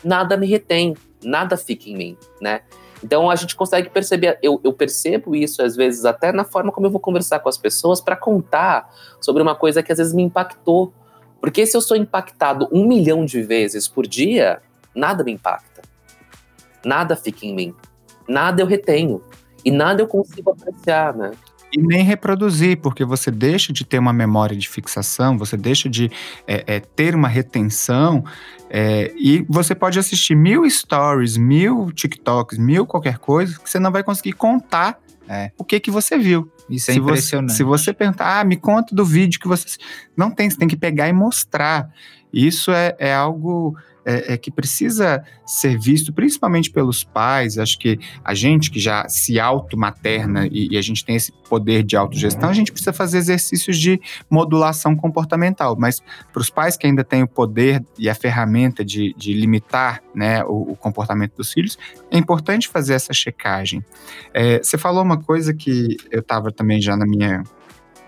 nada 0.02 0.38
me 0.38 0.48
retém, 0.48 0.95
nada 1.22 1.58
fica 1.58 1.89
em 1.89 1.98
mim, 1.98 2.17
né? 2.39 2.62
Então 3.04 3.30
a 3.30 3.36
gente 3.36 3.56
consegue 3.56 3.90
perceber, 3.90 4.38
eu, 4.42 4.60
eu, 4.64 4.74
percebo 4.74 5.36
isso 5.36 5.62
às 5.62 5.76
vezes 5.76 6.06
até 6.06 6.32
na 6.32 6.44
forma 6.44 6.72
como 6.72 6.88
eu 6.88 6.92
vou 6.92 7.00
conversar 7.00 7.40
com 7.40 7.48
as 7.48 7.58
pessoas 7.58 8.02
para 8.02 8.16
contar 8.16 8.94
sobre 9.22 9.42
uma 9.42 9.56
coisa 9.56 9.82
que 9.82 9.92
às 9.92 9.98
vezes 9.98 10.14
me 10.14 10.24
impactou. 10.24 10.94
Porque 11.40 11.66
se 11.66 11.76
eu 11.76 11.82
sou 11.82 11.96
impactado 11.96 12.68
um 12.72 12.86
milhão 12.86 13.24
de 13.24 13.42
vezes 13.42 13.88
por 13.88 14.06
dia, 14.06 14.62
nada 14.94 15.24
me 15.24 15.32
impacta. 15.32 15.82
Nada 16.84 17.16
fica 17.16 17.46
em 17.46 17.56
mim. 17.56 17.76
Nada 18.28 18.62
eu 18.62 18.66
retenho. 18.66 19.22
E 19.64 19.72
nada 19.72 20.02
eu 20.02 20.08
consigo 20.08 20.52
apreciar, 20.52 21.16
né? 21.16 21.32
E 21.71 21.79
nem 21.79 22.03
reproduzir, 22.03 22.77
porque 22.77 23.05
você 23.05 23.29
deixa 23.29 23.71
de 23.71 23.86
ter 23.86 23.99
uma 23.99 24.13
memória 24.13 24.58
de 24.58 24.67
fixação, 24.67 25.38
você 25.38 25.55
deixa 25.55 25.88
de 25.88 26.12
é, 26.47 26.63
é, 26.65 26.79
ter 26.79 27.13
uma 27.13 27.27
retenção, 27.27 28.23
é, 28.69 29.12
e 29.15 29.45
você 29.49 29.73
pode 29.73 29.97
assistir 29.97 30.36
mil 30.36 30.69
stories, 30.69 31.38
mil 31.38 31.91
TikToks, 31.91 32.58
mil 32.58 32.86
qualquer 32.86 33.17
coisa, 33.17 33.58
que 33.60 33.69
você 33.69 33.79
não 33.79 33.91
vai 33.91 34.03
conseguir 34.03 34.34
contar 34.34 34.99
é. 35.27 35.51
o 35.58 35.63
que, 35.63 35.79
que 35.79 35.91
você 35.91 36.17
viu. 36.17 36.51
Isso 36.69 36.91
é 36.91 36.93
se 36.93 36.99
impressionante. 36.99 37.51
Você, 37.51 37.58
se 37.58 37.63
você 37.63 37.93
perguntar, 37.93 38.39
ah, 38.39 38.43
me 38.43 38.55
conta 38.55 38.95
do 38.95 39.03
vídeo 39.03 39.39
que 39.39 39.47
você. 39.47 39.77
Não 40.15 40.29
tem, 40.29 40.49
você 40.49 40.58
tem 40.58 40.67
que 40.67 40.77
pegar 40.77 41.08
e 41.08 41.13
mostrar. 41.13 41.89
Isso 42.32 42.71
é, 42.71 42.95
é 42.99 43.13
algo 43.13 43.75
é, 44.10 44.34
é, 44.34 44.38
que 44.38 44.50
precisa 44.50 45.24
ser 45.45 45.78
visto, 45.80 46.12
principalmente 46.12 46.72
pelos 46.72 47.04
pais. 47.04 47.60
Acho 47.60 47.78
que 47.78 48.00
a 48.26 48.34
gente 48.34 48.72
que 48.72 48.80
já 48.80 49.08
se 49.08 49.39
automaterna 49.39 50.48
e, 50.48 50.69
e 50.72 50.78
a 50.78 50.82
gente 50.82 51.06
tem 51.06 51.15
esse 51.15 51.32
poder 51.48 51.84
de 51.84 51.95
autogestão, 51.95 52.50
a 52.50 52.54
gente 52.54 52.72
precisa 52.72 52.91
fazer 52.91 53.19
exercícios 53.19 53.78
de 53.78 54.02
modulação 54.28 54.95
comportamental. 54.95 55.76
Mas 55.78 56.02
para 56.34 56.41
os 56.41 56.50
pais 56.50 56.76
que 56.76 56.88
ainda 56.88 57.04
têm 57.04 57.22
o 57.22 57.28
poder 57.28 57.86
e 58.00 58.10
a 58.10 58.15
ferramenta 58.15 58.84
de, 58.84 59.13
de 59.15 59.32
limitar 59.34 60.02
né, 60.15 60.43
o, 60.43 60.72
o, 60.72 60.76
comportamento 60.76 61.36
dos 61.36 61.54
filhos, 61.54 61.78
é 62.10 62.17
importante 62.17 62.67
fazer 62.67 62.95
essa 62.95 63.13
checagem. 63.13 63.86
É, 64.34 64.58
você 64.58 64.78
falou 64.78 65.04
uma 65.04 65.22
coisa 65.22 65.54
que 65.54 65.98
eu 66.10 66.22
estava 66.22 66.52
também 66.52 66.82
já 66.82 66.98
na 66.98 67.06
minha 67.06 67.43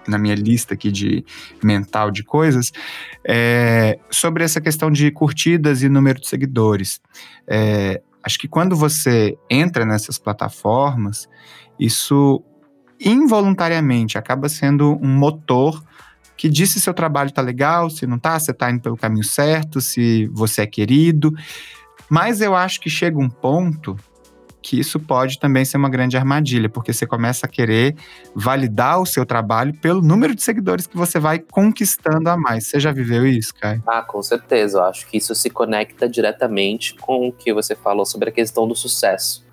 na 0.08 0.18
minha 0.18 0.36
lista 0.36 0.74
aqui 0.74 0.92
de 0.92 1.24
mental 1.64 2.12
de 2.12 2.24
coisas, 2.24 2.72
é, 3.28 3.98
sobre 4.10 4.44
essa 4.44 4.60
questão 4.60 4.92
de 4.92 5.12
curtidas 5.12 5.84
e 5.84 5.90
número 5.90 6.20
de 6.20 6.28
seguidores. 6.28 7.02
É, 7.48 8.02
acho 8.24 8.40
que 8.40 8.48
quando 8.48 8.76
você 8.76 9.38
entra 9.50 9.86
nessas 9.86 10.18
plataformas, 10.18 11.30
isso 11.80 12.44
involuntariamente 13.00 14.18
acaba 14.18 14.48
sendo 14.48 14.98
um 15.02 15.08
motor 15.08 15.84
que 16.38 16.50
diz 16.50 16.72
se 16.72 16.82
seu 16.82 16.94
trabalho 16.94 17.30
está 17.30 17.42
legal, 17.42 17.90
se 17.90 18.08
não 18.08 18.18
está, 18.18 18.40
se 18.40 18.52
está 18.52 18.72
indo 18.72 18.82
pelo 18.82 18.98
caminho 18.98 19.24
certo, 19.24 19.80
se 19.80 20.28
você 20.34 20.62
é 20.62 20.68
querido. 20.68 21.34
Mas 22.10 22.42
eu 22.42 22.56
acho 22.56 22.82
que 22.82 22.90
chega 22.90 23.20
um 23.20 23.30
ponto 23.30 23.96
que 24.62 24.80
isso 24.80 25.00
pode 25.00 25.40
também 25.40 25.66
ser 25.66 25.78
uma 25.78 25.90
grande 25.90 26.16
armadilha, 26.16 26.70
porque 26.70 26.94
você 26.94 27.06
começa 27.08 27.46
a 27.46 27.50
querer 27.50 27.96
validar 28.36 29.02
o 29.02 29.06
seu 29.06 29.26
trabalho 29.26 29.74
pelo 29.74 30.02
número 30.02 30.36
de 30.36 30.44
seguidores 30.44 30.86
que 30.86 30.96
você 30.96 31.20
vai 31.20 31.40
conquistando 31.40 32.30
a 32.30 32.38
mais. 32.38 32.68
Você 32.68 32.80
já 32.80 32.92
viveu 32.92 33.26
isso, 33.26 33.54
Caio? 33.56 33.82
Ah, 33.88 34.02
com 34.02 34.22
certeza. 34.22 34.78
Eu 34.78 34.84
acho 34.84 35.08
que 35.08 35.18
isso 35.18 35.34
se 35.34 35.50
conecta 35.50 36.08
diretamente 36.08 36.96
com 36.96 37.30
o 37.30 37.34
que 37.34 37.54
você 37.54 37.76
falou 37.76 38.06
sobre 38.06 38.30
a 38.30 38.32
questão 38.32 38.68
do 38.68 38.76
sucesso, 38.76 39.46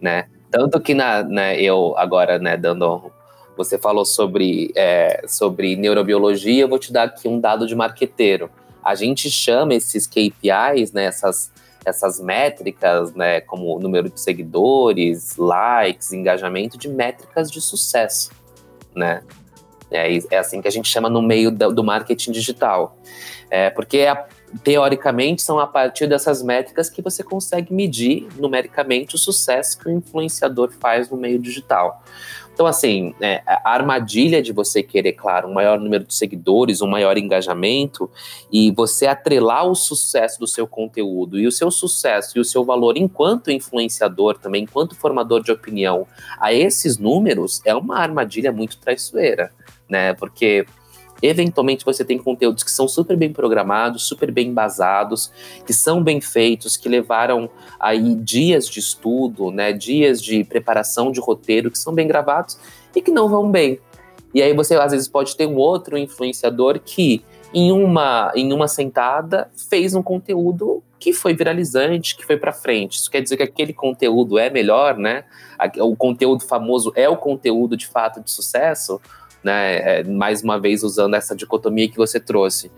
né? 0.00 0.26
Tanto 0.50 0.80
que 0.80 0.94
na, 0.94 1.22
né, 1.22 1.60
eu 1.60 1.94
agora, 1.98 2.38
né, 2.38 2.56
dando 2.56 3.12
você 3.56 3.78
falou 3.78 4.04
sobre, 4.04 4.70
é, 4.76 5.24
sobre 5.26 5.76
neurobiologia, 5.76 6.62
eu 6.62 6.68
vou 6.68 6.78
te 6.78 6.92
dar 6.92 7.04
aqui 7.04 7.26
um 7.26 7.40
dado 7.40 7.66
de 7.66 7.74
marqueteiro. 7.74 8.50
A 8.84 8.94
gente 8.94 9.30
chama 9.30 9.74
esses 9.74 10.06
KPIs, 10.06 10.92
né, 10.92 11.04
essas 11.04 11.50
essas 11.86 12.18
métricas, 12.18 13.14
né, 13.14 13.40
como 13.40 13.78
número 13.78 14.10
de 14.10 14.20
seguidores, 14.20 15.36
likes, 15.36 16.12
engajamento, 16.12 16.76
de 16.76 16.88
métricas 16.88 17.50
de 17.50 17.60
sucesso, 17.60 18.30
né? 18.94 19.22
É, 19.88 20.18
é 20.32 20.38
assim 20.38 20.60
que 20.60 20.66
a 20.66 20.70
gente 20.70 20.88
chama 20.88 21.08
no 21.08 21.22
meio 21.22 21.48
do, 21.50 21.84
marketing 21.84 22.32
digital. 22.32 22.98
É, 23.48 23.70
porque, 23.70 24.00
a, 24.00 24.26
teoricamente, 24.64 25.42
são 25.42 25.60
a 25.60 25.66
partir 25.66 26.08
dessas 26.08 26.42
métricas 26.42 26.90
que 26.90 27.00
você 27.00 27.22
consegue 27.22 27.72
medir 27.72 28.26
numericamente 28.36 29.14
o 29.14 29.18
sucesso 29.18 29.78
que 29.78 29.88
o 29.88 29.92
influenciador 29.92 30.72
faz 30.72 31.08
no 31.08 31.16
meio 31.16 31.38
digital. 31.38 32.02
Então, 32.56 32.66
assim, 32.66 33.14
é, 33.20 33.42
a 33.46 33.70
armadilha 33.70 34.40
de 34.40 34.50
você 34.50 34.82
querer, 34.82 35.12
claro, 35.12 35.46
um 35.46 35.52
maior 35.52 35.78
número 35.78 36.04
de 36.04 36.14
seguidores, 36.14 36.80
um 36.80 36.86
maior 36.86 37.18
engajamento, 37.18 38.10
e 38.50 38.70
você 38.70 39.06
atrelar 39.06 39.66
o 39.66 39.74
sucesso 39.74 40.40
do 40.40 40.46
seu 40.46 40.66
conteúdo 40.66 41.38
e 41.38 41.46
o 41.46 41.52
seu 41.52 41.70
sucesso 41.70 42.38
e 42.38 42.40
o 42.40 42.44
seu 42.46 42.64
valor 42.64 42.96
enquanto 42.96 43.50
influenciador 43.50 44.38
também, 44.38 44.62
enquanto 44.62 44.96
formador 44.96 45.42
de 45.42 45.52
opinião, 45.52 46.06
a 46.40 46.50
esses 46.50 46.96
números, 46.96 47.60
é 47.62 47.74
uma 47.74 47.98
armadilha 47.98 48.50
muito 48.50 48.78
traiçoeira, 48.78 49.52
né? 49.86 50.14
Porque 50.14 50.64
Eventualmente 51.22 51.84
você 51.84 52.04
tem 52.04 52.18
conteúdos 52.18 52.62
que 52.62 52.70
são 52.70 52.86
super 52.86 53.16
bem 53.16 53.32
programados, 53.32 54.04
super 54.04 54.30
bem 54.30 54.48
embasados, 54.48 55.32
que 55.66 55.72
são 55.72 56.02
bem 56.02 56.20
feitos, 56.20 56.76
que 56.76 56.88
levaram 56.88 57.48
aí 57.80 58.14
dias 58.14 58.68
de 58.68 58.80
estudo, 58.80 59.50
né, 59.50 59.72
dias 59.72 60.22
de 60.22 60.44
preparação 60.44 61.10
de 61.10 61.20
roteiro, 61.20 61.70
que 61.70 61.78
são 61.78 61.94
bem 61.94 62.06
gravados 62.06 62.58
e 62.94 63.00
que 63.00 63.10
não 63.10 63.28
vão 63.28 63.50
bem. 63.50 63.80
E 64.34 64.42
aí 64.42 64.52
você 64.52 64.74
às 64.74 64.92
vezes 64.92 65.08
pode 65.08 65.36
ter 65.36 65.46
um 65.46 65.56
outro 65.56 65.96
influenciador 65.96 66.78
que 66.84 67.24
em 67.54 67.72
uma 67.72 68.32
em 68.34 68.52
uma 68.52 68.68
sentada 68.68 69.50
fez 69.70 69.94
um 69.94 70.02
conteúdo 70.02 70.82
que 70.98 71.12
foi 71.12 71.34
viralizante, 71.34 72.16
que 72.16 72.26
foi 72.26 72.36
para 72.36 72.52
frente. 72.52 72.98
Isso 72.98 73.10
quer 73.10 73.22
dizer 73.22 73.36
que 73.36 73.42
aquele 73.42 73.72
conteúdo 73.72 74.38
é 74.38 74.50
melhor, 74.50 74.96
né? 74.96 75.24
O 75.78 75.94
conteúdo 75.94 76.44
famoso 76.44 76.92
é 76.94 77.08
o 77.08 77.16
conteúdo 77.16 77.76
de 77.76 77.86
fato 77.86 78.20
de 78.20 78.30
sucesso 78.30 79.00
né? 79.46 80.00
É, 80.00 80.04
mais 80.04 80.42
uma 80.42 80.58
vez 80.58 80.82
usando 80.82 81.14
essa 81.14 81.34
dicotomia 81.34 81.88
que 81.88 81.96
você 81.96 82.18
trouxe. 82.18 82.70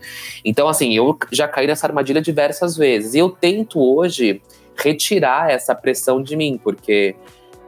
Então, 0.45 0.69
assim, 0.69 0.95
eu 0.95 1.17
já 1.31 1.47
caí 1.47 1.65
nessa 1.65 1.87
armadilha 1.87 2.21
diversas 2.21 2.77
vezes. 2.77 3.15
E 3.15 3.17
eu 3.17 3.29
tento 3.29 3.79
hoje 3.79 4.41
retirar 4.77 5.49
essa 5.49 5.73
pressão 5.73 6.21
de 6.21 6.37
mim, 6.37 6.59
porque 6.63 7.15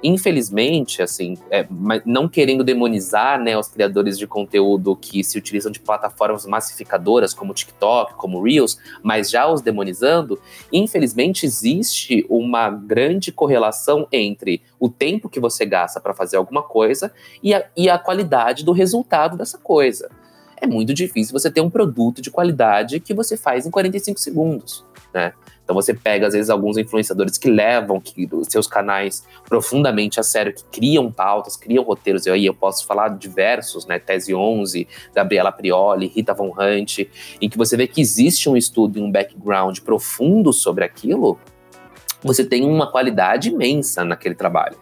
infelizmente, 0.03 1.01
assim, 1.01 1.37
é, 1.49 1.67
não 2.05 2.27
querendo 2.27 2.63
demonizar 2.63 3.39
né, 3.39 3.57
os 3.57 3.67
criadores 3.67 4.17
de 4.17 4.25
conteúdo 4.25 4.95
que 4.95 5.23
se 5.23 5.37
utilizam 5.37 5.71
de 5.71 5.79
plataformas 5.79 6.45
massificadoras 6.45 7.33
como 7.33 7.53
TikTok, 7.53 8.15
como 8.15 8.41
Reels, 8.41 8.77
mas 9.03 9.29
já 9.29 9.47
os 9.51 9.61
demonizando, 9.61 10.39
infelizmente 10.71 11.45
existe 11.45 12.25
uma 12.29 12.69
grande 12.69 13.31
correlação 13.31 14.07
entre 14.11 14.61
o 14.79 14.89
tempo 14.89 15.29
que 15.29 15.39
você 15.39 15.65
gasta 15.65 15.99
para 15.99 16.13
fazer 16.13 16.37
alguma 16.37 16.63
coisa 16.63 17.11
e 17.43 17.53
a, 17.53 17.65
e 17.77 17.89
a 17.89 17.97
qualidade 17.97 18.65
do 18.65 18.71
resultado 18.71 19.37
dessa 19.37 19.57
coisa. 19.57 20.09
É 20.57 20.67
muito 20.67 20.93
difícil 20.93 21.33
você 21.33 21.49
ter 21.49 21.61
um 21.61 21.69
produto 21.69 22.21
de 22.21 22.29
qualidade 22.29 22.99
que 22.99 23.13
você 23.13 23.35
faz 23.35 23.65
em 23.65 23.71
45 23.71 24.19
segundos, 24.19 24.85
né? 25.11 25.33
Então 25.63 25.75
você 25.75 25.93
pega, 25.93 26.27
às 26.27 26.33
vezes, 26.33 26.49
alguns 26.49 26.77
influenciadores 26.77 27.37
que 27.37 27.49
levam 27.49 27.99
que, 27.99 28.27
os 28.31 28.47
seus 28.47 28.67
canais 28.67 29.25
profundamente 29.47 30.19
a 30.19 30.23
sério, 30.23 30.53
que 30.53 30.63
criam 30.65 31.11
pautas, 31.11 31.55
criam 31.55 31.83
roteiros. 31.83 32.25
E 32.25 32.29
aí 32.29 32.45
eu 32.45 32.53
posso 32.53 32.85
falar 32.85 33.09
diversos, 33.09 33.85
né? 33.85 33.99
Tese 33.99 34.33
11, 34.33 34.87
Gabriela 35.13 35.51
Prioli, 35.51 36.07
Rita 36.07 36.33
Von 36.33 36.53
Hunt, 36.57 36.99
em 37.39 37.49
que 37.49 37.57
você 37.57 37.77
vê 37.77 37.87
que 37.87 38.01
existe 38.01 38.49
um 38.49 38.57
estudo 38.57 38.99
e 38.99 39.01
um 39.01 39.11
background 39.11 39.79
profundo 39.79 40.51
sobre 40.51 40.83
aquilo, 40.83 41.39
você 42.23 42.45
tem 42.45 42.63
uma 42.63 42.91
qualidade 42.91 43.49
imensa 43.49 44.03
naquele 44.03 44.35
trabalho, 44.35 44.77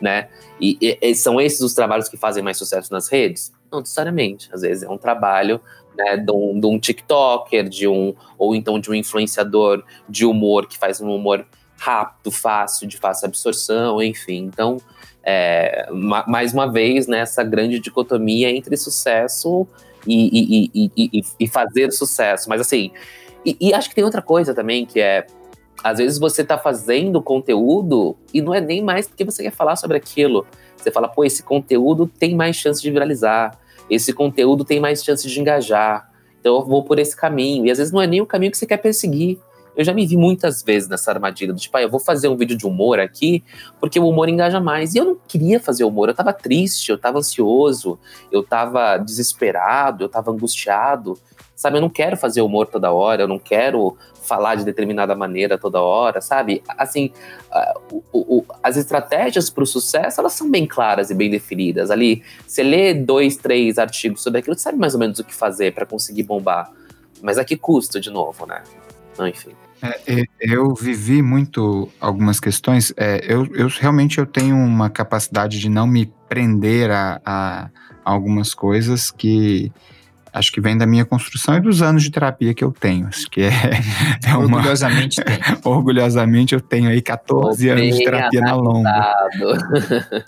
né? 0.00 0.28
E, 0.60 0.98
e, 1.00 1.14
são 1.14 1.40
esses 1.40 1.60
os 1.60 1.72
trabalhos 1.72 2.08
que 2.08 2.16
fazem 2.16 2.42
mais 2.42 2.58
sucesso 2.58 2.92
nas 2.92 3.08
redes? 3.08 3.52
Não 3.72 3.80
necessariamente. 3.80 4.50
Às 4.52 4.60
vezes 4.60 4.82
é 4.82 4.88
um 4.88 4.98
trabalho 4.98 5.60
né, 5.96 6.16
de 6.16 6.32
um, 6.32 6.58
de 6.58 6.66
um 6.66 6.78
TikToker, 6.78 7.68
de 7.68 7.86
um, 7.88 8.14
ou 8.38 8.54
então 8.54 8.78
de 8.78 8.90
um 8.90 8.94
influenciador 8.94 9.82
de 10.08 10.24
humor 10.24 10.66
que 10.66 10.78
faz 10.78 11.00
um 11.00 11.10
humor 11.10 11.46
rápido, 11.78 12.30
fácil, 12.30 12.86
de 12.86 12.98
fácil 12.98 13.26
absorção, 13.26 14.02
enfim. 14.02 14.44
Então, 14.44 14.76
é, 15.22 15.88
ma 15.90 16.24
mais 16.26 16.52
uma 16.52 16.70
vez, 16.70 17.06
né, 17.06 17.24
grande 17.48 17.78
dicotomia 17.78 18.50
entre 18.50 18.76
sucesso 18.76 19.66
e, 20.06 20.70
e, 20.74 20.90
e, 20.96 21.22
e, 21.38 21.48
fazer 21.48 21.90
sucesso. 21.92 22.48
Mas 22.48 22.60
assim, 22.60 22.90
e, 23.44 23.72
acho 23.72 23.88
que 23.88 23.94
tem 23.94 24.04
outra 24.04 24.22
coisa 24.22 24.54
também 24.54 24.86
que 24.86 25.00
é. 25.00 25.26
Às 25.82 25.96
vezes 25.96 26.18
você 26.18 26.42
está 26.42 26.58
fazendo 26.58 27.22
conteúdo 27.22 28.14
e 28.34 28.42
não 28.42 28.54
é 28.54 28.60
nem 28.60 28.82
mais 28.82 29.08
porque 29.08 29.24
você 29.24 29.42
quer 29.42 29.52
falar 29.52 29.76
sobre 29.76 29.96
aquilo. 29.96 30.46
Você 30.76 30.90
fala, 30.90 31.08
pô, 31.08 31.24
esse 31.24 31.42
conteúdo 31.42 32.06
tem 32.06 32.34
mais 32.34 32.56
chance 32.56 32.82
de 32.82 32.90
viralizar 32.90 33.58
esse 33.90 34.12
conteúdo 34.12 34.64
tem 34.64 34.80
mais 34.80 35.02
chance 35.02 35.28
de 35.28 35.40
engajar. 35.40 36.10
Então 36.40 36.54
eu 36.54 36.64
vou 36.64 36.84
por 36.84 36.98
esse 36.98 37.16
caminho. 37.16 37.66
E 37.66 37.70
às 37.70 37.78
vezes 37.78 37.92
não 37.92 38.00
é 38.00 38.06
nem 38.06 38.20
o 38.20 38.26
caminho 38.26 38.52
que 38.52 38.58
você 38.58 38.66
quer 38.66 38.78
perseguir. 38.78 39.38
Eu 39.76 39.84
já 39.84 39.94
me 39.94 40.06
vi 40.06 40.16
muitas 40.16 40.62
vezes 40.62 40.88
nessa 40.88 41.10
armadilha 41.10 41.52
do 41.52 41.58
tipo, 41.58 41.76
ah, 41.76 41.82
eu 41.82 41.88
vou 41.88 42.00
fazer 42.00 42.28
um 42.28 42.36
vídeo 42.36 42.56
de 42.56 42.66
humor 42.66 42.98
aqui, 42.98 43.42
porque 43.78 43.98
o 43.98 44.08
humor 44.08 44.28
engaja 44.28 44.60
mais. 44.60 44.94
E 44.94 44.98
eu 44.98 45.04
não 45.04 45.16
queria 45.26 45.60
fazer 45.60 45.84
humor, 45.84 46.08
eu 46.08 46.14
tava 46.14 46.32
triste, 46.32 46.90
eu 46.90 46.98
tava 46.98 47.18
ansioso, 47.18 47.98
eu 48.30 48.42
tava 48.42 48.98
desesperado, 48.98 50.04
eu 50.04 50.08
tava 50.08 50.30
angustiado. 50.30 51.18
Sabe, 51.60 51.76
eu 51.76 51.82
não 51.82 51.90
quero 51.90 52.16
fazer 52.16 52.40
humor 52.40 52.68
toda 52.68 52.90
hora, 52.90 53.24
eu 53.24 53.28
não 53.28 53.38
quero 53.38 53.94
falar 54.22 54.54
de 54.54 54.64
determinada 54.64 55.14
maneira 55.14 55.58
toda 55.58 55.78
hora, 55.78 56.22
sabe? 56.22 56.62
Assim, 56.66 57.12
uh, 57.52 58.02
o, 58.10 58.38
o, 58.38 58.44
as 58.62 58.78
estratégias 58.78 59.50
para 59.50 59.62
o 59.62 59.66
sucesso, 59.66 60.22
elas 60.22 60.32
são 60.32 60.50
bem 60.50 60.66
claras 60.66 61.10
e 61.10 61.14
bem 61.14 61.28
definidas. 61.28 61.90
Ali, 61.90 62.22
você 62.46 62.62
lê 62.62 62.94
dois, 62.94 63.36
três 63.36 63.76
artigos 63.76 64.22
sobre 64.22 64.40
aquilo, 64.40 64.56
você 64.56 64.62
sabe 64.62 64.78
mais 64.78 64.94
ou 64.94 65.00
menos 65.00 65.18
o 65.18 65.24
que 65.24 65.34
fazer 65.34 65.74
para 65.74 65.84
conseguir 65.84 66.22
bombar. 66.22 66.72
Mas 67.20 67.36
a 67.36 67.44
que 67.44 67.58
custo, 67.58 68.00
de 68.00 68.08
novo, 68.08 68.46
né? 68.46 68.62
Enfim. 69.28 69.50
É, 69.82 70.24
eu 70.40 70.74
vivi 70.74 71.20
muito 71.20 71.90
algumas 72.00 72.40
questões. 72.40 72.90
É, 72.96 73.20
eu, 73.28 73.46
eu, 73.54 73.68
realmente 73.68 74.16
eu 74.16 74.24
tenho 74.24 74.56
uma 74.56 74.88
capacidade 74.88 75.60
de 75.60 75.68
não 75.68 75.86
me 75.86 76.10
prender 76.26 76.90
a, 76.90 77.20
a 77.22 77.70
algumas 78.02 78.54
coisas 78.54 79.10
que 79.10 79.70
acho 80.32 80.52
que 80.52 80.60
vem 80.60 80.76
da 80.76 80.86
minha 80.86 81.04
construção 81.04 81.56
e 81.56 81.60
dos 81.60 81.82
anos 81.82 82.02
de 82.02 82.10
terapia 82.10 82.54
que 82.54 82.64
eu 82.64 82.72
tenho. 82.72 83.06
Acho 83.06 83.30
que 83.30 83.42
é, 83.42 83.50
é 84.26 84.36
uma... 84.36 84.58
Orgulhosamente 84.58 85.22
tem. 85.22 85.38
Orgulhosamente 85.64 86.54
eu 86.54 86.60
tenho 86.60 86.90
aí 86.90 87.00
14 87.00 87.68
anos 87.68 87.96
de 87.96 88.04
terapia 88.04 88.40
na 88.40 88.54
longa. 88.54 89.14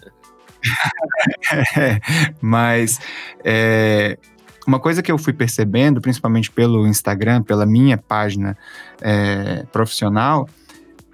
é, 1.77 2.01
mas 2.41 3.01
é, 3.45 4.17
uma 4.67 4.79
coisa 4.79 5.03
que 5.03 5.11
eu 5.11 5.19
fui 5.19 5.33
percebendo, 5.33 6.01
principalmente 6.01 6.51
pelo 6.51 6.87
Instagram, 6.87 7.43
pela 7.43 7.67
minha 7.67 7.99
página 7.99 8.57
é, 9.01 9.65
profissional, 9.73 10.49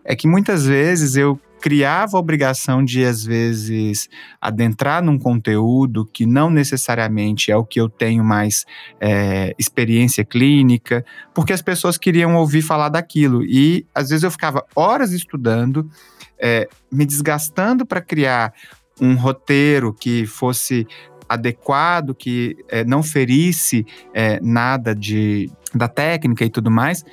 é 0.05 0.15
que 0.15 0.29
muitas 0.29 0.67
vezes 0.67 1.17
eu 1.17 1.41
criava 1.61 2.17
a 2.17 2.21
obrigação 2.21 2.85
de, 2.85 3.05
às 3.05 3.25
vezes, 3.25 4.09
adentrar 4.41 5.03
num 5.03 5.19
conteúdo 5.19 6.07
que 6.07 6.25
não 6.25 6.51
necessariamente 6.51 7.51
é 7.51 7.57
o 7.57 7.65
que 7.65 7.81
eu 7.81 7.89
tenho 7.89 8.25
mais 8.25 8.65
é, 9.01 9.55
experiência 9.59 10.25
clínica, 10.25 11.05
porque 11.35 11.53
as 11.53 11.63
pessoas 11.63 11.99
queriam 11.99 12.37
ouvir 12.37 12.63
falar 12.63 12.89
daquilo. 12.89 13.45
E, 13.45 13.87
às 13.95 14.09
vezes, 14.09 14.23
eu 14.23 14.31
ficava 14.31 14.65
horas 14.75 15.13
estudando, 15.13 15.91
é, 16.39 16.69
me 16.91 17.05
desgastando 17.05 17.85
para 17.85 18.01
criar 18.01 18.53
um 19.01 19.15
roteiro 19.15 19.93
que 19.93 20.27
fosse 20.27 20.87
adequado, 21.29 22.15
que 22.15 22.57
é, 22.69 22.85
não 22.85 23.03
ferisse 23.03 23.85
é, 24.15 24.41
nada 24.41 24.95
de, 24.95 25.51
da 25.75 25.87
técnica 25.89 26.45
e 26.45 26.51
tudo 26.51 26.71
mais. 26.71 27.05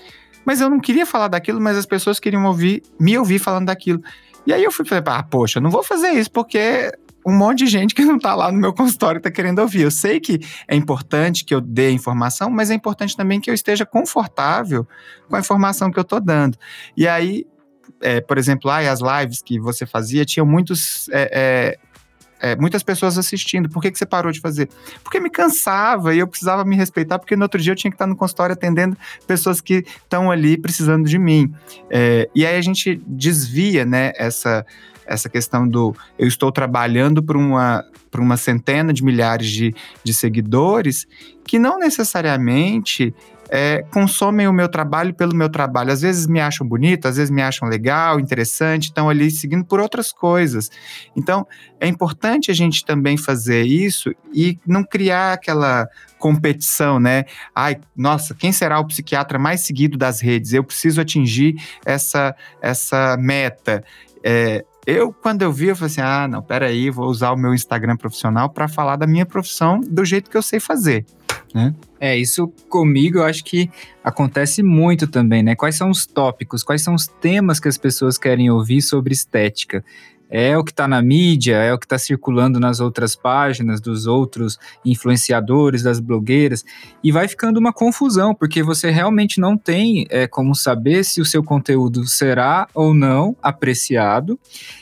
Mas 0.45 0.61
eu 0.61 0.69
não 0.69 0.79
queria 0.79 1.05
falar 1.05 1.27
daquilo, 1.27 1.59
mas 1.59 1.77
as 1.77 1.85
pessoas 1.85 2.19
queriam 2.19 2.45
ouvir, 2.45 2.83
me 2.99 3.17
ouvir 3.17 3.39
falando 3.39 3.65
daquilo. 3.67 4.01
E 4.45 4.53
aí 4.53 4.63
eu 4.63 4.71
fui 4.71 4.85
falei, 4.85 5.03
ah, 5.07 5.23
poxa, 5.23 5.59
não 5.59 5.71
vou 5.71 5.83
fazer 5.83 6.09
isso 6.09 6.31
porque 6.31 6.91
um 7.25 7.33
monte 7.33 7.59
de 7.59 7.67
gente 7.67 7.95
que 7.95 8.05
não 8.05 8.17
está 8.17 8.35
lá 8.35 8.51
no 8.51 8.59
meu 8.59 8.71
consultório 8.71 9.17
está 9.17 9.31
querendo 9.31 9.59
ouvir. 9.59 9.81
Eu 9.81 9.91
sei 9.91 10.19
que 10.19 10.39
é 10.67 10.75
importante 10.75 11.43
que 11.43 11.55
eu 11.55 11.59
dê 11.59 11.89
informação, 11.89 12.51
mas 12.51 12.69
é 12.69 12.75
importante 12.75 13.17
também 13.17 13.41
que 13.41 13.49
eu 13.49 13.53
esteja 13.53 13.85
confortável 13.85 14.87
com 15.27 15.35
a 15.35 15.39
informação 15.39 15.91
que 15.91 15.97
eu 15.97 16.03
estou 16.03 16.21
dando. 16.21 16.55
E 16.95 17.07
aí, 17.07 17.47
é, 18.01 18.21
por 18.21 18.37
exemplo, 18.37 18.69
lá 18.69 18.79
as 18.79 18.99
lives 19.01 19.41
que 19.41 19.59
você 19.59 19.87
fazia, 19.87 20.23
tinham 20.23 20.45
muitos 20.45 21.09
é, 21.09 21.29
é, 21.33 21.79
é, 22.39 22.55
muitas 22.55 22.83
pessoas 22.83 23.17
assistindo. 23.17 23.69
Por 23.69 23.81
que, 23.81 23.91
que 23.91 23.97
você 23.97 24.05
parou 24.05 24.31
de 24.31 24.39
fazer? 24.39 24.69
Porque 25.03 25.19
me 25.19 25.29
cansava 25.29 26.13
e 26.13 26.19
eu 26.19 26.27
precisava 26.27 26.63
me 26.65 26.75
respeitar, 26.75 27.19
porque 27.19 27.35
no 27.35 27.43
outro 27.43 27.61
dia 27.61 27.71
eu 27.71 27.75
tinha 27.75 27.91
que 27.91 27.95
estar 27.95 28.07
no 28.07 28.15
consultório 28.15 28.53
atendendo 28.53 28.97
pessoas 29.25 29.61
que 29.61 29.85
estão 30.03 30.29
ali 30.29 30.57
precisando 30.57 31.07
de 31.07 31.17
mim. 31.17 31.53
É, 31.89 32.29
e 32.35 32.45
aí 32.45 32.57
a 32.57 32.61
gente 32.61 33.01
desvia, 33.07 33.85
né, 33.85 34.11
essa, 34.15 34.65
essa 35.05 35.29
questão 35.29 35.67
do 35.67 35.95
eu 36.17 36.27
estou 36.27 36.51
trabalhando 36.51 37.23
para 37.23 37.37
uma, 37.37 37.83
por 38.11 38.19
uma 38.19 38.37
centena 38.37 38.91
de 38.91 39.03
milhares 39.03 39.47
de, 39.47 39.73
de 40.03 40.13
seguidores 40.13 41.07
que 41.45 41.59
não 41.59 41.79
necessariamente 41.79 43.13
é, 43.49 43.83
consomem 43.91 44.47
o 44.47 44.53
meu 44.53 44.67
trabalho 44.67 45.13
pelo 45.13 45.35
meu 45.35 45.49
trabalho. 45.49 45.91
Às 45.91 46.01
vezes 46.01 46.27
me 46.27 46.39
acham 46.39 46.67
bonito, 46.67 47.07
às 47.07 47.17
vezes 47.17 47.31
me 47.31 47.41
acham 47.41 47.67
legal, 47.67 48.19
interessante, 48.19 48.85
estão 48.85 49.09
ali 49.09 49.29
seguindo 49.29 49.65
por 49.65 49.79
outras 49.79 50.11
coisas. 50.11 50.69
Então, 51.15 51.45
é 51.79 51.87
importante 51.87 52.51
a 52.51 52.53
gente 52.53 52.85
também 52.85 53.17
fazer 53.17 53.63
isso 53.63 54.13
e 54.33 54.57
não 54.65 54.83
criar 54.83 55.33
aquela 55.33 55.87
competição, 56.17 56.99
né? 56.99 57.25
Ai, 57.53 57.77
nossa, 57.95 58.33
quem 58.33 58.51
será 58.51 58.79
o 58.79 58.87
psiquiatra 58.87 59.37
mais 59.37 59.61
seguido 59.61 59.97
das 59.97 60.21
redes? 60.21 60.53
Eu 60.53 60.63
preciso 60.63 61.01
atingir 61.01 61.55
essa, 61.85 62.35
essa 62.61 63.15
meta. 63.17 63.83
É, 64.23 64.65
eu, 64.87 65.13
quando 65.13 65.41
eu 65.41 65.51
vi, 65.51 65.67
eu 65.67 65.75
falei 65.75 65.91
assim: 65.91 66.01
ah, 66.01 66.27
não, 66.27 66.41
peraí, 66.41 66.89
vou 66.89 67.07
usar 67.07 67.31
o 67.31 67.37
meu 67.37 67.53
Instagram 67.53 67.97
profissional 67.97 68.49
para 68.49 68.67
falar 68.67 68.95
da 68.95 69.05
minha 69.05 69.25
profissão 69.25 69.79
do 69.81 70.03
jeito 70.03 70.29
que 70.29 70.37
eu 70.37 70.41
sei 70.41 70.59
fazer 70.59 71.05
né? 71.55 71.73
É, 72.01 72.17
isso 72.17 72.49
comigo 72.67 73.19
eu 73.19 73.23
acho 73.23 73.41
que 73.45 73.69
acontece 74.03 74.61
muito 74.61 75.07
também, 75.07 75.41
né? 75.41 75.55
Quais 75.55 75.75
são 75.75 75.89
os 75.89 76.05
tópicos, 76.05 76.61
quais 76.63 76.81
são 76.83 76.93
os 76.93 77.07
temas 77.07 77.61
que 77.61 77.69
as 77.69 77.77
pessoas 77.77 78.17
querem 78.17 78.51
ouvir 78.51 78.81
sobre 78.81 79.13
estética? 79.13 79.81
É 80.29 80.57
o 80.57 80.63
que 80.63 80.71
está 80.71 80.87
na 80.87 81.01
mídia, 81.01 81.55
é 81.55 81.71
o 81.71 81.77
que 81.77 81.85
está 81.85 81.97
circulando 81.97 82.59
nas 82.59 82.81
outras 82.81 83.15
páginas 83.15 83.79
dos 83.79 84.05
outros 84.05 84.59
influenciadores, 84.83 85.83
das 85.83 85.99
blogueiras, 85.99 86.65
e 87.01 87.09
vai 87.09 87.27
ficando 87.27 87.57
uma 87.57 87.71
confusão, 87.71 88.33
porque 88.33 88.61
você 88.61 88.89
realmente 88.89 89.39
não 89.39 89.55
tem 89.55 90.05
é, 90.09 90.27
como 90.27 90.53
saber 90.53 91.05
se 91.05 91.21
o 91.21 91.25
seu 91.25 91.43
conteúdo 91.43 92.05
será 92.05 92.67
ou 92.73 92.93
não 92.93 93.37
apreciado, 93.41 94.37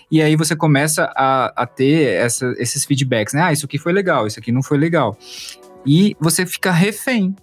e 0.09 0.21
aí 0.21 0.35
você 0.35 0.55
começa 0.55 1.11
a, 1.15 1.53
a 1.55 1.67
ter 1.67 2.13
essa, 2.15 2.51
esses 2.57 2.85
feedbacks, 2.85 3.33
né? 3.33 3.41
Ah, 3.43 3.53
isso 3.53 3.65
aqui 3.65 3.77
foi 3.77 3.91
legal, 3.91 4.25
isso 4.25 4.39
aqui 4.39 4.51
não 4.51 4.63
foi 4.63 4.77
legal. 4.77 5.15
E 5.85 6.15
você 6.19 6.45
fica 6.45 6.71
refém. 6.71 7.35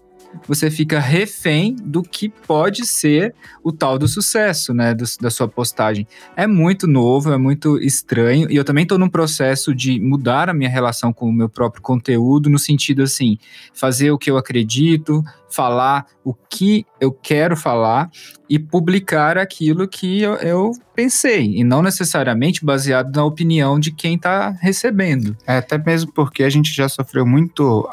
Você 0.46 0.70
fica 0.70 1.00
refém 1.00 1.74
do 1.74 2.02
que 2.02 2.28
pode 2.28 2.86
ser 2.86 3.34
o 3.64 3.72
tal 3.72 3.98
do 3.98 4.06
sucesso, 4.06 4.72
né? 4.72 4.94
Do, 4.94 5.04
da 5.20 5.30
sua 5.30 5.48
postagem. 5.48 6.06
É 6.36 6.46
muito 6.46 6.86
novo, 6.86 7.32
é 7.32 7.38
muito 7.38 7.78
estranho. 7.78 8.50
E 8.50 8.56
eu 8.56 8.64
também 8.64 8.84
estou 8.84 8.98
num 8.98 9.08
processo 9.08 9.74
de 9.74 9.98
mudar 9.98 10.48
a 10.48 10.54
minha 10.54 10.70
relação 10.70 11.12
com 11.12 11.28
o 11.28 11.32
meu 11.32 11.48
próprio 11.48 11.82
conteúdo, 11.82 12.48
no 12.48 12.58
sentido 12.58 13.02
assim, 13.02 13.38
fazer 13.74 14.12
o 14.12 14.18
que 14.18 14.30
eu 14.30 14.36
acredito, 14.36 15.24
falar 15.50 16.06
o 16.24 16.32
que 16.34 16.86
eu 17.00 17.12
quero 17.12 17.56
falar 17.56 18.10
e 18.48 18.58
publicar 18.58 19.38
aquilo 19.38 19.86
que 19.88 20.22
eu, 20.22 20.34
eu 20.34 20.72
pensei, 20.94 21.56
e 21.56 21.64
não 21.64 21.82
necessariamente 21.82 22.64
baseado 22.64 23.14
na 23.14 23.24
opinião 23.24 23.78
de 23.78 23.92
quem 23.92 24.16
está 24.16 24.50
recebendo. 24.50 25.36
É, 25.46 25.58
até 25.58 25.78
mesmo 25.78 26.12
porque 26.12 26.42
a 26.42 26.50
gente 26.50 26.74
já 26.74 26.88
sofreu 26.88 27.26
muito. 27.26 27.88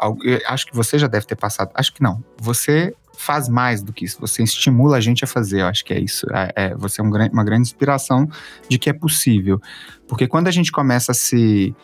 Acho 0.47 0.65
que 0.65 0.75
você 0.75 0.97
já 0.97 1.07
deve 1.07 1.25
ter 1.25 1.35
passado. 1.35 1.71
Acho 1.73 1.93
que 1.93 2.01
não. 2.01 2.23
Você 2.41 2.93
faz 3.17 3.49
mais 3.49 3.81
do 3.81 3.91
que 3.91 4.05
isso. 4.05 4.21
Você 4.21 4.43
estimula 4.43 4.97
a 4.97 5.01
gente 5.01 5.23
a 5.23 5.27
fazer. 5.27 5.61
Eu 5.61 5.67
acho 5.67 5.83
que 5.83 5.93
é 5.93 5.99
isso. 5.99 6.25
É, 6.31 6.53
é, 6.55 6.75
você 6.75 7.01
é 7.01 7.03
um, 7.03 7.09
uma 7.09 7.43
grande 7.43 7.63
inspiração 7.63 8.29
de 8.69 8.77
que 8.77 8.89
é 8.89 8.93
possível. 8.93 9.59
Porque 10.07 10.27
quando 10.27 10.47
a 10.47 10.51
gente 10.51 10.71
começa 10.71 11.11
a 11.11 11.15
se 11.15 11.75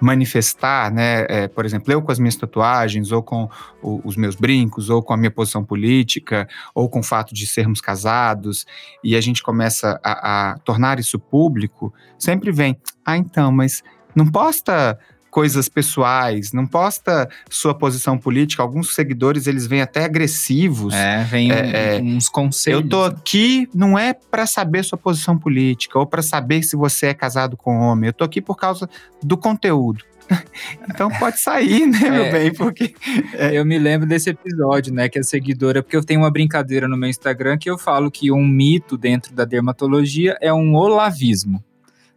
manifestar, 0.00 0.92
né? 0.92 1.26
É, 1.28 1.48
por 1.48 1.64
exemplo, 1.64 1.92
eu 1.92 2.00
com 2.02 2.12
as 2.12 2.18
minhas 2.18 2.36
tatuagens, 2.36 3.12
ou 3.12 3.22
com 3.22 3.48
o, 3.82 4.00
os 4.04 4.16
meus 4.16 4.34
brincos, 4.34 4.90
ou 4.90 5.02
com 5.02 5.12
a 5.12 5.16
minha 5.16 5.30
posição 5.30 5.64
política, 5.64 6.48
ou 6.74 6.88
com 6.88 7.00
o 7.00 7.02
fato 7.02 7.34
de 7.34 7.46
sermos 7.46 7.80
casados, 7.80 8.66
e 9.02 9.16
a 9.16 9.20
gente 9.20 9.42
começa 9.42 10.00
a, 10.02 10.52
a 10.52 10.58
tornar 10.58 10.98
isso 10.98 11.18
público, 11.18 11.92
sempre 12.18 12.52
vem, 12.52 12.78
ah, 13.04 13.16
então, 13.16 13.50
mas 13.50 13.82
não 14.14 14.26
posta 14.26 14.98
coisas 15.38 15.68
pessoais, 15.68 16.52
não 16.52 16.66
posta 16.66 17.28
sua 17.48 17.72
posição 17.72 18.18
política. 18.18 18.60
Alguns 18.60 18.92
seguidores 18.92 19.46
eles 19.46 19.68
vêm 19.68 19.80
até 19.80 20.04
agressivos. 20.04 20.92
É, 20.92 21.22
vem 21.22 21.52
é, 21.52 21.98
é, 21.98 22.02
uns 22.02 22.28
conselhos. 22.28 22.82
Eu 22.82 22.88
tô 22.88 23.04
aqui 23.04 23.68
não 23.72 23.96
é 23.96 24.12
para 24.12 24.46
saber 24.48 24.84
sua 24.84 24.98
posição 24.98 25.38
política 25.38 25.96
ou 25.96 26.04
para 26.04 26.22
saber 26.22 26.64
se 26.64 26.74
você 26.74 27.06
é 27.06 27.14
casado 27.14 27.56
com 27.56 27.78
homem. 27.78 28.08
Eu 28.08 28.12
tô 28.12 28.24
aqui 28.24 28.40
por 28.40 28.56
causa 28.56 28.90
do 29.22 29.36
conteúdo. 29.36 30.04
Então 30.90 31.08
pode 31.08 31.40
sair, 31.40 31.86
né, 31.86 32.00
é, 32.04 32.10
meu 32.10 32.32
bem? 32.32 32.52
Porque. 32.52 32.94
É. 33.32 33.56
Eu 33.56 33.64
me 33.64 33.78
lembro 33.78 34.06
desse 34.06 34.30
episódio, 34.30 34.92
né? 34.92 35.08
Que 35.08 35.20
a 35.20 35.22
seguidora, 35.22 35.82
porque 35.82 35.96
eu 35.96 36.04
tenho 36.04 36.20
uma 36.20 36.30
brincadeira 36.30 36.88
no 36.88 36.96
meu 36.96 37.08
Instagram 37.08 37.56
que 37.56 37.70
eu 37.70 37.78
falo 37.78 38.10
que 38.10 38.32
um 38.32 38.44
mito 38.44 38.98
dentro 38.98 39.32
da 39.32 39.44
dermatologia 39.44 40.36
é 40.40 40.52
um 40.52 40.74
olavismo. 40.74 41.62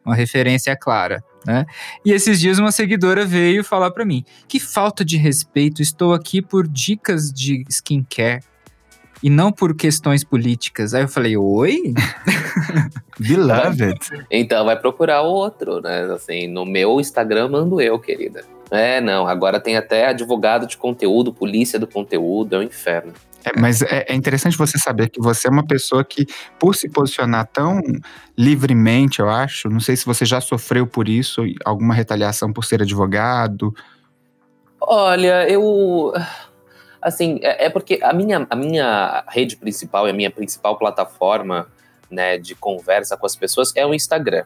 Uma 0.03 0.15
referência 0.15 0.75
clara. 0.75 1.23
Né? 1.45 1.65
E 2.05 2.11
esses 2.11 2.39
dias 2.39 2.59
uma 2.59 2.71
seguidora 2.71 3.25
veio 3.25 3.63
falar 3.63 3.91
para 3.91 4.05
mim: 4.05 4.23
que 4.47 4.59
falta 4.59 5.03
de 5.03 5.17
respeito, 5.17 5.81
estou 5.81 6.13
aqui 6.13 6.41
por 6.41 6.67
dicas 6.67 7.31
de 7.31 7.65
skincare 7.69 8.43
e 9.23 9.29
não 9.29 9.51
por 9.51 9.75
questões 9.75 10.23
políticas. 10.23 10.93
Aí 10.93 11.03
eu 11.03 11.07
falei: 11.07 11.37
oi? 11.37 11.93
Beloved. 13.19 13.99
então 14.29 14.65
vai 14.65 14.79
procurar 14.79 15.21
outro, 15.21 15.81
né? 15.81 16.03
Assim, 16.13 16.47
no 16.47 16.65
meu 16.65 16.99
Instagram 16.99 17.49
mando 17.49 17.81
eu, 17.81 17.99
querida. 17.99 18.43
É, 18.69 19.01
não, 19.01 19.27
agora 19.27 19.59
tem 19.59 19.75
até 19.75 20.07
advogado 20.07 20.65
de 20.65 20.77
conteúdo, 20.77 21.33
polícia 21.33 21.77
do 21.77 21.85
conteúdo, 21.85 22.55
é 22.55 22.59
um 22.59 22.63
inferno. 22.63 23.13
É, 23.43 23.59
mas 23.59 23.81
é, 23.81 24.05
é, 24.07 24.13
interessante 24.13 24.57
você 24.57 24.77
saber 24.77 25.09
que 25.09 25.19
você 25.19 25.47
é 25.47 25.51
uma 25.51 25.65
pessoa 25.65 26.03
que, 26.03 26.25
por 26.59 26.75
se 26.75 26.89
posicionar 26.89 27.47
tão 27.47 27.81
livremente, 28.37 29.19
eu 29.19 29.29
acho, 29.29 29.69
não 29.69 29.79
sei 29.79 29.95
se 29.95 30.05
você 30.05 30.25
já 30.25 30.39
sofreu 30.39 30.85
por 30.85 31.09
isso, 31.09 31.41
alguma 31.65 31.93
retaliação 31.93 32.53
por 32.53 32.63
ser 32.63 32.81
advogado. 32.81 33.73
Olha, 34.79 35.49
eu. 35.49 36.13
Assim, 37.01 37.39
é, 37.41 37.65
é 37.65 37.69
porque 37.69 37.99
a 38.03 38.13
minha, 38.13 38.45
a 38.49 38.55
minha 38.55 39.23
rede 39.27 39.55
principal 39.55 40.07
e 40.07 40.11
a 40.11 40.13
minha 40.13 40.29
principal 40.29 40.77
plataforma 40.77 41.67
né, 42.09 42.37
de 42.37 42.53
conversa 42.53 43.17
com 43.17 43.25
as 43.25 43.35
pessoas 43.35 43.71
é 43.75 43.85
o 43.85 43.93
Instagram. 43.93 44.43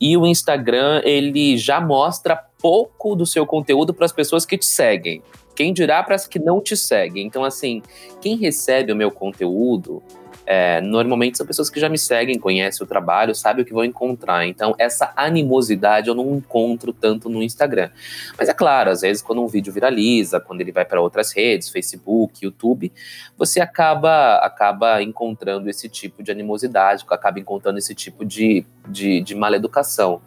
E 0.00 0.16
o 0.16 0.26
Instagram, 0.26 1.00
ele 1.04 1.56
já 1.56 1.80
mostra 1.80 2.38
pouco 2.62 3.16
do 3.16 3.26
seu 3.26 3.44
conteúdo 3.44 3.92
para 3.92 4.06
as 4.06 4.12
pessoas 4.12 4.46
que 4.46 4.56
te 4.56 4.64
seguem. 4.64 5.20
Quem 5.54 5.72
dirá 5.72 6.02
para 6.02 6.14
as 6.14 6.26
que 6.26 6.38
não 6.38 6.60
te 6.60 6.76
seguem? 6.76 7.26
Então, 7.26 7.44
assim, 7.44 7.82
quem 8.20 8.36
recebe 8.36 8.92
o 8.92 8.96
meu 8.96 9.10
conteúdo 9.10 10.02
é, 10.46 10.80
normalmente 10.80 11.36
são 11.36 11.46
pessoas 11.46 11.70
que 11.70 11.78
já 11.78 11.88
me 11.88 11.98
seguem, 11.98 12.38
conhecem 12.38 12.84
o 12.84 12.88
trabalho, 12.88 13.34
sabem 13.34 13.62
o 13.62 13.66
que 13.66 13.72
vão 13.72 13.84
encontrar. 13.84 14.46
Então, 14.46 14.74
essa 14.78 15.12
animosidade 15.16 16.08
eu 16.08 16.14
não 16.14 16.36
encontro 16.36 16.92
tanto 16.92 17.28
no 17.28 17.42
Instagram. 17.42 17.90
Mas 18.36 18.48
é 18.48 18.54
claro, 18.54 18.90
às 18.90 19.02
vezes, 19.02 19.22
quando 19.22 19.42
um 19.42 19.46
vídeo 19.46 19.72
viraliza, 19.72 20.40
quando 20.40 20.60
ele 20.60 20.72
vai 20.72 20.84
para 20.84 21.00
outras 21.00 21.32
redes, 21.32 21.68
Facebook, 21.68 22.44
YouTube, 22.44 22.92
você 23.36 23.60
acaba, 23.60 24.36
acaba 24.36 25.02
encontrando 25.02 25.68
esse 25.68 25.88
tipo 25.88 26.22
de 26.22 26.30
animosidade, 26.30 27.04
acaba 27.08 27.38
encontrando 27.38 27.78
esse 27.78 27.94
tipo 27.94 28.24
de, 28.24 28.64
de, 28.88 29.20
de 29.20 29.34
maleducação. 29.34 30.20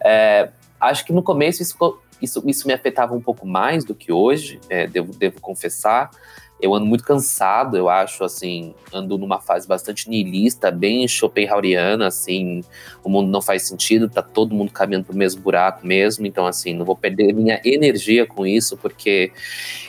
É, 0.00 0.50
acho 0.80 1.04
que 1.04 1.12
no 1.12 1.22
começo 1.22 1.62
isso 1.62 1.76
isso, 2.20 2.42
isso 2.46 2.66
me 2.66 2.72
afetava 2.72 3.14
um 3.14 3.20
pouco 3.20 3.46
mais 3.46 3.84
do 3.84 3.94
que 3.94 4.12
hoje, 4.12 4.60
é, 4.68 4.86
devo, 4.86 5.12
devo 5.14 5.40
confessar. 5.40 6.10
Eu 6.60 6.74
ando 6.74 6.86
muito 6.86 7.04
cansado, 7.04 7.76
eu 7.76 7.88
acho, 7.88 8.24
assim, 8.24 8.74
ando 8.92 9.16
numa 9.16 9.40
fase 9.40 9.66
bastante 9.66 10.08
niilista, 10.08 10.70
bem 10.70 11.06
Schopenhaueriana, 11.06 12.08
assim, 12.08 12.62
o 13.04 13.08
mundo 13.08 13.30
não 13.30 13.40
faz 13.40 13.68
sentido, 13.68 14.08
tá 14.08 14.22
todo 14.22 14.54
mundo 14.54 14.72
caminhando 14.72 15.04
pro 15.04 15.16
mesmo 15.16 15.40
buraco 15.40 15.86
mesmo, 15.86 16.26
então, 16.26 16.46
assim, 16.46 16.74
não 16.74 16.84
vou 16.84 16.96
perder 16.96 17.32
minha 17.32 17.60
energia 17.64 18.26
com 18.26 18.44
isso, 18.44 18.76
porque 18.76 19.32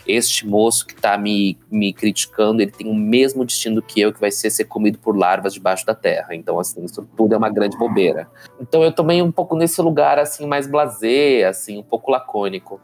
este 0.08 0.46
moço 0.46 0.86
que 0.86 0.96
tá 0.96 1.18
me, 1.18 1.58
me 1.72 1.92
criticando, 1.92 2.62
ele 2.62 2.72
tem 2.72 2.88
o 2.88 2.94
mesmo 2.94 3.44
destino 3.44 3.82
que 3.82 4.00
eu, 4.00 4.14
que 4.14 4.20
vai 4.20 4.32
ser 4.32 4.52
ser 4.52 4.66
comido 4.66 5.00
por 5.00 5.18
larvas 5.18 5.54
debaixo 5.54 5.86
da 5.86 5.96
terra, 5.96 6.36
então, 6.36 6.60
assim, 6.60 6.86
isso 6.86 7.08
tudo 7.18 7.34
é 7.34 7.38
uma 7.38 7.50
grande 7.50 7.78
bobeira. 7.78 8.30
Então, 8.62 8.84
eu 8.84 8.92
também 8.92 9.22
um 9.24 9.32
pouco 9.32 9.56
nesse 9.56 9.82
lugar, 9.82 10.20
assim, 10.20 10.46
mais 10.46 10.68
blasé, 10.68 11.46
assim, 11.46 11.80
um 11.80 11.84
pouco 11.84 12.12
lacônico. 12.12 12.80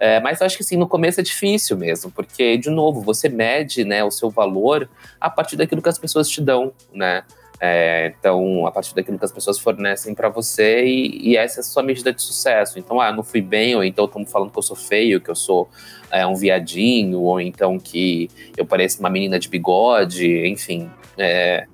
É, 0.00 0.20
mas 0.20 0.40
eu 0.40 0.46
acho 0.46 0.56
que 0.56 0.62
assim, 0.62 0.76
no 0.76 0.86
começo 0.86 1.20
é 1.20 1.22
difícil 1.22 1.76
mesmo, 1.76 2.10
porque, 2.10 2.56
de 2.56 2.70
novo, 2.70 3.00
você 3.00 3.28
mede 3.28 3.84
né, 3.84 4.04
o 4.04 4.10
seu 4.10 4.30
valor 4.30 4.88
a 5.20 5.28
partir 5.28 5.56
daquilo 5.56 5.82
que 5.82 5.88
as 5.88 5.98
pessoas 5.98 6.28
te 6.28 6.40
dão, 6.40 6.72
né? 6.92 7.24
É, 7.60 8.14
então, 8.16 8.66
a 8.66 8.70
partir 8.70 8.94
daquilo 8.94 9.18
que 9.18 9.24
as 9.24 9.32
pessoas 9.32 9.58
fornecem 9.58 10.14
para 10.14 10.28
você, 10.28 10.84
e, 10.84 11.30
e, 11.30 11.36
essa 11.36 11.58
é 11.58 11.60
a 11.60 11.64
sua 11.64 11.82
medida 11.82 12.12
de 12.12 12.22
sucesso. 12.22 12.78
Então, 12.78 13.00
ah, 13.00 13.12
não 13.12 13.24
fui 13.24 13.40
bem, 13.40 13.74
ou 13.74 13.82
então 13.82 14.04
estão 14.04 14.24
falando 14.24 14.52
que 14.52 14.58
eu 14.58 14.62
sou 14.62 14.76
feio, 14.76 15.20
que 15.20 15.28
eu 15.28 15.34
sou 15.34 15.68
é, 16.10 16.24
um 16.24 16.36
viadinho, 16.36 17.20
ou 17.20 17.40
então 17.40 17.78
que 17.78 18.30
eu 18.56 18.64
pareço 18.64 19.00
uma 19.00 19.10
menina 19.10 19.38
de 19.38 19.48
bigode, 19.48 20.46
enfim. 20.46 20.88
É, 21.16 21.66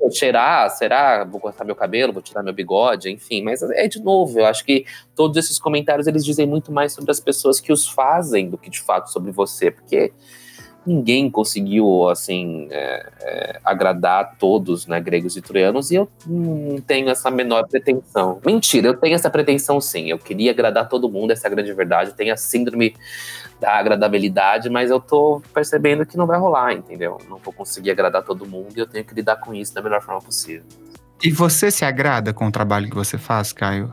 vou 0.00 0.10
cheirar, 0.10 0.70
será? 0.70 1.24
Vou 1.24 1.40
cortar 1.40 1.64
meu 1.64 1.74
cabelo, 1.74 2.12
vou 2.12 2.22
tirar 2.22 2.42
meu 2.42 2.52
bigode, 2.52 3.10
enfim. 3.10 3.42
Mas 3.42 3.62
é 3.62 3.88
de 3.88 4.00
novo, 4.00 4.38
eu 4.38 4.46
acho 4.46 4.64
que 4.64 4.84
todos 5.14 5.36
esses 5.36 5.58
comentários 5.58 6.06
eles 6.06 6.24
dizem 6.24 6.46
muito 6.46 6.70
mais 6.72 6.92
sobre 6.92 7.10
as 7.10 7.20
pessoas 7.20 7.60
que 7.60 7.72
os 7.72 7.88
fazem 7.88 8.50
do 8.50 8.58
que 8.58 8.70
de 8.70 8.80
fato 8.80 9.10
sobre 9.10 9.32
você, 9.32 9.70
porque 9.70 10.12
ninguém 10.86 11.30
conseguiu 11.30 12.08
assim 12.08 12.68
é, 12.70 13.08
é, 13.20 13.60
agradar 13.64 14.36
todos, 14.38 14.86
né, 14.86 15.00
gregos 15.00 15.36
e 15.36 15.42
troianos, 15.42 15.90
e 15.90 15.96
eu 15.96 16.08
não 16.26 16.80
tenho 16.80 17.08
essa 17.08 17.30
menor 17.30 17.66
pretensão. 17.68 18.40
Mentira, 18.44 18.88
eu 18.88 18.96
tenho 18.96 19.14
essa 19.14 19.30
pretensão 19.30 19.80
sim. 19.80 20.10
Eu 20.10 20.18
queria 20.18 20.50
agradar 20.50 20.88
todo 20.88 21.08
mundo, 21.08 21.30
essa 21.30 21.46
é 21.46 21.48
a 21.48 21.54
grande 21.54 21.72
verdade. 21.72 22.10
Eu 22.10 22.16
tenho 22.16 22.32
a 22.32 22.36
síndrome 22.36 22.94
da 23.60 23.78
agradabilidade, 23.78 24.68
mas 24.68 24.90
eu 24.90 24.98
tô 24.98 25.40
percebendo 25.54 26.04
que 26.04 26.16
não 26.16 26.26
vai 26.26 26.38
rolar, 26.38 26.72
entendeu? 26.72 27.18
Não 27.28 27.38
vou 27.38 27.52
conseguir 27.52 27.90
agradar 27.92 28.22
todo 28.22 28.44
mundo 28.44 28.72
e 28.76 28.80
eu 28.80 28.86
tenho 28.86 29.04
que 29.04 29.14
lidar 29.14 29.36
com 29.36 29.54
isso 29.54 29.74
da 29.74 29.80
melhor 29.80 30.02
forma 30.02 30.20
possível. 30.20 30.64
E 31.22 31.30
você 31.30 31.70
se 31.70 31.84
agrada 31.84 32.34
com 32.34 32.48
o 32.48 32.50
trabalho 32.50 32.88
que 32.90 32.96
você 32.96 33.16
faz, 33.16 33.52
Caio? 33.52 33.92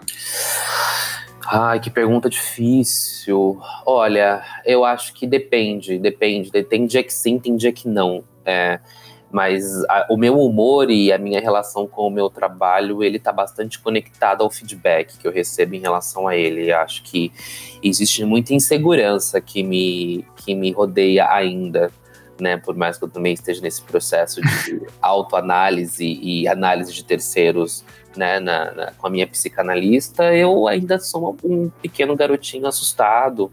Ai, 1.52 1.80
que 1.80 1.90
pergunta 1.90 2.30
difícil. 2.30 3.60
Olha, 3.84 4.44
eu 4.64 4.86
acho 4.86 5.12
que 5.14 5.26
depende, 5.26 5.98
depende. 5.98 6.52
Tem 6.64 6.86
dia 6.86 7.04
que 7.04 7.12
sim, 7.12 7.40
tem 7.40 7.56
dia 7.56 7.74
que 7.74 7.88
não. 7.88 8.24
É, 8.46 8.80
mas 9.32 9.84
a, 9.86 10.06
o 10.12 10.16
meu 10.16 10.40
humor 10.40 10.92
e 10.92 11.12
a 11.12 11.18
minha 11.18 11.42
relação 11.42 11.88
com 11.88 12.06
o 12.06 12.12
meu 12.12 12.30
trabalho, 12.30 13.04
ele 13.04 13.18
tá 13.18 13.32
bastante 13.32 13.80
conectado 13.80 14.44
ao 14.44 14.52
feedback 14.52 15.18
que 15.18 15.28
eu 15.28 15.32
recebo 15.32 15.74
em 15.74 15.80
relação 15.80 16.28
a 16.28 16.36
ele. 16.36 16.72
Acho 16.72 17.02
que 17.02 17.32
existe 17.82 18.24
muita 18.24 18.54
insegurança 18.54 19.42
que 19.42 19.64
me, 19.64 20.24
que 20.36 20.54
me 20.54 20.72
rodeia 20.72 21.32
ainda. 21.32 21.92
Né, 22.40 22.56
por 22.56 22.74
mais 22.74 22.98
que 22.98 23.04
eu 23.04 23.10
também 23.10 23.34
esteja 23.34 23.62
nesse 23.62 23.82
processo 23.82 24.40
de 24.40 24.82
autoanálise 25.02 26.06
e 26.06 26.48
análise 26.48 26.94
de 26.94 27.04
terceiros 27.04 27.84
né, 28.16 28.40
na, 28.40 28.72
na, 28.72 28.92
com 28.92 29.08
a 29.08 29.10
minha 29.10 29.28
psicanalista, 29.28 30.34
eu 30.36 30.68
ainda 30.68 31.00
sou 31.00 31.38
um 31.44 31.70
pequeno 31.82 32.16
garotinho 32.16 32.68
assustado, 32.68 33.52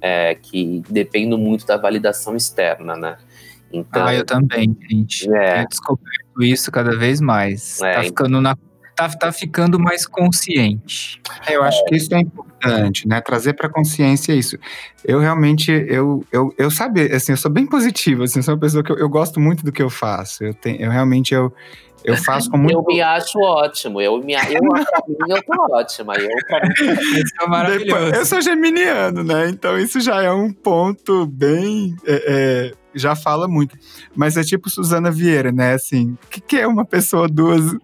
é, 0.00 0.34
que 0.34 0.82
dependo 0.88 1.36
muito 1.36 1.66
da 1.66 1.76
validação 1.76 2.36
externa, 2.36 2.96
né? 2.96 3.16
Então, 3.72 4.06
ah, 4.06 4.14
eu 4.14 4.24
também, 4.24 4.76
gente. 4.88 5.28
É. 5.32 5.54
Tenho 5.54 5.68
descoberto 5.68 6.42
isso 6.42 6.70
cada 6.70 6.96
vez 6.96 7.20
mais. 7.20 7.80
É, 7.82 7.94
tá 7.94 8.02
ficando 8.04 8.40
na 8.40 8.56
tá, 8.96 9.08
tá 9.10 9.30
ficando 9.30 9.78
mais 9.78 10.06
consciente. 10.06 11.20
É, 11.46 11.54
eu 11.54 11.62
acho 11.62 11.84
que 11.84 11.94
isso 11.94 12.12
é 12.14 12.20
importante, 12.20 13.06
né? 13.06 13.20
Trazer 13.20 13.52
para 13.52 13.68
consciência 13.68 14.32
isso. 14.32 14.56
Eu 15.04 15.20
realmente, 15.20 15.70
eu, 15.70 16.24
eu, 16.32 16.52
eu 16.56 16.70
sabe, 16.70 17.02
assim, 17.12 17.32
eu 17.32 17.36
sou 17.36 17.50
bem 17.50 17.66
positivo, 17.66 18.22
assim, 18.22 18.40
sou 18.40 18.54
uma 18.54 18.60
pessoa 18.60 18.82
que 18.82 18.90
eu, 18.90 18.96
eu 18.96 19.08
gosto 19.08 19.38
muito 19.38 19.62
do 19.62 19.70
que 19.70 19.82
eu 19.82 19.90
faço. 19.90 20.42
Eu, 20.42 20.54
tenho, 20.54 20.80
eu 20.80 20.90
realmente, 20.90 21.34
eu, 21.34 21.52
eu 22.06 22.16
faço 22.16 22.50
com 22.50 22.56
muito... 22.56 22.72
Eu 22.72 22.84
me 22.84 23.00
acho 23.00 23.38
ótimo, 23.38 24.00
eu, 24.00 24.18
me, 24.18 24.34
eu, 24.34 24.62
mim, 25.08 25.16
eu 25.28 25.42
tô 25.42 25.74
ótima. 25.74 26.14
Eu, 26.14 26.28
mim, 26.28 26.92
Isso 27.22 27.34
é 27.40 27.46
maravilhoso. 27.46 28.14
Eu 28.14 28.26
sou 28.26 28.40
geminiano, 28.40 29.22
né? 29.22 29.48
Então 29.48 29.78
isso 29.78 30.00
já 30.00 30.22
é 30.22 30.30
um 30.30 30.52
ponto 30.52 31.26
bem... 31.26 31.94
É, 32.06 32.72
é, 32.72 32.72
já 32.94 33.14
fala 33.14 33.46
muito. 33.46 33.76
Mas 34.14 34.36
é 34.36 34.42
tipo 34.42 34.70
Suzana 34.70 35.10
Vieira, 35.10 35.52
né? 35.52 35.74
Assim, 35.74 36.12
o 36.12 36.28
que, 36.30 36.40
que 36.40 36.56
é 36.56 36.66
uma 36.66 36.84
pessoa, 36.84 37.28
duas 37.28 37.76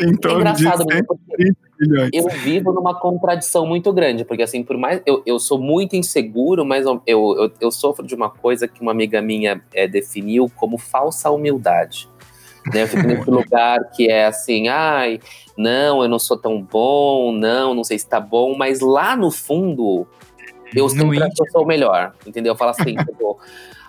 em 0.00 0.14
torno 0.14 0.40
engraçado, 0.40 0.84
de 0.84 0.94
mesmo, 0.94 1.06
porque 1.06 1.42
130 1.42 1.58
milhões? 1.80 2.10
eu 2.12 2.28
vivo 2.28 2.72
numa 2.72 2.98
contradição 2.98 3.66
muito 3.66 3.92
grande, 3.92 4.24
porque 4.24 4.42
assim, 4.42 4.62
por 4.62 4.76
mais. 4.76 5.02
Eu, 5.04 5.22
eu 5.26 5.38
sou 5.38 5.58
muito 5.58 5.96
inseguro, 5.96 6.64
mas 6.64 6.86
eu, 6.86 7.02
eu, 7.06 7.52
eu 7.60 7.70
sofro 7.70 8.06
de 8.06 8.14
uma 8.14 8.30
coisa 8.30 8.68
que 8.68 8.80
uma 8.80 8.92
amiga 8.92 9.20
minha 9.20 9.60
é, 9.74 9.88
definiu 9.88 10.50
como 10.56 10.78
falsa 10.78 11.30
humildade. 11.30 12.08
Né? 12.72 12.82
Eu 12.82 12.88
fico 12.88 13.06
nesse 13.06 13.28
lugar 13.30 13.78
que 13.90 14.10
é 14.10 14.26
assim, 14.26 14.68
ai, 14.68 15.20
não, 15.56 16.02
eu 16.02 16.08
não 16.08 16.18
sou 16.18 16.36
tão 16.36 16.60
bom, 16.62 17.32
não, 17.32 17.74
não 17.74 17.84
sei 17.84 17.98
se 17.98 18.08
tá 18.08 18.20
bom, 18.20 18.56
mas 18.56 18.80
lá 18.80 19.16
no 19.16 19.30
fundo, 19.30 20.06
eu 20.74 20.88
sempre 20.88 21.22
acho 21.22 21.34
que 21.34 21.42
eu 21.42 21.50
sou 21.50 21.62
o 21.62 21.66
melhor, 21.66 22.14
entendeu? 22.26 22.52
Eu 22.52 22.56
falo 22.56 22.70
assim, 22.70 22.94
tipo, 23.04 23.38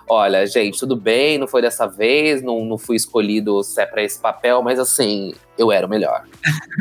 olha, 0.08 0.44
gente, 0.46 0.78
tudo 0.78 0.96
bem, 0.96 1.38
não 1.38 1.46
foi 1.46 1.62
dessa 1.62 1.86
vez, 1.86 2.42
não, 2.42 2.64
não 2.64 2.76
fui 2.76 2.96
escolhido 2.96 3.62
se 3.62 3.80
é 3.80 3.86
pra 3.86 4.02
esse 4.02 4.18
papel, 4.18 4.62
mas 4.62 4.78
assim, 4.78 5.32
eu 5.56 5.70
era 5.70 5.86
o 5.86 5.90
melhor. 5.90 6.24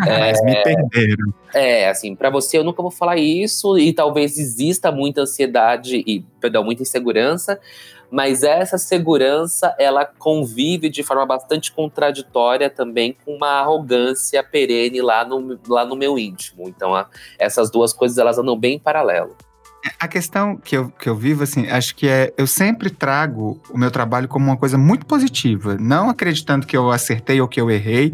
É, 0.07 0.19
Mas 0.19 0.41
me 0.43 0.55
perderam. 0.63 1.33
é, 1.53 1.89
assim, 1.89 2.15
pra 2.15 2.29
você 2.29 2.57
eu 2.57 2.63
nunca 2.63 2.81
vou 2.81 2.91
falar 2.91 3.17
isso 3.17 3.77
e 3.77 3.93
talvez 3.93 4.37
exista 4.37 4.91
muita 4.91 5.21
ansiedade 5.21 6.03
e, 6.07 6.21
perdão, 6.39 6.63
muita 6.63 6.81
insegurança, 6.81 7.59
mas 8.11 8.43
essa 8.43 8.77
segurança 8.77 9.75
ela 9.77 10.05
convive 10.05 10.89
de 10.89 11.03
forma 11.03 11.25
bastante 11.25 11.71
contraditória 11.71 12.69
também 12.69 13.15
com 13.25 13.35
uma 13.35 13.59
arrogância 13.59 14.43
perene 14.43 15.01
lá 15.01 15.23
no, 15.23 15.59
lá 15.67 15.85
no 15.85 15.95
meu 15.95 16.17
íntimo. 16.17 16.67
Então, 16.67 16.95
a- 16.95 17.07
essas 17.37 17.69
duas 17.69 17.93
coisas 17.93 18.17
elas 18.17 18.37
andam 18.37 18.57
bem 18.57 18.75
em 18.75 18.79
paralelo. 18.79 19.35
A 19.97 20.07
questão 20.09 20.57
que 20.57 20.75
eu, 20.75 20.89
que 20.89 21.07
eu 21.07 21.15
vivo, 21.15 21.43
assim, 21.43 21.67
acho 21.69 21.95
que 21.95 22.07
é. 22.07 22.33
Eu 22.37 22.45
sempre 22.45 22.89
trago 22.89 23.61
o 23.69 23.77
meu 23.77 23.89
trabalho 23.89 24.27
como 24.27 24.45
uma 24.47 24.57
coisa 24.57 24.77
muito 24.77 25.05
positiva. 25.05 25.77
Não 25.79 26.09
acreditando 26.09 26.67
que 26.67 26.75
eu 26.75 26.91
acertei 26.91 27.39
ou 27.39 27.47
que 27.47 27.61
eu 27.61 27.71
errei, 27.71 28.13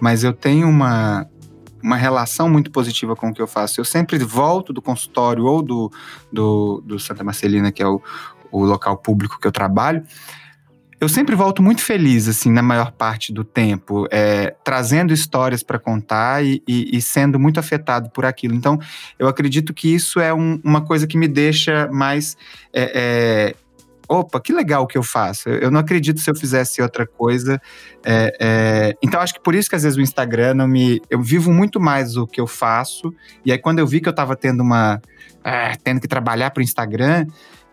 mas 0.00 0.24
eu 0.24 0.32
tenho 0.32 0.68
uma, 0.68 1.24
uma 1.80 1.94
relação 1.96 2.48
muito 2.48 2.72
positiva 2.72 3.14
com 3.14 3.28
o 3.28 3.32
que 3.32 3.40
eu 3.40 3.46
faço. 3.46 3.80
Eu 3.80 3.84
sempre 3.84 4.18
volto 4.18 4.72
do 4.72 4.82
consultório 4.82 5.44
ou 5.44 5.62
do, 5.62 5.92
do, 6.32 6.82
do 6.84 6.98
Santa 6.98 7.22
Marcelina, 7.22 7.70
que 7.70 7.84
é 7.84 7.86
o, 7.86 8.02
o 8.52 8.64
local 8.64 8.96
público 8.96 9.38
que 9.40 9.46
eu 9.46 9.52
trabalho. 9.52 10.02
Eu 10.98 11.10
sempre 11.10 11.34
volto 11.36 11.62
muito 11.62 11.82
feliz, 11.82 12.26
assim, 12.26 12.50
na 12.50 12.62
maior 12.62 12.90
parte 12.90 13.30
do 13.30 13.44
tempo, 13.44 14.06
é, 14.10 14.54
trazendo 14.64 15.12
histórias 15.12 15.62
para 15.62 15.78
contar 15.78 16.42
e, 16.42 16.62
e- 16.66 16.96
e 16.96 17.02
sendo 17.02 17.38
muito 17.38 17.60
afetado 17.60 18.08
por 18.08 18.24
aquilo. 18.24 18.54
Então, 18.54 18.78
eu 19.18 19.28
acredito 19.28 19.74
que 19.74 19.94
isso 19.94 20.18
é 20.20 20.32
um- 20.32 20.58
uma 20.64 20.80
coisa 20.80 21.06
que 21.06 21.18
me 21.18 21.28
deixa 21.28 21.86
mais. 21.92 22.36
é, 22.72 22.92
é, 23.52 23.54
Opa, 24.08 24.40
que 24.40 24.52
legal 24.52 24.86
que 24.86 24.96
eu 24.96 25.02
faço. 25.02 25.48
Eu 25.48 25.62
eu 25.62 25.70
não 25.70 25.80
acredito 25.80 26.20
se 26.20 26.30
eu 26.30 26.34
fizesse 26.36 26.80
outra 26.80 27.04
coisa. 27.04 27.60
é, 28.04 28.36
é, 28.40 28.94
então, 29.02 29.20
acho 29.20 29.34
que 29.34 29.40
por 29.42 29.52
isso 29.54 29.68
que 29.68 29.74
às 29.74 29.82
vezes 29.82 29.98
o 29.98 30.00
Instagram 30.00 30.54
não 30.54 30.68
me. 30.68 31.02
Eu 31.10 31.20
vivo 31.20 31.52
muito 31.52 31.80
mais 31.80 32.16
o 32.16 32.24
que 32.26 32.40
eu 32.40 32.46
faço. 32.46 33.12
E 33.44 33.50
aí, 33.50 33.58
quando 33.58 33.80
eu 33.80 33.86
vi 33.86 34.00
que 34.00 34.08
eu 34.08 34.12
estava 34.12 34.36
tendo 34.36 34.60
uma. 34.62 35.02
ah, 35.44 35.72
tendo 35.82 36.00
que 36.00 36.06
trabalhar 36.08 36.52
para 36.52 36.60
o 36.60 36.64
Instagram, 36.64 37.26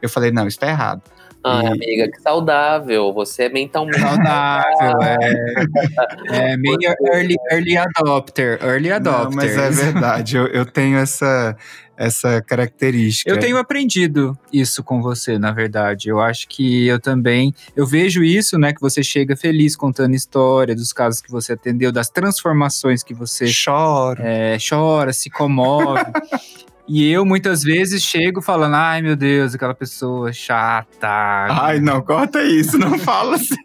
eu 0.04 0.10
falei: 0.10 0.32
não, 0.32 0.48
isso 0.48 0.60
tá 0.60 0.68
errado. 0.68 1.02
Ai, 1.46 1.66
E- 1.66 1.68
amiga, 1.68 2.10
que 2.12 2.22
saudável. 2.22 3.12
Você 3.14 3.44
é 3.44 3.50
mentalmente. 3.50 4.00
Saudável, 4.00 5.02
é, 5.02 6.54
é 6.54 6.58
meio 6.58 6.78
early, 7.12 7.36
early 7.52 7.78
adopter, 7.78 8.60
early 8.64 8.92
adopter. 8.92 9.30
Não, 9.30 9.36
mas 9.36 9.58
é 9.58 9.70
verdade, 9.70 10.38
eu, 10.38 10.48
eu 10.48 10.66
tenho 10.66 10.98
essa, 10.98 11.54
essa 11.98 12.42
característica. 12.42 13.30
Eu 13.30 13.38
tenho 13.40 13.58
aprendido 13.58 14.38
isso 14.54 14.82
com 14.86 15.02
você, 15.02 15.38
na 15.38 15.52
verdade. 15.52 16.08
Eu 16.08 16.22
acho 16.22 16.48
que 16.48 16.88
eu 16.88 16.98
também. 17.00 17.54
Eu 17.76 17.86
vejo 17.86 18.24
isso, 18.24 18.58
né? 18.58 18.72
Que 18.74 18.80
você 18.80 19.04
chega 19.04 19.36
feliz 19.36 19.76
contando 19.76 20.16
história 20.16 20.74
dos 20.74 20.94
casos 20.94 21.22
que 21.22 21.30
você 21.30 21.54
atendeu, 21.54 21.92
das 21.92 22.10
transformações 22.10 23.04
que 23.04 23.14
você 23.14 23.48
choro. 23.48 24.22
é, 24.24 24.58
chora, 24.58 25.12
se 25.12 25.30
comove. 25.30 26.04
e 26.88 27.10
eu 27.10 27.26
muitas 27.26 27.64
vezes 27.64 28.04
chego 28.04 28.42
falando: 28.42 28.76
ai 28.76 29.02
meu 29.02 29.16
Deus, 29.16 29.56
aquela 29.56 29.74
pessoa 29.74 30.34
chata. 30.34 31.08
Ai, 31.08 31.80
não, 31.80 32.02
corta 32.02 32.44
isso, 32.44 32.78
não 32.78 32.98
fala 33.00 33.36
assim. 33.36 33.56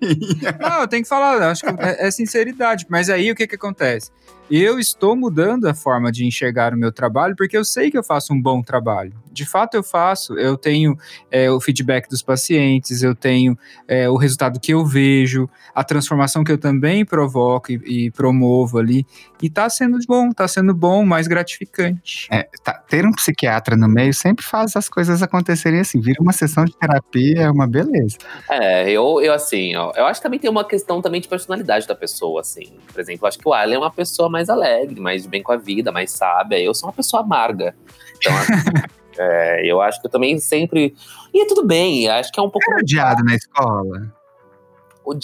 Não, 0.60 0.80
eu 0.82 0.88
tenho 0.88 1.02
que 1.02 1.08
falar, 1.08 1.50
acho 1.50 1.62
que 1.62 1.70
é, 1.82 2.06
é 2.06 2.10
sinceridade. 2.10 2.86
Mas 2.88 3.10
aí 3.10 3.30
o 3.30 3.34
que 3.34 3.46
que 3.46 3.56
acontece? 3.56 4.10
Eu 4.50 4.78
estou 4.78 5.14
mudando 5.14 5.66
a 5.66 5.74
forma 5.74 6.10
de 6.10 6.26
enxergar 6.26 6.72
o 6.72 6.76
meu 6.76 6.90
trabalho 6.90 7.36
porque 7.36 7.56
eu 7.56 7.64
sei 7.64 7.90
que 7.90 7.98
eu 7.98 8.02
faço 8.02 8.32
um 8.32 8.40
bom 8.40 8.62
trabalho. 8.62 9.12
De 9.30 9.44
fato, 9.44 9.74
eu 9.74 9.82
faço. 9.82 10.38
Eu 10.38 10.56
tenho 10.56 10.96
é, 11.30 11.50
o 11.50 11.60
feedback 11.60 12.08
dos 12.08 12.22
pacientes, 12.22 13.02
eu 13.02 13.14
tenho 13.14 13.56
é, 13.86 14.08
o 14.08 14.16
resultado 14.16 14.58
que 14.58 14.72
eu 14.72 14.84
vejo, 14.84 15.48
a 15.74 15.84
transformação 15.84 16.42
que 16.42 16.50
eu 16.50 16.58
também 16.58 17.04
provoco 17.04 17.70
e, 17.70 18.06
e 18.06 18.10
promovo 18.10 18.78
ali. 18.78 19.06
E 19.40 19.50
tá 19.50 19.68
sendo 19.68 19.98
bom, 20.08 20.32
tá 20.32 20.48
sendo 20.48 20.74
bom, 20.74 21.04
mais 21.04 21.28
gratificante. 21.28 22.26
É, 22.30 22.48
tá, 22.64 22.72
ter 22.72 23.04
um 23.06 23.12
psiquiatra 23.12 23.76
no 23.76 23.86
meio 23.86 24.14
sempre 24.14 24.44
faz 24.44 24.74
as 24.74 24.88
coisas 24.88 25.22
acontecerem 25.22 25.80
assim. 25.80 26.00
Vira 26.00 26.20
uma 26.22 26.32
sessão 26.32 26.64
de 26.64 26.76
terapia, 26.76 27.42
é 27.42 27.50
uma 27.50 27.66
beleza. 27.66 28.16
É, 28.50 28.90
eu, 28.90 29.20
eu 29.20 29.32
assim, 29.32 29.76
ó, 29.76 29.92
eu 29.94 30.06
acho 30.06 30.20
que 30.20 30.24
também 30.24 30.40
tem 30.40 30.50
uma 30.50 30.64
questão 30.64 31.02
também 31.02 31.20
de 31.20 31.28
personalidade 31.28 31.86
da 31.86 31.94
pessoa, 31.94 32.40
assim. 32.40 32.72
Por 32.92 33.00
exemplo, 33.00 33.24
eu 33.24 33.28
acho 33.28 33.38
que 33.38 33.46
o 33.46 33.52
Alan 33.52 33.74
é 33.74 33.78
uma 33.78 33.90
pessoa 33.90 34.28
mais 34.28 34.37
alegre, 34.48 35.00
mais 35.00 35.24
de 35.24 35.28
bem 35.28 35.42
com 35.42 35.52
a 35.52 35.56
vida, 35.56 35.90
mais 35.90 36.12
sábia. 36.12 36.60
Eu 36.60 36.72
sou 36.72 36.88
uma 36.88 36.92
pessoa 36.92 37.22
amarga. 37.22 37.74
Então, 38.16 38.32
assim, 38.38 38.88
é, 39.18 39.66
eu 39.66 39.80
acho 39.80 40.00
que 40.00 40.06
eu 40.06 40.10
também 40.10 40.38
sempre. 40.38 40.94
E 41.34 41.40
é 41.40 41.46
tudo 41.46 41.66
bem, 41.66 42.08
acho 42.08 42.30
que 42.30 42.38
é 42.38 42.42
um 42.42 42.50
pouco. 42.50 42.70
Era 42.70 42.80
odiado 42.80 43.24
na 43.24 43.34
escola. 43.34 44.14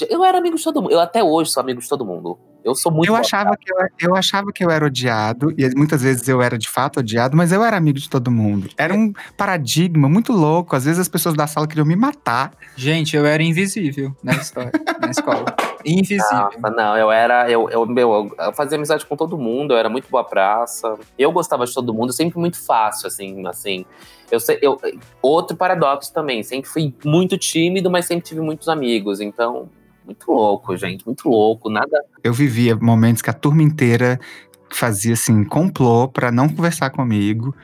Eu 0.09 0.25
era 0.25 0.39
amigo 0.39 0.57
de 0.57 0.65
todo 0.65 0.83
mundo. 0.83 0.93
Eu 0.93 1.01
até 1.01 1.23
hoje 1.23 1.51
sou 1.51 1.61
amigo 1.61 1.81
de 1.81 1.89
todo 1.89 2.05
mundo. 2.05 2.39
Eu 2.65 2.75
sou 2.75 2.91
muito. 2.91 3.09
Eu 3.09 3.15
achava, 3.15 3.57
que 3.57 3.71
eu, 3.71 4.09
eu 4.11 4.17
achava 4.17 4.51
que 4.53 4.65
eu 4.65 4.71
era 4.71 4.87
odiado, 4.87 5.53
e 5.59 5.69
muitas 5.77 6.03
vezes 6.03 6.27
eu 6.29 6.41
era 6.41 6.57
de 6.57 6.69
fato 6.69 7.01
odiado, 7.01 7.37
mas 7.37 7.53
eu 7.53 7.63
era 7.63 7.77
amigo 7.77 7.99
de 7.99 8.09
todo 8.09 8.31
mundo. 8.31 8.69
Era 8.79 8.95
um 8.95 9.13
paradigma 9.37 10.09
muito 10.09 10.33
louco. 10.33 10.75
Às 10.75 10.85
vezes 10.87 10.99
as 11.01 11.09
pessoas 11.09 11.35
da 11.35 11.47
sala 11.47 11.67
queriam 11.69 11.85
me 11.87 11.95
matar. 11.95 12.53
Gente, 12.75 13.17
eu 13.17 13.27
era 13.27 13.43
invisível 13.43 14.17
na 14.23 14.33
história, 14.33 14.73
na 15.01 15.11
escola. 15.11 15.45
Invisível. 15.87 16.49
Nossa, 16.63 16.71
não, 16.75 16.97
eu 16.97 17.11
era. 17.13 17.51
Eu, 17.51 17.69
eu, 17.69 17.85
meu, 17.85 18.35
eu 18.39 18.53
fazia 18.55 18.79
amizade 18.79 19.05
com 19.05 19.15
todo 19.17 19.37
mundo, 19.37 19.75
eu 19.75 19.77
era 19.79 19.91
muito 19.91 20.09
boa 20.09 20.25
praça. 20.25 20.97
Eu 21.19 21.31
gostava 21.31 21.67
de 21.67 21.75
todo 21.75 21.93
mundo, 21.93 22.11
sempre 22.11 22.39
muito 22.39 22.59
fácil, 22.59 23.07
assim, 23.07 23.47
assim. 23.47 23.85
Eu, 24.31 24.41
sei- 24.41 24.59
eu, 24.63 24.81
outro 25.21 25.55
paradoxo 25.55 26.11
também, 26.13 26.43
sempre 26.43 26.71
fui 26.71 26.95
muito 27.05 27.37
tímido, 27.37 27.91
mas 27.91 28.07
sempre 28.07 28.25
tive 28.25 28.41
muitos 28.41 28.67
amigos. 28.67 29.21
Então, 29.21 29.69
muito 30.05 30.31
louco, 30.31 30.77
gente, 30.77 31.05
muito 31.07 31.29
louco. 31.29 31.71
Nada. 31.71 32.05
Eu 32.23 32.33
vivia 32.33 32.77
momentos 32.77 33.23
que 33.23 33.31
a 33.31 33.35
turma 33.35 33.63
inteira 33.63 34.19
fazia 34.71 35.15
assim, 35.15 35.45
complô 35.45 36.09
pra 36.09 36.31
não 36.33 36.49
conversar 36.49 36.91
comigo. 36.91 37.55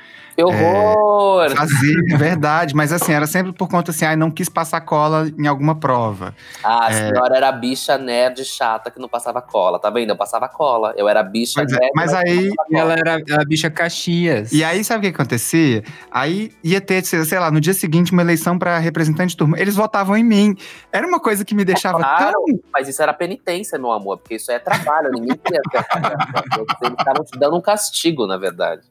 Que 0.41 0.45
horror! 0.45 1.51
Fazia, 1.57 2.19
verdade, 2.19 2.75
mas 2.75 2.93
assim, 2.93 3.13
era 3.13 3.27
sempre 3.27 3.53
por 3.53 3.69
conta 3.69 3.91
assim, 3.91 4.05
ai, 4.05 4.17
não 4.17 4.31
quis 4.31 4.49
passar 4.49 4.81
cola 4.81 5.31
em 5.39 5.47
alguma 5.47 5.75
prova. 5.75 6.35
Ah, 6.63 6.87
a 6.87 6.91
É. 6.91 7.09
senhora 7.09 7.37
era 7.37 7.49
a 7.49 7.53
bicha 7.53 7.99
nerd 7.99 8.45
chata 8.45 8.91
que 8.91 8.99
não 8.99 9.09
passava 9.09 9.43
cola, 9.43 9.79
tá 9.79 9.91
vendo? 9.91 10.11
Eu 10.11 10.17
passava 10.17 10.49
cola. 10.49 10.95
Eu 10.97 11.09
era 11.09 11.21
a 11.21 11.23
bicha 11.23 11.61
Pois 11.61 11.73
é, 11.73 11.79
nerd. 11.79 11.91
mas 11.95 12.15
aí- 12.15 12.51
E 12.71 12.77
ela 12.77 12.95
era 12.95 13.17
a 13.17 13.45
bicha 13.45 13.71
Caxias. 13.71 14.53
E 14.53 14.65
aí, 14.65 14.83
sabe 14.85 15.07
o 15.07 15.11
que 15.13 15.15
acontecia? 15.21 15.83
Aí 16.11 16.53
ia 16.65 16.81
ter, 16.81 17.05
sei 17.05 17.39
lá, 17.39 17.51
no 17.51 17.61
dia 17.61 17.75
seguinte, 17.75 18.13
uma 18.13 18.23
eleição 18.23 18.59
pra 18.59 18.79
representante 18.79 19.31
de 19.31 19.37
turma. 19.37 19.59
Eles 19.59 19.75
votavam 19.77 20.17
em 20.17 20.25
mim. 20.25 20.57
Era 20.93 21.07
uma 21.07 21.21
coisa 21.21 21.45
que 21.45 21.55
me 21.55 21.65
deixava 21.65 21.99
Claro. 21.99 22.33
tão. 22.33 22.45
Mas 22.73 22.89
isso 22.89 23.03
era 23.03 23.13
penitência, 23.13 23.79
meu 23.79 23.93
amor, 23.93 24.19
porque 24.19 24.37
isso 24.37 24.51
é 24.51 24.59
trabalho, 24.59 25.11
ninguém 25.13 25.37
queria 25.37 25.61
ter 25.71 25.79
Eles 26.83 26.99
estavam 26.99 27.25
te 27.25 27.39
dando 27.39 27.57
um 27.57 27.61
castigo, 27.61 28.27
na 28.27 28.37
verdade. 28.37 28.83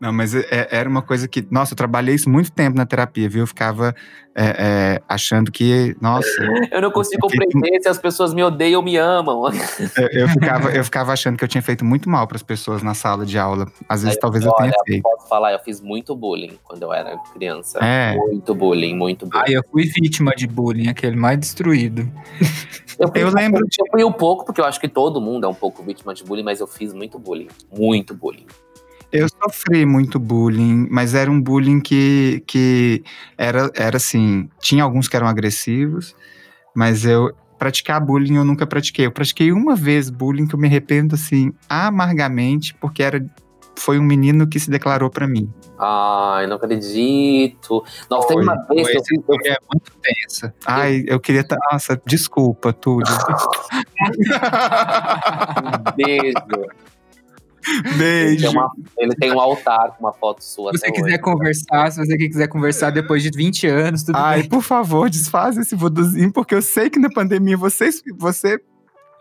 Não, 0.00 0.12
mas 0.12 0.34
é- 0.34 0.46
é- 0.50 0.68
era 0.70 0.88
uma 0.88 1.02
coisa 1.02 1.26
que. 1.26 1.46
Nossa, 1.50 1.72
eu 1.72 1.76
trabalhei 1.76 2.14
isso 2.14 2.30
muito 2.30 2.52
tempo 2.52 2.76
na 2.76 2.86
terapia, 2.86 3.28
viu? 3.28 3.42
Eu 3.42 3.46
ficava 3.46 3.94
é, 4.34 4.44
é, 4.44 5.02
achando 5.08 5.50
que. 5.50 5.96
Nossa. 6.00 6.28
Eu 6.70 6.80
não 6.80 6.92
consigo 6.92 7.26
Eu 7.26 7.28
compreender 7.28 7.80
se 7.82 7.88
as 7.88 7.98
pessoas 7.98 8.32
me 8.32 8.42
odeiam 8.42 8.78
ou 8.78 8.84
me 8.84 8.96
amam. 8.96 9.42
eu, 9.96 10.08
eu 10.12 10.28
ficava, 10.28 10.70
eu 10.70 10.84
ficava 10.84 11.12
achando 11.12 11.36
que 11.36 11.42
eu 11.42 11.48
tinha 11.48 11.62
feito 11.62 11.84
muito 11.84 12.08
mal 12.08 12.26
para 12.26 12.36
as 12.36 12.42
pessoas 12.42 12.82
na 12.82 12.94
sala 12.94 13.26
de 13.26 13.36
aula. 13.36 13.66
Às 13.88 14.02
vezes, 14.02 14.16
Aí, 14.16 14.20
talvez 14.20 14.44
eu 14.44 14.52
tenha 14.52 14.70
Olha, 14.70 14.82
feito. 14.86 15.02
posso 15.02 15.28
falar, 15.28 15.52
eu 15.52 15.58
fiz 15.58 15.80
muito 15.80 16.14
bullying 16.14 16.56
quando 16.62 16.82
eu 16.82 16.92
era 16.92 17.16
criança. 17.34 17.78
É. 17.82 18.14
Muito 18.14 18.54
bullying, 18.54 18.94
muito 18.94 19.26
bullying. 19.26 19.44
Ai, 19.48 19.56
eu 19.56 19.64
fui 19.70 19.84
vítima 19.86 20.32
de 20.36 20.46
bullying, 20.46 20.88
aquele 20.88 21.16
mais 21.16 21.38
destruído. 21.38 22.08
Eu, 22.98 23.06
fui, 23.06 23.22
Eu 23.22 23.30
lembro 23.30 23.60
Eu 23.60 23.86
fui 23.92 24.02
um 24.02 24.10
pouco, 24.10 24.44
porque 24.44 24.60
eu 24.60 24.64
acho 24.64 24.80
que 24.80 24.88
todo 24.88 25.20
mundo 25.20 25.44
é 25.44 25.48
um 25.48 25.54
pouco 25.54 25.84
vítima 25.84 26.12
de 26.12 26.24
bullying, 26.24 26.42
mas 26.42 26.58
eu 26.58 26.66
fiz 26.66 26.92
muito 26.92 27.16
bullying. 27.16 27.46
Muito 27.72 28.12
bullying. 28.12 28.46
Eu 29.10 29.26
sofri 29.28 29.86
muito 29.86 30.18
bullying, 30.18 30.86
mas 30.90 31.14
era 31.14 31.30
um 31.30 31.40
bullying 31.40 31.80
que, 31.80 32.42
que 32.46 33.02
era, 33.36 33.70
era 33.74 33.96
assim. 33.96 34.48
Tinha 34.60 34.84
alguns 34.84 35.08
que 35.08 35.16
eram 35.16 35.26
agressivos, 35.26 36.14
mas 36.74 37.04
eu. 37.04 37.32
Praticar 37.58 38.00
bullying 38.00 38.36
eu 38.36 38.44
nunca 38.44 38.66
pratiquei. 38.68 39.06
Eu 39.06 39.10
pratiquei 39.10 39.50
uma 39.50 39.74
vez 39.74 40.10
bullying 40.10 40.46
que 40.46 40.54
eu 40.54 40.58
me 40.60 40.68
arrependo 40.68 41.16
assim 41.16 41.52
amargamente, 41.68 42.72
porque 42.74 43.02
era 43.02 43.20
foi 43.76 43.98
um 43.98 44.02
menino 44.02 44.46
que 44.46 44.60
se 44.60 44.70
declarou 44.70 45.10
pra 45.10 45.26
mim. 45.26 45.52
Ai, 45.78 46.46
não 46.46 46.56
acredito. 46.56 47.82
Nossa, 48.10 48.28
teve 48.28 48.44
Foi, 48.44 48.44
uma 48.44 48.54
vez 48.54 48.66
Foi, 48.66 48.76
que 48.92 48.96
eu 48.96 49.00
essa 49.00 49.14
história 49.14 49.52
é 49.52 49.56
muito 49.72 49.92
tensa. 50.00 50.54
Ai, 50.66 51.04
eu 51.06 51.18
queria. 51.20 51.42
tá- 51.42 51.56
Nossa, 51.72 52.00
desculpa, 52.06 52.72
Túlio. 52.72 53.06
um 55.64 55.96
beijo. 55.96 56.34
Ele 57.84 57.98
Beijo. 57.98 58.40
tem, 58.42 58.50
uma- 58.50 58.72
ele 58.98 59.14
tem 59.16 59.32
um 59.32 59.40
altar 59.40 59.92
com 59.96 60.04
uma 60.04 60.12
foto 60.12 60.42
sua. 60.42 60.72
Se 60.72 60.78
você 60.78 60.90
quiser 60.92 61.06
hoje. 61.08 61.18
conversar, 61.20 61.92
se 61.92 62.04
você 62.06 62.16
quiser 62.16 62.48
conversar 62.48 62.90
depois 62.90 63.22
de 63.22 63.30
20 63.30 63.66
anos, 63.66 64.02
tudo 64.02 64.16
Ai, 64.16 64.40
bem. 64.40 64.48
por 64.48 64.62
favor, 64.62 65.08
desfaz 65.10 65.56
esse 65.56 65.74
voduzinho, 65.74 66.32
porque 66.32 66.54
eu 66.54 66.62
sei 66.62 66.88
que 66.90 66.98
na 66.98 67.10
pandemia 67.10 67.56
você, 67.56 67.90
você 68.16 68.58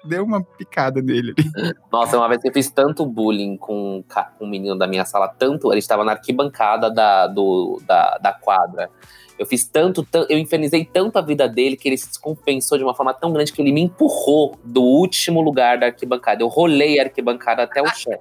deu 0.05 0.23
uma 0.23 0.41
picada 0.41 1.01
nele 1.01 1.33
ali. 1.37 1.73
Nossa, 1.91 2.17
uma 2.17 2.29
vez 2.29 2.41
que 2.41 2.47
eu 2.47 2.53
fiz 2.53 2.69
tanto 2.69 3.05
bullying 3.05 3.57
com 3.57 4.03
um 4.39 4.47
menino 4.47 4.77
da 4.77 4.87
minha 4.87 5.03
sala, 5.03 5.27
tanto. 5.27 5.71
Ele 5.71 5.79
estava 5.79 6.03
na 6.05 6.13
arquibancada 6.13 6.89
da, 6.89 7.27
do, 7.27 7.81
da, 7.85 8.17
da 8.19 8.31
quadra. 8.33 8.89
Eu 9.37 9.45
fiz 9.45 9.65
tanto, 9.65 10.03
tan- 10.03 10.25
eu 10.29 10.37
infernizei 10.39 10.83
tanto 10.85 11.17
a 11.19 11.21
vida 11.21 11.47
dele 11.47 11.75
que 11.77 11.87
ele 11.89 11.97
se 11.97 12.07
descompensou 12.07 12.75
de 12.77 12.83
uma 12.83 12.95
forma 12.95 13.13
tão 13.13 13.31
grande 13.33 13.51
que 13.53 13.61
ele 13.61 13.71
me 13.71 13.81
empurrou 13.81 14.57
do 14.63 14.81
último 14.81 15.41
lugar 15.41 15.77
da 15.77 15.87
arquibancada. 15.87 16.41
Eu 16.41 16.47
rolei 16.47 16.99
a 16.99 17.03
arquibancada 17.03 17.61
até 17.63 17.79
o 17.81 17.87
chão. 17.87 18.17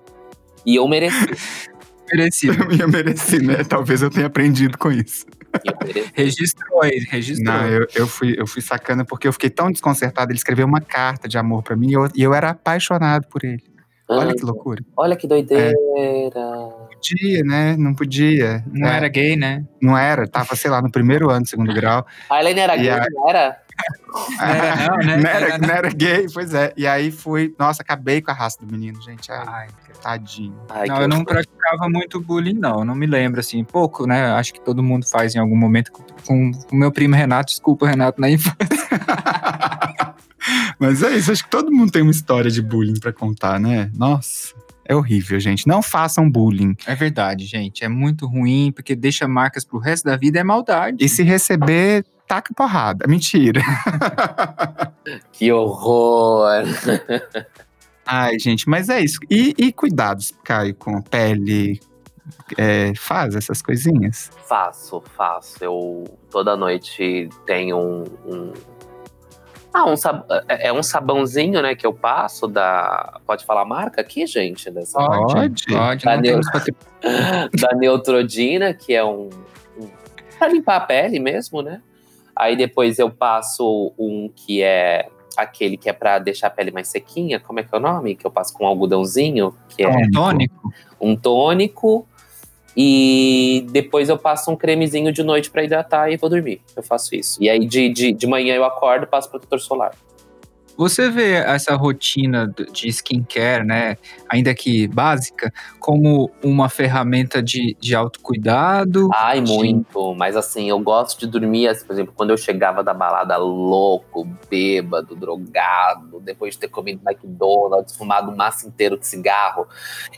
E 0.66 0.76
eu 0.76 0.86
mereci. 0.88 1.16
Merecido. 2.12 2.54
Eu 2.80 2.88
mereci, 2.88 3.38
né? 3.44 3.64
Talvez 3.64 4.00
eu 4.00 4.08
tenha 4.08 4.26
aprendido 4.28 4.78
com 4.78 4.92
isso. 4.92 5.26
Eu 5.64 5.74
mereci. 5.84 6.10
Registrou 6.14 6.82
aí, 6.82 7.04
registrou. 7.10 7.52
Não, 7.52 7.66
eu, 7.66 7.86
eu, 7.96 8.06
fui, 8.06 8.34
eu 8.38 8.46
fui 8.46 8.62
sacana 8.62 9.04
porque 9.04 9.26
eu 9.26 9.32
fiquei 9.32 9.50
tão 9.50 9.72
desconcertado. 9.72 10.30
Ele 10.30 10.38
escreveu 10.38 10.66
uma 10.66 10.80
carta 10.80 11.26
de 11.26 11.36
amor 11.36 11.64
pra 11.64 11.74
mim 11.74 11.90
e 11.90 11.94
eu, 11.94 12.08
e 12.14 12.22
eu 12.22 12.32
era 12.32 12.50
apaixonado 12.50 13.26
por 13.26 13.44
ele. 13.44 13.60
Olha 14.08 14.32
que 14.36 14.44
loucura. 14.44 14.84
olha 14.96 15.16
que 15.16 15.26
doideira. 15.26 15.72
Podia, 16.92 17.42
né? 17.42 17.76
Não 17.76 17.92
podia. 17.92 18.62
Não 18.72 18.86
É, 18.88 18.96
era 18.98 19.08
gay, 19.08 19.34
né? 19.34 19.64
Não 19.82 19.98
era. 19.98 20.28
Tava, 20.28 20.54
sei 20.54 20.70
lá, 20.70 20.80
no 20.80 20.90
primeiro 20.92 21.28
ano 21.28 21.42
do 21.42 21.48
segundo 21.48 21.74
grau. 21.74 22.06
A 22.30 22.38
Helene 22.40 22.60
era 22.60 22.76
E 22.76 22.80
gay, 22.82 22.90
a- 22.90 23.06
não 23.10 23.28
era? 23.28 23.58
Era 24.40 24.88
não, 24.88 24.96
né? 24.98 25.16
não, 25.16 25.30
era, 25.30 25.58
não. 25.58 25.68
era 25.68 25.90
gay, 25.90 26.26
pois 26.32 26.54
é. 26.54 26.72
E 26.76 26.86
aí 26.86 27.10
fui. 27.10 27.54
Nossa, 27.58 27.82
acabei 27.82 28.20
com 28.20 28.30
a 28.30 28.34
raça 28.34 28.58
do 28.60 28.70
menino, 28.70 29.00
gente. 29.02 29.30
Ai, 29.30 29.44
Ai, 29.46 29.68
tadinho. 30.02 30.58
Ai, 30.70 30.86
não, 30.86 31.02
eu 31.02 31.08
não 31.08 31.24
praticava 31.24 31.88
muito 31.88 32.20
bullying, 32.20 32.54
não. 32.54 32.80
Eu 32.80 32.84
não 32.84 32.94
me 32.94 33.06
lembro, 33.06 33.40
assim. 33.40 33.62
Pouco, 33.64 34.06
né? 34.06 34.32
Acho 34.32 34.52
que 34.52 34.60
todo 34.60 34.82
mundo 34.82 35.06
faz 35.08 35.34
em 35.34 35.38
algum 35.38 35.56
momento 35.56 35.92
com 35.92 36.06
com 36.26 36.50
o 36.72 36.76
meu 36.76 36.90
primo 36.90 37.14
Renato. 37.14 37.50
Desculpa, 37.50 37.86
Renato, 37.86 38.20
na 38.20 38.28
infância. 38.28 38.56
Mas 40.78 41.02
é 41.02 41.16
isso, 41.16 41.32
acho 41.32 41.44
que 41.44 41.50
todo 41.50 41.72
mundo 41.72 41.90
tem 41.90 42.02
uma 42.02 42.10
história 42.10 42.50
de 42.50 42.60
bullying 42.60 42.98
pra 43.00 43.12
contar, 43.12 43.58
né? 43.58 43.90
Nossa, 43.96 44.54
é 44.84 44.94
horrível, 44.94 45.40
gente. 45.40 45.66
Não 45.66 45.82
façam 45.82 46.30
bullying. 46.30 46.76
É 46.86 46.94
verdade, 46.94 47.44
gente. 47.46 47.82
É 47.82 47.88
muito 47.88 48.26
ruim, 48.26 48.70
porque 48.72 48.94
deixa 48.94 49.26
marcas 49.26 49.64
pro 49.64 49.78
resto 49.78 50.04
da 50.04 50.16
vida. 50.16 50.38
É 50.38 50.44
maldade. 50.44 51.04
E 51.04 51.08
se 51.08 51.22
receber, 51.22 52.04
taca 52.26 52.52
porrada. 52.54 53.06
Mentira. 53.08 53.60
Que 55.32 55.52
horror. 55.52 56.64
Ai, 58.04 58.38
gente, 58.38 58.68
mas 58.68 58.88
é 58.88 59.00
isso. 59.00 59.18
E, 59.30 59.54
e 59.56 59.72
cuidados, 59.72 60.32
Caio, 60.44 60.74
com 60.74 60.96
a 60.96 61.02
pele. 61.02 61.80
É, 62.58 62.92
faz 62.96 63.36
essas 63.36 63.62
coisinhas. 63.62 64.30
Faço, 64.48 65.00
faço. 65.16 65.62
Eu 65.62 66.04
toda 66.30 66.56
noite 66.56 67.28
tenho 67.46 67.76
um. 67.78 68.04
um- 68.26 68.52
Ah, 69.72 69.84
um 69.88 69.96
sab... 69.96 70.24
é 70.48 70.68
é 70.68 70.72
um 70.72 70.82
sabãozinho, 70.82 71.62
né, 71.62 71.74
que 71.76 71.86
eu 71.86 71.92
passo 71.94 72.48
da. 72.48 73.20
Pode 73.24 73.44
falar 73.44 73.62
a 73.62 73.66
marca 73.66 74.00
aqui, 74.00 74.26
gente? 74.26 74.68
Dessa... 74.70 74.98
Pode. 74.98 75.64
Pode, 75.66 76.04
não 76.04 76.20
Deus. 76.20 76.46
temos 76.46 76.50
patri- 76.50 76.76
da 77.60 77.76
Neutrodina, 77.76 78.74
que 78.74 78.92
é 78.92 79.04
um, 79.04 79.28
um 79.78 79.88
para 80.36 80.48
limpar 80.48 80.76
a 80.76 80.80
pele 80.80 81.20
mesmo, 81.20 81.62
né? 81.62 81.80
Aí 82.36 82.54
depois 82.54 82.98
eu 82.98 83.10
passo 83.10 83.94
um 83.98 84.28
que 84.28 84.62
é 84.62 85.08
aquele 85.36 85.76
que 85.76 85.88
é 85.88 85.92
para 85.92 86.18
deixar 86.18 86.48
a 86.48 86.50
pele 86.50 86.70
mais 86.70 86.88
sequinha, 86.88 87.40
como 87.40 87.60
é 87.60 87.62
que 87.62 87.74
é 87.74 87.78
o 87.78 87.80
nome? 87.80 88.14
Que 88.14 88.26
eu 88.26 88.30
passo 88.30 88.52
com 88.54 88.66
algodãozinho, 88.66 89.54
que 89.68 89.82
é 89.82 89.88
um 89.88 90.10
tônico. 90.10 90.72
um 91.00 91.16
tônico. 91.16 92.06
E 92.78 93.66
depois 93.70 94.10
eu 94.10 94.18
passo 94.18 94.50
um 94.50 94.56
cremezinho 94.56 95.10
de 95.10 95.22
noite 95.22 95.50
para 95.50 95.64
hidratar 95.64 96.10
e 96.10 96.18
vou 96.18 96.28
dormir. 96.28 96.60
Eu 96.76 96.82
faço 96.82 97.14
isso. 97.14 97.42
E 97.42 97.48
aí 97.48 97.66
de, 97.66 97.88
de, 97.88 98.12
de 98.12 98.26
manhã 98.26 98.54
eu 98.54 98.64
acordo 98.64 99.04
e 99.04 99.06
passo 99.06 99.30
protetor 99.30 99.58
solar. 99.60 99.94
Você 100.76 101.08
vê 101.10 101.34
essa 101.34 101.74
rotina 101.74 102.52
de 102.70 102.88
skincare, 102.88 103.64
né, 103.64 103.96
ainda 104.28 104.54
que 104.54 104.86
básica, 104.86 105.52
como 105.80 106.30
uma 106.44 106.68
ferramenta 106.68 107.42
de, 107.42 107.74
de 107.80 107.94
autocuidado? 107.94 109.08
Ai, 109.14 109.44
Sim. 109.44 109.54
muito. 109.54 110.14
Mas 110.14 110.36
assim, 110.36 110.68
eu 110.68 110.78
gosto 110.78 111.18
de 111.18 111.26
dormir, 111.26 111.68
assim, 111.68 111.86
por 111.86 111.92
exemplo, 111.94 112.12
quando 112.14 112.30
eu 112.30 112.36
chegava 112.36 112.84
da 112.84 112.92
balada 112.92 113.36
louco, 113.38 114.28
bêbado, 114.50 115.16
drogado, 115.16 116.20
depois 116.20 116.54
de 116.54 116.60
ter 116.60 116.68
comido 116.68 117.00
McDonald's, 117.06 117.96
fumado 117.96 118.30
um 118.30 118.36
maço 118.36 118.68
inteiro 118.68 118.98
de 118.98 119.06
cigarro, 119.06 119.66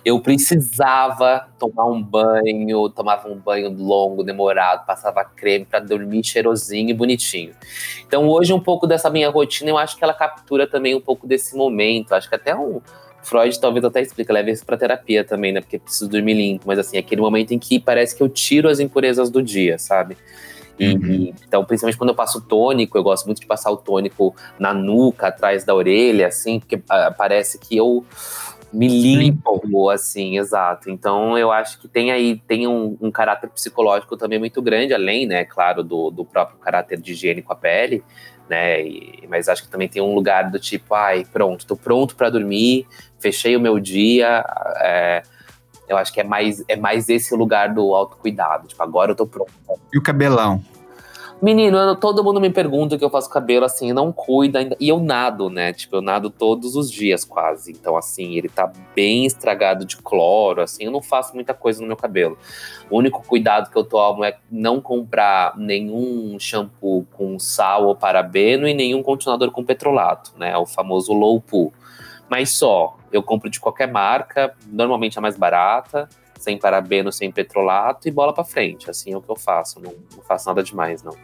eu 0.04 0.20
precisava 0.20 1.48
tomar 1.58 1.86
um 1.86 2.02
banho, 2.02 2.88
tomava 2.90 3.28
um 3.28 3.36
banho 3.36 3.70
longo, 3.70 4.24
demorado, 4.24 4.84
passava 4.86 5.24
creme 5.24 5.64
pra 5.64 5.78
dormir 5.78 6.24
cheirosinho 6.24 6.90
e 6.90 6.94
bonitinho. 6.94 7.52
Então 8.06 8.28
hoje 8.28 8.52
um 8.52 8.60
pouco 8.60 8.86
dessa 8.86 9.08
minha 9.08 9.30
rotina, 9.30 9.70
eu 9.70 9.78
acho 9.78 9.96
que 9.96 10.02
ela 10.02 10.14
captura 10.48 10.66
também 10.66 10.94
um 10.94 11.00
pouco 11.00 11.26
desse 11.26 11.54
momento. 11.54 12.14
Acho 12.14 12.28
que 12.28 12.34
até 12.34 12.56
um 12.56 12.80
Freud 13.22 13.60
talvez 13.60 13.84
até 13.84 14.00
explica, 14.00 14.32
leva 14.32 14.50
isso 14.50 14.64
pra 14.64 14.76
terapia 14.76 15.22
também, 15.22 15.52
né? 15.52 15.60
Porque 15.60 15.78
preciso 15.78 16.08
dormir 16.08 16.34
limpo, 16.34 16.64
mas 16.66 16.78
assim, 16.78 16.96
aquele 16.96 17.20
momento 17.20 17.52
em 17.52 17.58
que 17.58 17.78
parece 17.78 18.16
que 18.16 18.22
eu 18.22 18.28
tiro 18.28 18.68
as 18.68 18.80
impurezas 18.80 19.28
do 19.30 19.42
dia, 19.42 19.78
sabe? 19.78 20.16
E, 20.78 20.94
Uhum. 20.94 21.34
então, 21.44 21.64
principalmente 21.64 21.98
quando 21.98 22.10
eu 22.10 22.14
passo 22.14 22.40
tônico, 22.40 22.96
eu 22.96 23.02
gosto 23.02 23.26
muito 23.26 23.40
de 23.40 23.46
passar 23.46 23.70
o 23.70 23.76
tônico 23.76 24.34
na 24.58 24.72
nuca, 24.72 25.26
atrás 25.26 25.64
da 25.64 25.74
orelha, 25.74 26.28
assim, 26.28 26.60
porque 26.60 26.80
ah, 26.88 27.12
parece 27.16 27.58
que 27.58 27.76
eu 27.76 28.06
me 28.72 28.86
limpo, 28.86 29.90
assim, 29.90 30.38
exato. 30.38 30.88
Então, 30.88 31.36
eu 31.36 31.50
acho 31.50 31.80
que 31.80 31.88
tem 31.88 32.12
aí, 32.12 32.40
tem 32.46 32.68
um, 32.68 32.96
um 33.00 33.10
caráter 33.10 33.50
psicológico 33.50 34.16
também 34.16 34.38
muito 34.38 34.62
grande, 34.62 34.94
além, 34.94 35.26
né, 35.26 35.44
claro, 35.44 35.82
do, 35.82 36.10
do 36.12 36.24
próprio 36.24 36.58
caráter 36.58 37.00
de 37.00 37.10
higiene 37.10 37.42
com 37.42 37.52
a 37.52 37.56
pele, 37.56 38.04
né, 38.48 38.82
e- 38.82 39.26
mas 39.28 39.48
acho 39.48 39.62
que 39.62 39.68
também 39.68 39.88
tem 39.88 40.00
um 40.02 40.14
lugar 40.14 40.50
do 40.50 40.58
tipo, 40.58 40.94
ai, 40.94 41.24
pronto, 41.32 41.66
tô 41.66 41.76
pronto 41.76 42.16
pra 42.16 42.30
dormir, 42.30 42.86
fechei 43.18 43.56
o 43.56 43.60
meu 43.60 43.78
dia, 43.78 44.44
é, 44.80 45.22
eu 45.88 45.96
acho 45.96 46.12
que 46.12 46.20
é 46.20 46.24
mais, 46.24 46.62
é 46.68 46.76
mais 46.76 47.08
esse 47.08 47.34
lugar 47.34 47.72
do 47.72 47.94
autocuidado, 47.94 48.66
tipo, 48.68 48.82
agora 48.82 49.12
eu 49.12 49.16
tô 49.16 49.26
pronto. 49.26 49.50
E 49.92 49.98
o 49.98 50.02
cabelão? 50.02 50.62
Menino, 51.40 51.76
eu- 51.78 51.94
todo 51.94 52.24
mundo 52.24 52.40
me 52.40 52.50
pergunta 52.50 52.96
o 52.96 52.98
que 52.98 53.04
eu 53.04 53.10
faço 53.10 53.30
cabelo, 53.30 53.64
assim, 53.64 53.92
não 53.92 54.10
cuida 54.10 54.58
ainda. 54.58 54.76
E 54.80 54.88
eu 54.88 54.98
nado, 54.98 55.48
né? 55.48 55.72
Tipo, 55.72 55.96
eu 55.96 56.02
nado 56.02 56.30
todos 56.30 56.74
os 56.74 56.90
dias 56.90 57.24
quase. 57.24 57.70
Então, 57.70 57.96
assim, 57.96 58.34
ele 58.34 58.48
tá 58.48 58.72
bem 58.92 59.24
estragado 59.24 59.84
de 59.84 59.98
cloro, 59.98 60.62
assim, 60.62 60.84
eu 60.84 60.90
não 60.90 61.00
faço 61.00 61.34
muita 61.36 61.54
coisa 61.54 61.80
no 61.80 61.86
meu 61.86 61.96
cabelo. 61.96 62.36
O 62.90 62.98
único 62.98 63.24
cuidado 63.24 63.70
que 63.70 63.76
eu 63.78 63.84
tomo 63.84 64.24
é 64.24 64.36
não 64.50 64.80
comprar 64.80 65.56
nenhum 65.56 66.36
shampoo 66.40 67.06
com 67.12 67.38
sal 67.38 67.86
ou 67.86 67.94
parabeno 67.94 68.66
e 68.66 68.74
nenhum 68.74 69.00
continuador 69.02 69.52
com 69.52 69.64
petrolato, 69.64 70.32
né? 70.36 70.56
O 70.56 70.66
famoso 70.66 71.12
low 71.12 71.40
poo. 71.40 71.72
Mas 72.28 72.50
só, 72.50 72.96
eu 73.12 73.22
compro 73.22 73.48
de 73.48 73.60
qualquer 73.60 73.86
marca, 73.90 74.54
normalmente 74.66 75.18
a 75.18 75.22
mais 75.22 75.36
barata, 75.36 76.08
sem 76.38 76.58
parabeno, 76.58 77.12
sem 77.12 77.30
petrolato 77.30 78.08
e 78.08 78.10
bola 78.10 78.32
pra 78.32 78.44
frente. 78.44 78.88
Assim 78.90 79.12
é 79.12 79.16
o 79.16 79.22
que 79.22 79.30
eu 79.30 79.36
faço. 79.36 79.80
Não, 79.80 79.92
não 80.16 80.22
faço 80.22 80.48
nada 80.48 80.62
demais, 80.62 81.02
não. 81.02 81.14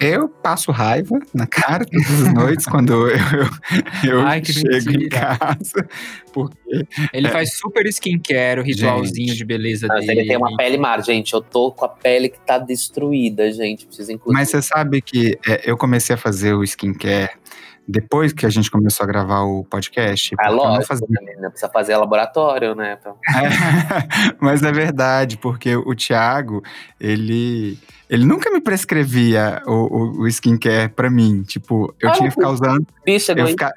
Eu 0.00 0.28
passo 0.28 0.72
raiva 0.72 1.16
na 1.32 1.46
cara 1.46 1.84
todas 1.86 2.22
as 2.26 2.34
noites 2.34 2.66
quando 2.66 2.92
eu, 2.92 3.16
eu, 3.16 4.10
eu 4.12 4.20
Ai, 4.22 4.40
que 4.40 4.52
chego 4.52 4.90
em 4.90 4.98
mentira. 4.98 5.36
casa. 5.38 5.88
Porque 6.32 6.84
Ele 7.12 7.28
É. 7.28 7.30
faz 7.30 7.56
super 7.56 7.86
skincare, 7.86 8.58
o 8.60 8.64
ritualzinho 8.64 9.28
Gente. 9.28 9.38
de 9.38 9.44
beleza 9.44 9.86
Mas 9.86 10.04
dele. 10.04 10.20
ele 10.22 10.28
tem 10.28 10.36
uma 10.36 10.56
pele 10.56 10.76
mar, 10.78 11.00
gente. 11.04 11.32
Eu 11.32 11.40
tô 11.40 11.70
com 11.70 11.84
a 11.84 11.88
pele 11.88 12.28
que 12.28 12.40
tá 12.40 12.58
destruída, 12.58 13.50
gente. 13.52 13.86
Preciso 13.86 14.10
inclusive. 14.10 14.36
Mas 14.36 14.50
você 14.50 14.60
sabe 14.62 15.00
que 15.00 15.38
é, 15.46 15.62
eu 15.70 15.76
comecei 15.76 16.14
a 16.14 16.18
fazer 16.18 16.54
o 16.54 16.64
skincare 16.64 17.30
depois 17.86 18.32
que 18.32 18.46
a 18.46 18.48
gente 18.50 18.70
começou 18.70 19.04
a 19.04 19.06
gravar 19.06 19.42
o 19.42 19.64
podcast. 19.64 20.34
É 20.40 20.48
lógico, 20.48 20.86
fazia. 20.86 21.06
né? 21.38 21.48
Precisa 21.50 21.70
fazer 21.70 21.96
laboratório, 21.96 22.74
né? 22.74 22.96
Então, 23.00 23.16
É, 23.28 24.34
mas 24.40 24.62
é 24.62 24.72
verdade, 24.72 25.36
porque 25.36 25.76
o 25.76 25.94
Thiago, 25.94 26.62
ele, 27.00 27.78
ele 28.08 28.24
nunca 28.24 28.50
me 28.50 28.60
prescrevia 28.60 29.60
o, 29.66 29.72
o, 29.72 30.20
o 30.22 30.28
skincare 30.28 30.88
pra 30.88 31.10
mim. 31.10 31.42
Tipo, 31.42 31.94
eu 32.00 32.08
Ah, 32.08 32.12
tinha 32.12 32.28
que 32.28 32.34
ficar 32.34 32.50
usando. 32.50 32.86
bicha, 33.04 33.32
Eu 33.32 33.46
fica- 33.48 33.72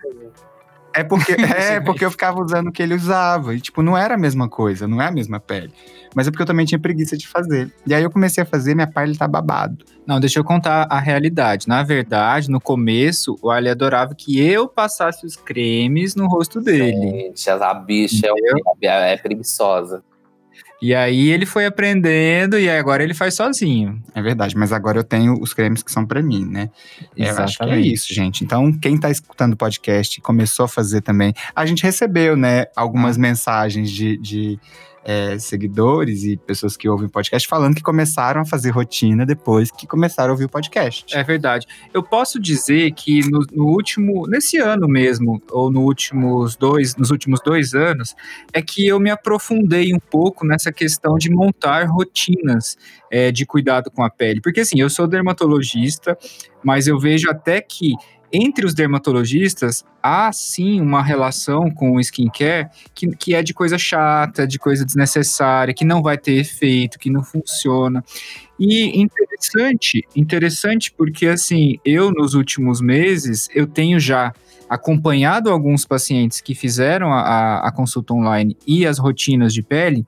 É 0.97 1.03
porque, 1.03 1.31
é 1.37 1.79
porque 1.79 2.03
eu 2.03 2.09
ficava 2.09 2.41
usando 2.41 2.69
o 2.69 2.71
que 2.71 2.81
ele 2.81 2.95
usava. 2.95 3.53
E, 3.53 3.61
tipo, 3.61 3.83
não 3.83 3.95
era 3.95 4.15
a 4.15 4.17
mesma 4.17 4.49
coisa, 4.49 4.87
não 4.87 4.99
é 4.99 5.07
a 5.07 5.11
mesma 5.11 5.39
pele. 5.39 5.71
Mas 6.15 6.27
é 6.27 6.31
porque 6.31 6.41
eu 6.41 6.47
também 6.47 6.65
tinha 6.65 6.79
preguiça 6.79 7.15
de 7.15 7.27
fazer. 7.27 7.71
E 7.85 7.93
aí 7.93 8.01
eu 8.01 8.09
comecei 8.09 8.41
a 8.41 8.45
fazer, 8.45 8.73
minha 8.73 8.87
pele 8.87 9.15
tá 9.15 9.27
babado. 9.27 9.85
Não, 10.07 10.19
deixa 10.19 10.39
eu 10.39 10.43
contar 10.43 10.87
a 10.89 10.99
realidade. 10.99 11.67
Na 11.67 11.83
verdade, 11.83 12.49
no 12.49 12.59
começo, 12.59 13.37
o 13.41 13.51
Ali 13.51 13.69
adorava 13.69 14.15
que 14.15 14.39
eu 14.39 14.67
passasse 14.67 15.25
os 15.25 15.35
cremes 15.35 16.15
no 16.15 16.27
rosto 16.27 16.59
dele. 16.59 17.33
Gente, 17.35 17.49
a 17.49 17.73
bicha 17.75 18.27
é, 18.81 18.87
é, 18.87 19.13
é 19.13 19.17
preguiçosa. 19.17 20.03
E 20.81 20.93
aí 20.93 21.29
ele 21.29 21.45
foi 21.45 21.65
aprendendo 21.65 22.57
e 22.59 22.69
agora 22.69 23.03
ele 23.03 23.13
faz 23.13 23.33
sozinho. 23.33 24.01
É 24.13 24.21
verdade, 24.21 24.55
mas 24.55 24.71
agora 24.71 24.99
eu 24.99 25.03
tenho 25.03 25.33
os 25.41 25.53
cremes 25.53 25.81
que 25.81 25.91
são 25.91 26.05
pra 26.05 26.21
mim, 26.21 26.45
né? 26.45 26.69
Eu 27.15 27.35
acho 27.39 27.57
que 27.57 27.63
é 27.63 27.79
isso, 27.79 28.13
gente. 28.13 28.43
Então, 28.43 28.71
quem 28.71 28.97
tá 28.97 29.09
escutando 29.09 29.53
o 29.53 29.57
podcast 29.57 30.21
começou 30.21 30.65
a 30.65 30.67
fazer 30.67 31.01
também. 31.01 31.33
A 31.55 31.65
gente 31.65 31.81
recebeu, 31.81 32.35
né, 32.35 32.65
algumas 32.75 33.17
mensagens 33.17 33.89
de, 33.89 34.17
de, 34.17 34.59
é, 35.07 35.39
seguidores 35.39 36.25
e 36.25 36.35
pessoas 36.35 36.75
que 36.75 36.89
ouvem 36.89 37.07
podcast 37.07 37.47
falando 37.47 37.73
que 37.73 37.81
começaram 37.81 38.41
a 38.41 38.45
fazer 38.45 38.71
rotina 38.71 39.25
depois 39.25 39.71
que 39.71 39.87
começaram 39.87 40.31
a 40.31 40.33
ouvir 40.33 40.43
o 40.43 40.49
podcast. 40.49 41.15
É 41.15 41.23
verdade. 41.23 41.65
Eu 41.93 42.03
posso 42.03 42.37
dizer 42.37 42.91
que 42.91 43.21
no, 43.29 43.39
no 43.53 43.67
último, 43.67 44.27
nesse 44.27 44.57
ano 44.57 44.85
mesmo, 44.85 45.41
ou 45.49 45.71
no 45.71 45.83
últimos 45.83 46.57
dois, 46.57 46.97
nos 46.97 47.09
últimos 47.09 47.39
dois 47.39 47.73
anos, 47.73 48.13
é 48.51 48.61
que 48.61 48.85
eu 48.85 48.99
me 48.99 49.09
aprofundei 49.09 49.93
um 49.93 49.99
pouco 49.99 50.45
nessa 50.45 50.73
questão 50.73 51.15
de 51.15 51.31
montar 51.31 51.85
rotinas 51.85 52.75
é, 53.09 53.31
de 53.31 53.45
cuidado 53.45 53.89
com 53.89 54.03
a 54.03 54.09
pele. 54.09 54.41
Porque 54.41 54.59
assim, 54.59 54.81
eu 54.81 54.89
sou 54.89 55.07
dermatologista, 55.07 56.17
mas 56.61 56.85
eu 56.85 56.99
vejo 56.99 57.29
até 57.29 57.61
que 57.61 57.93
entre 58.31 58.65
os 58.65 58.73
dermatologistas 58.73 59.85
há 60.01 60.31
sim 60.31 60.81
uma 60.81 61.01
relação 61.01 61.69
com 61.71 61.93
o 61.93 61.99
skincare 61.99 62.69
que, 62.93 63.07
que 63.15 63.35
é 63.35 63.41
de 63.41 63.53
coisa 63.53 63.77
chata, 63.77 64.45
de 64.45 64.59
coisa 64.59 64.85
desnecessária, 64.85 65.73
que 65.73 65.85
não 65.85 66.01
vai 66.01 66.17
ter 66.17 66.33
efeito, 66.33 66.99
que 66.99 67.09
não 67.09 67.23
funciona. 67.23 68.03
E 68.59 68.99
interessante, 68.99 70.03
interessante 70.15 70.91
porque 70.91 71.27
assim, 71.27 71.77
eu 71.85 72.11
nos 72.11 72.33
últimos 72.33 72.81
meses, 72.81 73.49
eu 73.53 73.67
tenho 73.67 73.99
já 73.99 74.33
acompanhado 74.69 75.49
alguns 75.49 75.85
pacientes 75.85 76.41
que 76.41 76.53
fizeram 76.53 77.13
a, 77.13 77.21
a, 77.21 77.67
a 77.67 77.71
consulta 77.71 78.13
online 78.13 78.57
e 78.67 78.85
as 78.85 78.97
rotinas 78.97 79.53
de 79.53 79.63
pele, 79.63 80.05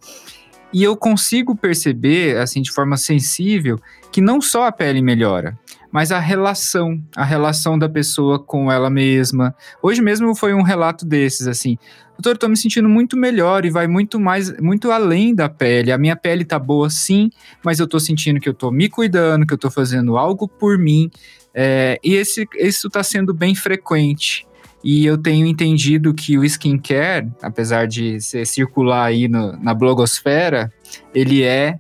e 0.74 0.84
eu 0.84 0.96
consigo 0.96 1.56
perceber, 1.56 2.38
assim, 2.38 2.62
de 2.62 2.72
forma 2.72 2.98
sensível, 2.98 3.80
que 4.12 4.22
não 4.22 4.42
só 4.42 4.66
a 4.66 4.72
pele 4.72 5.02
melhora, 5.02 5.58
mas 5.92 6.12
a 6.12 6.20
relação, 6.20 7.02
a 7.16 7.24
relação 7.24 7.78
da 7.78 7.90
pessoa 7.90 8.40
com 8.40 8.72
ela 8.72 8.90
mesma. 8.90 9.56
Hoje 9.82 10.02
mesmo 10.02 10.36
foi 10.36 10.54
um 10.54 10.62
relato 10.62 11.06
desses, 11.06 11.48
assim, 11.48 11.78
doutor, 12.20 12.38
tô 12.38 12.48
me 12.48 12.58
sentindo 12.58 12.88
muito 12.88 13.18
melhor 13.18 13.66
e 13.66 13.70
vai 13.70 13.88
muito 13.88 14.20
mais, 14.20 14.56
muito 14.60 14.92
além 14.92 15.34
da 15.34 15.50
pele. 15.50 15.92
A 15.92 15.98
minha 15.98 16.16
pele 16.16 16.46
tá 16.46 16.60
boa 16.60 16.90
sim, 16.90 17.30
mas 17.64 17.80
eu 17.80 17.88
tô 17.88 18.00
sentindo 18.00 18.40
que 18.40 18.50
eu 18.50 18.54
tô 18.54 18.70
me 18.72 18.90
cuidando, 18.90 19.46
que 19.46 19.54
eu 19.54 19.58
tô 19.58 19.72
fazendo 19.72 20.18
algo 20.18 20.48
por 20.48 20.78
mim. 20.78 21.10
É, 21.54 22.00
e 22.04 22.14
esse, 22.14 22.48
isso 22.56 22.90
tá 22.90 23.02
sendo 23.02 23.34
bem 23.34 23.56
frequente. 23.56 24.46
E 24.84 25.06
eu 25.06 25.18
tenho 25.18 25.46
entendido 25.46 26.14
que 26.14 26.38
o 26.38 26.44
skincare, 26.44 27.30
apesar 27.42 27.88
de 27.88 28.22
ser 28.22 28.46
circular 28.46 29.06
aí 29.06 29.28
no, 29.28 29.58
na 29.62 29.74
blogosfera, 29.74 30.72
ele 31.14 31.44
é, 31.44 31.78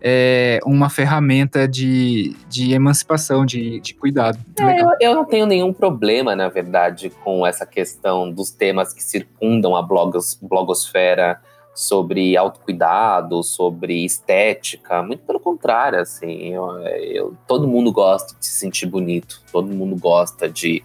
é 0.00 0.58
uma 0.64 0.90
ferramenta 0.90 1.68
de, 1.68 2.34
de 2.48 2.72
emancipação, 2.72 3.46
de, 3.46 3.78
de 3.80 3.94
cuidado. 3.94 4.38
É, 4.58 4.80
eu, 4.80 4.88
eu 5.00 5.14
não 5.14 5.24
tenho 5.24 5.46
nenhum 5.46 5.72
problema, 5.72 6.34
na 6.34 6.48
verdade, 6.48 7.10
com 7.22 7.46
essa 7.46 7.64
questão 7.64 8.30
dos 8.32 8.50
temas 8.50 8.92
que 8.92 9.02
circundam 9.02 9.76
a 9.76 9.82
blogos, 9.82 10.36
blogosfera 10.42 11.40
sobre 11.74 12.36
autocuidado, 12.36 13.42
sobre 13.42 14.04
estética. 14.04 15.02
Muito 15.02 15.24
pelo 15.24 15.40
contrário, 15.40 16.00
assim, 16.00 16.52
eu, 16.52 16.78
eu, 16.86 17.36
todo 17.46 17.68
mundo 17.68 17.92
gosta 17.92 18.34
de 18.38 18.44
se 18.46 18.58
sentir 18.58 18.86
bonito, 18.86 19.40
todo 19.52 19.68
mundo 19.68 19.96
gosta 19.96 20.48
de. 20.48 20.82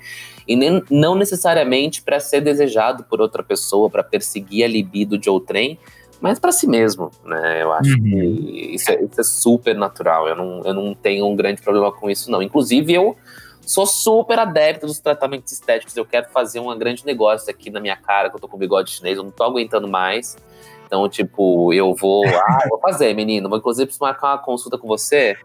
E 0.48 0.56
nem, 0.56 0.84
não 0.92 1.16
necessariamente 1.16 2.02
para 2.02 2.20
ser 2.20 2.42
desejado 2.42 3.04
por 3.04 3.20
outra 3.22 3.42
pessoa, 3.44 3.90
para 3.90 4.04
perseguir 4.04 4.64
a 4.64 4.68
libido 4.68 5.18
de 5.18 5.30
outrem, 5.30 5.80
mas 6.22 6.40
para 6.40 6.52
si 6.52 6.68
mesmo, 6.68 7.10
né? 7.26 7.64
Eu 7.64 7.74
acho 7.74 7.96
Uhum. 7.98 8.04
que 8.04 8.76
isso 8.76 8.92
é, 8.92 9.04
isso 9.04 9.22
é 9.22 9.24
super 9.24 9.76
natural. 9.76 10.28
Eu 10.28 10.36
não, 10.36 10.62
eu 10.64 10.74
não 10.74 10.94
tenho 10.94 11.26
um 11.26 11.36
grande 11.36 11.62
problema 11.62 11.92
com 11.92 12.10
isso, 12.10 12.30
não. 12.32 12.42
Inclusive, 12.42 12.94
eu 12.94 13.16
sou 13.62 13.86
super 13.88 14.38
adepto 14.40 14.86
dos 14.86 15.00
tratamentos 15.00 15.52
estéticos. 15.52 15.98
Eu 15.98 16.06
quero 16.06 16.30
fazer 16.30 16.60
um 16.60 16.78
grande 16.78 17.06
negócio 17.06 17.50
aqui 17.50 17.70
na 17.72 17.80
minha 17.80 17.98
cara, 17.98 18.30
que 18.30 18.36
eu 18.36 18.40
tô 18.40 18.48
com 18.48 18.58
bigode 18.58 18.92
chinês, 18.92 19.18
eu 19.18 19.24
não 19.24 19.32
tô 19.32 19.44
aguentando 19.44 19.88
mais. 19.88 20.38
Então, 20.86 21.10
tipo, 21.10 21.74
eu 21.74 21.94
vou. 21.96 22.24
Ah, 22.28 22.60
eu 22.66 22.70
vou 22.70 22.80
fazer, 22.80 23.14
menino. 23.16 23.50
Vou 23.50 23.58
inclusive 23.58 23.88
preciso 23.88 24.04
marcar 24.04 24.28
uma 24.34 24.38
consulta 24.38 24.78
com 24.78 24.88
você. 24.88 25.36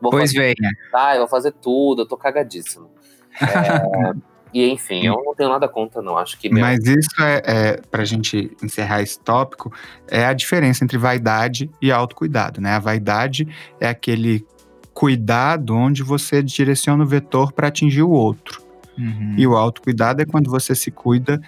Vou 0.00 0.10
Pois 0.12 0.30
fazer, 0.32 0.54
venha. 0.56 0.70
ah, 0.94 1.14
eu 1.16 1.20
vou 1.20 1.28
fazer 1.28 1.52
tudo, 1.52 2.02
eu 2.02 2.06
tô 2.06 2.16
cagadíssimo. 2.16 2.88
É, 3.42 4.33
e 4.54 4.70
enfim, 4.70 5.04
eu 5.04 5.20
não 5.24 5.34
tenho 5.34 5.50
nada 5.50 5.68
contra, 5.68 6.00
não. 6.00 6.16
Acho 6.16 6.38
que 6.38 6.48
meu, 6.48 6.62
Mas 6.62 6.86
isso 6.86 7.20
é, 7.20 7.42
é 7.44 7.80
pra 7.90 8.04
gente 8.04 8.56
encerrar 8.62 9.02
esse 9.02 9.18
tópico, 9.18 9.72
é 10.08 10.24
a 10.24 10.32
diferença 10.32 10.84
entre 10.84 10.96
vaidade 10.96 11.68
e 11.82 11.90
autocuidado, 11.90 12.60
né? 12.60 12.70
A 12.70 12.78
vaidade 12.78 13.48
é 13.80 13.88
aquele 13.88 14.46
cuidado 14.94 15.74
onde 15.74 16.04
você 16.04 16.40
direciona 16.42 17.02
o 17.02 17.06
vetor 17.06 17.52
para 17.52 17.66
atingir 17.66 18.02
o 18.02 18.10
outro. 18.10 18.62
Uhum. 18.96 19.34
E 19.36 19.44
o 19.44 19.56
autocuidado 19.56 20.22
é 20.22 20.24
quando 20.24 20.48
você 20.48 20.72
se 20.72 20.90
cuida 20.92 21.40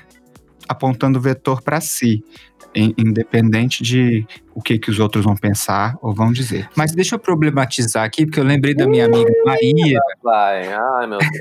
apontando 0.68 1.16
o 1.20 1.22
vetor 1.22 1.62
para 1.62 1.80
si, 1.80 2.24
in- 2.74 2.92
independente 2.98 3.84
de 3.84 4.26
o 4.52 4.61
que, 4.61 4.80
que 4.80 4.90
os 4.90 4.98
outros 4.98 5.24
vão 5.24 5.36
pensar 5.36 5.96
ou 6.02 6.12
vão 6.12 6.32
dizer. 6.32 6.68
Mas 6.74 6.90
deixa 6.90 7.14
eu 7.14 7.20
problematizar 7.20 8.02
aqui, 8.04 8.26
porque 8.26 8.40
eu 8.40 8.44
lembrei 8.44 8.74
da 8.74 8.84
minha 8.88 9.07
amiga 9.07 9.30
Maíra. 9.44 10.00
vai. 10.20 10.72
Ai, 10.72 11.07
meu 11.07 11.18
Deus. 11.18 11.32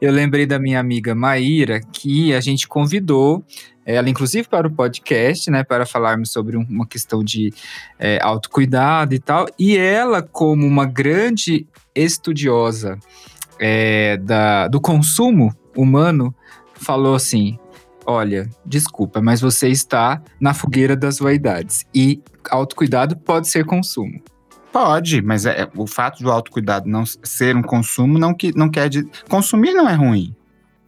Eu 0.00 0.12
lembrei 0.12 0.46
da 0.46 0.58
minha 0.58 0.78
amiga 0.80 1.14
Maíra, 1.14 1.80
que 1.80 2.32
a 2.34 2.40
gente 2.40 2.66
convidou 2.68 3.44
ela, 3.84 4.08
inclusive, 4.08 4.46
para 4.46 4.68
o 4.68 4.70
podcast, 4.70 5.50
né, 5.50 5.64
para 5.64 5.84
falarmos 5.84 6.30
sobre 6.30 6.56
um- 6.56 6.64
uma 6.68 6.86
questão 6.86 7.24
de 7.24 7.52
é, 7.98 8.18
autocuidado 8.22 9.14
e 9.14 9.18
tal. 9.18 9.46
E 9.58 9.76
ela, 9.76 10.22
como 10.22 10.64
uma 10.66 10.86
grande 10.86 11.66
estudiosa 11.94 12.98
é, 13.58 14.16
da, 14.18 14.68
do 14.68 14.80
consumo 14.80 15.52
humano, 15.76 16.32
falou 16.74 17.14
assim: 17.14 17.58
Olha, 18.06 18.48
desculpa, 18.64 19.20
mas 19.20 19.40
você 19.40 19.68
está 19.68 20.22
na 20.40 20.54
fogueira 20.54 20.94
das 20.96 21.18
vaidades. 21.18 21.84
E 21.94 22.20
autocuidado 22.50 23.16
pode 23.16 23.48
ser 23.48 23.64
consumo. 23.64 24.20
Pode, 24.72 25.20
mas 25.20 25.46
é, 25.46 25.68
o 25.76 25.86
fato 25.86 26.22
do 26.22 26.30
autocuidado 26.30 26.88
não 26.88 27.04
ser 27.04 27.56
um 27.56 27.62
consumo 27.62 28.18
não, 28.18 28.32
que, 28.34 28.56
não 28.56 28.70
quer 28.70 28.88
dizer. 28.88 29.08
Consumir 29.28 29.74
não 29.74 29.88
é 29.88 29.94
ruim. 29.94 30.34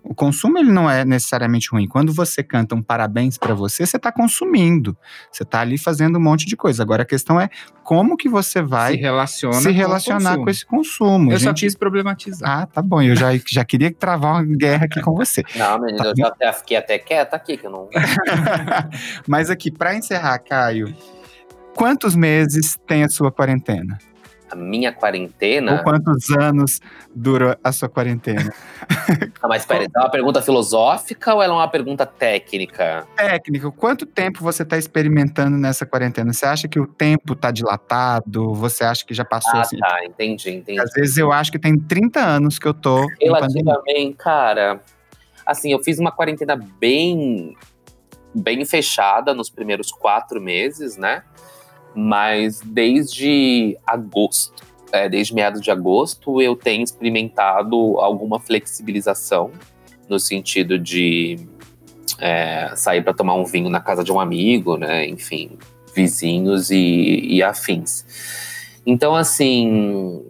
O 0.05 0.15
consumo 0.15 0.59
ele 0.59 0.71
não 0.71 0.91
é 0.91 1.05
necessariamente 1.05 1.69
ruim. 1.71 1.87
Quando 1.87 2.13
você 2.13 2.43
canta 2.43 2.75
um 2.75 2.83
parabéns 2.83 3.39
para 3.39 3.55
você, 3.55 3.87
você 3.87 3.97
está 3.97 4.11
consumindo. 4.11 4.97
Você 5.31 5.45
está 5.45 5.61
ali 5.61 5.79
fazendo 5.79 6.19
um 6.19 6.21
monte 6.21 6.45
de 6.45 6.57
coisa. 6.57 6.83
Agora 6.83 7.03
a 7.03 7.07
questão 7.07 7.41
é 7.41 7.49
como 7.85 8.17
que 8.17 8.29
você 8.29 8.61
vai 8.61 8.95
se 8.95 9.01
relaciona 9.01 9.61
se 9.61 9.69
com 9.69 9.75
relacionar 9.75 10.31
consumo. 10.31 10.45
com 10.45 10.51
esse 10.51 10.67
consumo. 10.67 11.33
Eu 11.33 11.39
só 11.39 11.51
gente. 11.51 11.61
quis 11.61 11.77
problematizar. 11.77 12.63
Ah, 12.63 12.67
tá 12.67 12.83
bom. 12.83 13.01
Eu 13.01 13.15
já, 13.15 13.29
já 13.49 13.65
queria 13.65 13.93
travar 13.93 14.43
uma 14.43 14.57
guerra 14.57 14.87
aqui 14.87 15.01
com 15.01 15.15
você. 15.15 15.45
Não, 15.55 15.79
menino, 15.79 16.05
eu 16.05 16.15
já 16.17 16.27
até 16.27 16.53
fiquei 16.53 16.77
até 16.77 16.99
quieta 16.99 17.37
aqui, 17.37 17.57
que 17.57 17.67
eu 17.67 17.71
não. 17.71 17.89
Mas 19.27 19.51
aqui, 19.51 19.71
para 19.71 19.95
encerrar, 19.95 20.39
Caio, 20.41 20.95
quantos 21.75 22.15
meses 22.15 22.79
tem 22.87 23.03
a 23.05 23.09
sua 23.09 23.31
quarentena? 23.33 23.99
A 24.51 24.55
minha 24.55 24.93
quarentena. 24.93 25.73
Ou 25.73 25.79
quantos 25.83 26.29
anos 26.39 26.79
dura 27.15 27.59
a 27.65 27.73
sua 27.73 27.89
quarentena? 27.89 28.53
Não, 29.43 29.49
mas 29.49 29.65
pera, 29.65 29.85
é 29.85 29.99
uma 29.99 30.11
pergunta 30.11 30.43
filosófica 30.43 31.35
ou 31.35 31.43
ela 31.43 31.55
é 31.55 31.57
uma 31.57 31.69
pergunta 31.69 32.05
técnica? 32.05 33.07
Técnico, 33.17 33.73
quanto 33.73 34.05
tempo 34.05 34.43
você 34.43 34.63
está 34.63 34.77
experimentando 34.77 35.57
nessa 35.57 35.87
quarentena? 35.87 36.35
Você 36.35 36.45
acha 36.45 36.69
que 36.69 36.79
o 36.79 36.87
tempo 36.87 37.33
está 37.33 37.51
dilatado? 37.51 38.53
Você 38.53 38.85
acha 38.85 39.07
que 39.07 39.15
já 39.15 39.25
passou 39.25 39.55
Ah, 39.55 39.63
assim? 39.63 39.79
tá, 39.79 40.05
entendi, 40.05 40.51
entendi. 40.51 40.79
Às 40.79 40.93
vezes 40.93 41.17
eu 41.17 41.33
acho 41.33 41.51
que 41.51 41.59
tem 41.59 41.79
30 41.79 42.21
anos 42.21 42.59
que 42.59 42.69
eu 42.69 42.75
tô. 42.75 43.07
Relativamente, 43.19 44.17
cara. 44.19 44.83
Assim, 45.47 45.73
eu 45.73 45.83
fiz 45.83 45.99
uma 45.99 46.13
quarentena 46.13 46.57
bem, 46.79 47.57
bem 48.35 48.63
fechada 48.67 49.33
nos 49.33 49.49
primeiros 49.49 49.91
quatro 49.91 50.43
meses, 50.43 50.99
né? 50.99 51.23
Mas 51.95 52.61
desde 52.65 53.77
agosto, 53.87 54.65
é, 54.93 55.09
desde 55.09 55.35
meados 55.35 55.61
de 55.61 55.71
agosto, 55.71 56.41
eu 56.41 56.55
tenho 56.57 56.83
experimentado 56.83 57.77
alguma 57.99 58.39
flexibilização 58.39 59.51
no 60.09 60.19
sentido 60.19 60.79
de 60.79 61.39
é, 62.19 62.73
sair 62.77 63.03
para 63.03 63.15
tomar 63.15 63.35
um 63.35 63.45
vinho 63.45 63.69
na 63.69 63.81
casa 63.81 64.05
de 64.05 64.13
um 64.13 64.21
amigo, 64.21 64.77
né? 64.77 65.07
Enfim, 65.07 65.59
vizinhos 65.95 66.71
e, 66.71 67.21
e 67.27 67.43
afins. 67.43 68.05
Então, 68.85 69.15
assim, 69.15 70.23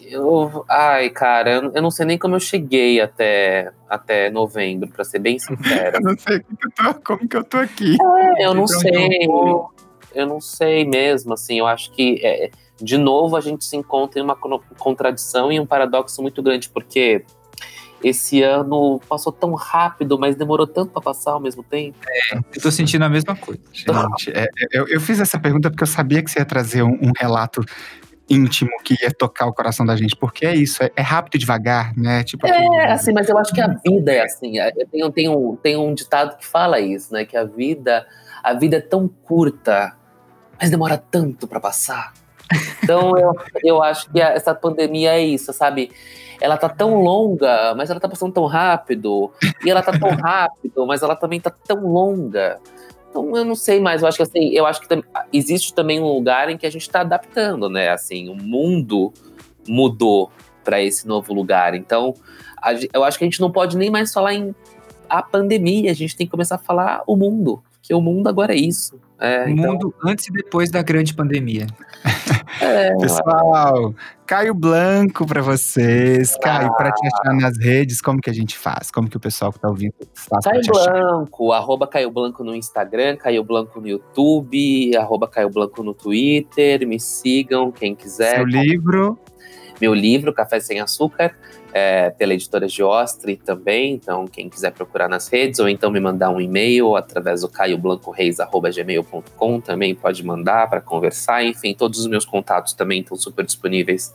eu, 0.00 0.64
ai, 0.68 1.10
cara, 1.10 1.50
eu, 1.50 1.72
eu 1.74 1.82
não 1.82 1.90
sei 1.90 2.06
nem 2.06 2.18
como 2.18 2.36
eu 2.36 2.40
cheguei 2.40 3.00
até, 3.00 3.72
até 3.88 4.30
novembro, 4.30 4.88
para 4.88 5.04
ser 5.04 5.18
bem 5.18 5.38
sincero. 5.38 5.96
Eu 5.98 6.00
não 6.00 6.18
sei 6.18 6.40
como 6.40 6.56
que 6.56 6.66
eu 6.66 6.72
tô, 6.72 7.28
que 7.28 7.36
eu 7.36 7.44
tô 7.44 7.56
aqui. 7.58 7.96
eu 8.38 8.54
não 8.54 8.66
Pra 8.66 8.76
onde 8.76 8.88
eu 8.88 8.92
sei, 9.08 9.26
vou? 9.26 9.70
Eu 10.16 10.26
não 10.26 10.40
sei 10.40 10.84
mesmo, 10.84 11.34
assim, 11.34 11.58
eu 11.58 11.66
acho 11.66 11.90
que, 11.92 12.20
é, 12.24 12.50
de 12.80 12.96
novo, 12.98 13.36
a 13.36 13.40
gente 13.40 13.64
se 13.64 13.76
encontra 13.76 14.20
em 14.20 14.22
uma 14.24 14.34
con- 14.36 14.60
contradição 14.78 15.52
e 15.52 15.60
um 15.60 15.66
paradoxo 15.66 16.20
muito 16.22 16.42
grande, 16.42 16.68
porque 16.68 17.24
esse 18.04 18.42
ano 18.42 19.00
passou 19.08 19.32
tão 19.32 19.54
rápido, 19.54 20.18
mas 20.18 20.36
demorou 20.36 20.66
tanto 20.66 20.92
para 20.92 21.00
passar 21.02 21.32
ao 21.32 21.40
mesmo 21.40 21.62
tempo. 21.62 21.96
Eu 22.54 22.62
tô 22.62 22.70
sentindo 22.70 23.04
a 23.04 23.08
mesma 23.08 23.34
coisa. 23.34 23.60
Gente, 23.72 24.30
é, 24.36 24.46
eu, 24.72 24.86
eu 24.88 25.00
fiz 25.00 25.18
essa 25.20 25.38
pergunta 25.40 25.70
porque 25.70 25.82
eu 25.82 25.88
sabia 25.88 26.22
que 26.22 26.30
você 26.30 26.38
ia 26.40 26.44
trazer 26.44 26.82
um, 26.82 26.92
um 27.02 27.12
relato 27.18 27.64
íntimo 28.28 28.70
que 28.84 28.94
ia 29.02 29.10
tocar 29.12 29.46
o 29.46 29.52
coração 29.52 29.86
da 29.86 29.94
gente, 29.96 30.14
porque 30.16 30.44
é 30.44 30.54
isso, 30.54 30.82
é, 30.82 30.90
é 30.96 31.00
rápido 31.00 31.36
e 31.36 31.38
devagar, 31.38 31.96
né? 31.96 32.22
Tipo, 32.24 32.46
É, 32.46 32.90
assim, 32.92 33.12
mas 33.12 33.28
eu 33.28 33.38
acho 33.38 33.52
que 33.54 33.60
a 33.60 33.68
vida 33.68 34.12
é 34.12 34.20
assim. 34.22 34.58
é, 34.58 34.70
Tem, 34.90 35.04
um- 35.04 35.10
tem, 35.10 35.28
um, 35.28 35.56
tem 35.56 35.76
um 35.76 35.94
ditado 35.94 36.36
que 36.36 36.44
fala 36.44 36.80
isso, 36.80 37.12
né? 37.12 37.24
Que 37.24 37.36
a 37.36 37.44
vida, 37.44 38.04
a 38.42 38.52
vida 38.52 38.76
é 38.76 38.80
tão 38.80 39.08
curta, 39.08 39.96
mas 40.60 40.70
demora 40.70 40.96
tanto 40.98 41.46
para 41.46 41.60
passar. 41.60 42.12
Então 42.82 43.18
eu, 43.18 43.32
eu 43.64 43.82
acho 43.82 44.10
que 44.10 44.20
a- 44.20 44.30
essa 44.30 44.54
pandemia 44.54 45.14
é 45.14 45.20
isso, 45.24 45.52
sabe? 45.52 45.90
Ela 46.40 46.56
tá 46.56 46.68
tão 46.68 47.00
longa, 47.02 47.74
mas 47.74 47.90
ela 47.90 47.98
tá 47.98 48.08
passando 48.08 48.32
tão 48.32 48.44
rápido. 48.46 49.32
E 49.64 49.70
ela 49.70 49.82
tá 49.82 49.92
tão 49.98 50.10
rápido, 50.16 50.86
mas 50.86 51.02
ela 51.02 51.16
também 51.16 51.40
tá 51.40 51.50
tão 51.50 51.80
longa. 51.86 52.58
Então 53.10 53.34
eu 53.36 53.44
não 53.44 53.54
sei 53.54 53.80
mais, 53.80 54.02
eu 54.02 54.08
acho 54.08 54.18
que 54.18 54.22
assim, 54.22 54.50
eu 54.50 54.66
acho 54.66 54.80
que 54.80 54.88
tam- 54.88 55.02
existe 55.32 55.72
também 55.74 56.00
um 56.00 56.06
lugar 56.06 56.48
em 56.50 56.56
que 56.58 56.66
a 56.66 56.70
gente 56.70 56.88
tá 56.88 57.00
adaptando, 57.00 57.68
né? 57.68 57.88
Assim, 57.88 58.28
o 58.28 58.34
mundo 58.34 59.12
mudou 59.66 60.30
para 60.62 60.80
esse 60.82 61.06
novo 61.08 61.32
lugar. 61.32 61.74
Então, 61.74 62.14
a 62.60 62.72
eu 62.92 63.02
acho 63.04 63.18
que 63.18 63.24
a 63.24 63.26
gente 63.26 63.40
não 63.40 63.50
pode 63.50 63.76
nem 63.76 63.90
mais 63.90 64.12
falar 64.12 64.34
em 64.34 64.54
a 65.08 65.22
pandemia, 65.22 65.90
a 65.90 65.94
gente 65.94 66.16
tem 66.16 66.26
que 66.26 66.30
começar 66.30 66.56
a 66.56 66.58
falar 66.58 67.02
o 67.06 67.16
mundo, 67.16 67.62
que 67.80 67.94
o 67.94 68.00
mundo 68.00 68.28
agora 68.28 68.52
é 68.52 68.58
isso. 68.58 69.00
É, 69.18 69.46
O 69.46 69.48
então, 69.48 69.72
mundo 69.72 69.94
antes 70.04 70.26
e 70.28 70.32
depois 70.32 70.70
da 70.70 70.82
grande 70.82 71.14
pandemia. 71.14 71.66
é, 72.60 72.94
Pessoal, 73.00 73.94
Caio 74.26 74.52
Blanco 74.54 75.26
pra 75.26 75.40
vocês. 75.40 76.36
Caio, 76.42 76.74
pra 76.76 76.92
te 76.92 77.06
achar 77.06 77.34
nas 77.34 77.56
redes, 77.58 78.00
como 78.02 78.20
que 78.20 78.28
a 78.28 78.32
gente 78.32 78.58
faz? 78.58 78.90
Como 78.90 79.08
que 79.08 79.16
o 79.16 79.20
pessoal 79.20 79.52
que 79.52 79.58
tá 79.58 79.68
ouvindo 79.68 79.94
faz 80.14 80.44
Caio 80.44 80.60
te 80.60 80.70
achar? 80.70 80.92
Blanco, 80.92 81.52
arroba 81.52 81.86
Caio 81.86 82.10
Blanco 82.10 82.44
no 82.44 82.54
Instagram, 82.54 83.16
Caio 83.16 83.42
Blanco 83.42 83.80
no 83.80 83.88
YouTube, 83.88 84.96
arroba 84.96 85.26
Caio 85.28 85.48
Blanco 85.48 85.82
no 85.82 85.94
Twitter, 85.94 86.86
me 86.86 87.00
sigam, 87.00 87.72
quem 87.72 87.94
quiser. 87.94 88.36
Seu 88.36 88.44
livro, 88.44 89.18
meu 89.80 89.94
livro, 89.94 90.32
Café 90.32 90.60
Sem 90.60 90.80
Açúcar, 90.80 91.34
é, 91.78 92.08
pela 92.08 92.32
editora 92.32 92.66
Giostre 92.66 93.36
também. 93.36 93.92
Então, 93.92 94.26
quem 94.26 94.48
quiser 94.48 94.72
procurar 94.72 95.10
nas 95.10 95.28
redes, 95.28 95.60
ou 95.60 95.68
então 95.68 95.90
me 95.90 96.00
mandar 96.00 96.30
um 96.30 96.40
e-mail 96.40 96.96
através 96.96 97.42
do 97.42 97.50
caioblancoreis.gmail.com 97.50 99.60
também 99.60 99.94
pode 99.94 100.24
mandar 100.24 100.70
para 100.70 100.80
conversar. 100.80 101.44
Enfim, 101.44 101.74
todos 101.74 102.00
os 102.00 102.06
meus 102.06 102.24
contatos 102.24 102.72
também 102.72 103.02
estão 103.02 103.14
super 103.14 103.44
disponíveis 103.44 104.14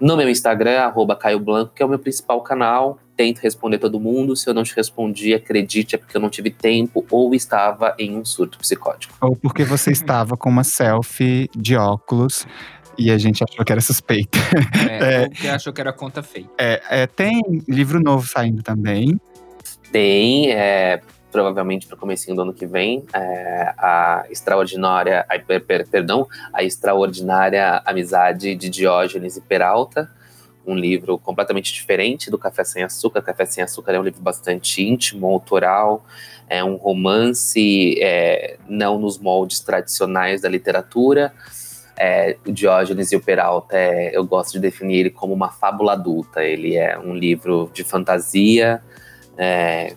no 0.00 0.16
meu 0.16 0.30
Instagram, 0.30 0.80
arroba 0.80 1.14
Caio 1.14 1.38
Blanco, 1.38 1.74
que 1.74 1.82
é 1.82 1.86
o 1.86 1.88
meu 1.88 1.98
principal 1.98 2.40
canal. 2.40 2.98
Tento 3.14 3.40
responder 3.40 3.78
todo 3.78 4.00
mundo. 4.00 4.34
Se 4.34 4.48
eu 4.48 4.54
não 4.54 4.64
te 4.64 4.74
respondi, 4.74 5.34
acredite, 5.34 5.94
é 5.94 5.98
porque 5.98 6.16
eu 6.16 6.22
não 6.22 6.30
tive 6.30 6.50
tempo 6.50 7.04
ou 7.10 7.34
estava 7.34 7.94
em 7.98 8.16
um 8.16 8.24
surto 8.24 8.58
psicótico. 8.58 9.12
ou 9.20 9.36
porque 9.36 9.62
você 9.62 9.92
estava 9.92 10.38
com 10.38 10.48
uma 10.48 10.64
selfie 10.64 11.50
de 11.54 11.76
óculos 11.76 12.46
e 12.98 13.10
a 13.10 13.18
gente 13.18 13.42
achou 13.42 13.64
que 13.64 13.72
era 13.72 13.80
suspeita. 13.80 14.38
É, 14.88 15.22
É. 15.24 15.28
Que 15.28 15.48
achou 15.48 15.72
que 15.72 15.80
era 15.80 15.92
conta 15.92 16.22
feita. 16.22 16.50
É, 16.58 16.80
é, 16.90 17.06
tem 17.06 17.40
livro 17.68 18.00
novo 18.00 18.26
saindo 18.26 18.62
também. 18.62 19.20
Tem, 19.90 20.50
é, 20.52 21.00
provavelmente 21.30 21.86
para 21.86 21.96
o 21.96 21.98
comecinho 21.98 22.36
do 22.36 22.42
ano 22.42 22.54
que 22.54 22.66
vem, 22.66 23.04
é, 23.12 23.74
a 23.76 24.24
extraordinária, 24.30 25.24
ai, 25.28 25.38
per- 25.38 25.64
per- 25.64 25.86
perdão, 25.88 26.26
a 26.52 26.62
extraordinária 26.62 27.82
amizade 27.84 28.54
de 28.54 28.68
Diógenes 28.68 29.36
e 29.36 29.40
Peralta, 29.40 30.10
um 30.66 30.74
livro 30.76 31.18
completamente 31.18 31.72
diferente 31.72 32.30
do 32.30 32.38
Café 32.38 32.62
Sem 32.64 32.82
Açúcar. 32.84 33.20
Café 33.22 33.44
Sem 33.46 33.64
Açúcar 33.64 33.92
é 33.92 33.98
um 34.00 34.04
livro 34.04 34.22
bastante 34.22 34.82
íntimo, 34.82 35.26
autoral, 35.26 36.04
é 36.48 36.62
um 36.62 36.76
romance 36.76 37.98
é, 38.00 38.56
não 38.68 38.98
nos 38.98 39.18
moldes 39.18 39.60
tradicionais 39.60 40.40
da 40.42 40.48
literatura. 40.48 41.32
É, 41.96 42.36
o 42.46 42.52
Diógenes 42.52 43.12
e 43.12 43.16
o 43.16 43.20
Peralta, 43.20 43.76
é, 43.76 44.16
eu 44.16 44.24
gosto 44.24 44.52
de 44.52 44.60
definir 44.60 45.00
ele 45.00 45.10
como 45.10 45.32
uma 45.32 45.50
fábula 45.50 45.92
adulta. 45.92 46.42
Ele 46.42 46.76
é 46.76 46.98
um 46.98 47.14
livro 47.14 47.70
de 47.72 47.84
fantasia, 47.84 48.82
é, 49.36 49.94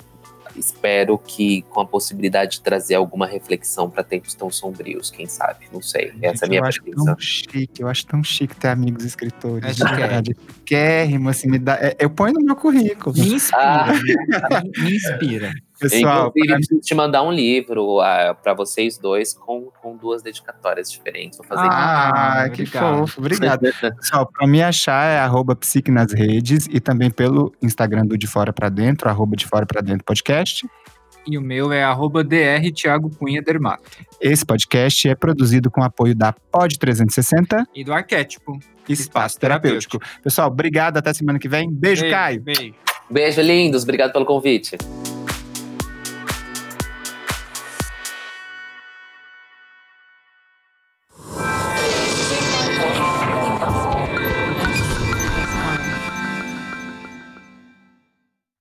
espero 0.58 1.18
que 1.18 1.62
com 1.64 1.82
a 1.82 1.86
possibilidade 1.86 2.54
de 2.54 2.62
trazer 2.62 2.96
alguma 2.96 3.26
reflexão 3.26 3.89
para 3.89 4.04
tempos 4.04 4.34
tão 4.34 4.50
sombrios, 4.50 5.10
quem 5.10 5.26
sabe? 5.26 5.66
Não 5.72 5.82
sei. 5.82 6.14
Essa 6.22 6.46
é 6.46 6.48
a 6.48 6.50
minha 6.50 6.62
eu 6.62 6.66
acho 6.66 6.84
pesquisa. 6.84 7.06
tão 7.06 7.20
chique, 7.20 7.82
eu 7.82 7.88
acho 7.88 8.06
tão 8.06 8.24
chique 8.24 8.56
ter 8.56 8.70
amigos 8.70 9.04
escritores. 9.04 9.70
É 9.70 9.74
de 9.74 9.96
verdade. 9.96 10.36
Chiquérrimo, 10.58 11.30
assim, 11.30 11.50
me 11.50 11.60
dá, 11.60 11.76
é, 11.76 11.96
eu 12.00 12.10
ponho 12.10 12.34
no 12.34 12.41
meu 12.41 12.56
currículo. 12.56 13.16
Me 13.16 13.36
inspira. 13.36 13.62
Ah. 13.62 13.93
me, 13.93 14.84
me 14.84 14.96
inspira. 14.96 15.52
Pessoal, 15.80 16.28
Inclusive, 16.30 16.47
pra- 16.47 16.55
preciso 16.57 16.80
te 16.82 16.95
mandar 16.95 17.23
um 17.23 17.32
livro 17.32 17.97
para 18.41 18.53
vocês 18.53 18.97
dois 18.97 19.34
com, 19.34 19.69
com 19.82 19.97
duas 19.97 20.21
dedicatórias 20.23 20.91
diferentes. 20.91 21.38
Vou 21.38 21.45
fazer 21.47 21.67
Ah, 21.69 22.43
Ah, 22.43 22.49
que 22.49 22.61
obrigado. 22.63 22.97
fofo, 22.99 23.19
obrigado. 23.19 23.59
Pessoal, 23.61 24.26
para 24.32 24.47
me 24.47 24.63
achar 24.63 25.05
é 25.05 25.19
arroba 25.19 25.55
psique 25.55 25.91
nas 25.91 26.13
redes 26.13 26.67
e 26.71 26.80
também 26.80 27.11
pelo 27.11 27.53
Instagram 27.61 28.05
do 28.05 28.17
De 28.17 28.28
Fora 28.28 28.53
Pra 28.53 28.69
Dentro, 28.69 29.09
arroba 29.09 29.36
De 29.36 29.45
Fora 29.45 29.65
Pra 29.65 29.82
Dentro 29.82 30.03
Podcast. 30.05 30.67
E 31.28 31.38
o 31.39 31.41
meu 31.41 31.73
é 31.73 31.84
arroba 31.84 32.23
dr 32.23 32.71
Thiago 32.76 33.09
Cunha 33.17 33.41
Dermato. 33.41 33.84
Esse 34.21 34.45
podcast 34.45 35.09
é 35.09 35.15
produzido 35.15 35.71
com 35.71 35.84
apoio 35.84 36.13
da 36.15 36.32
Pod 36.32 36.78
360 36.78 37.65
E 37.76 37.84
do 37.84 37.91
arquétipo. 37.93 38.59
Espaço 38.88 39.39
Terapêutico. 39.39 39.97
Pessoal, 40.23 40.47
obrigado, 40.49 40.97
até 40.97 41.11
semana 41.13 41.39
que 41.39 41.49
vem. 41.49 41.67
Beijo, 41.71 42.07
Caio. 42.09 42.41
Beijo. 42.43 42.76
Beijo, 43.09 43.41
lindos. 43.41 43.82
Obrigado 43.84 44.13
pelo 44.13 44.26
convite. 44.26 44.78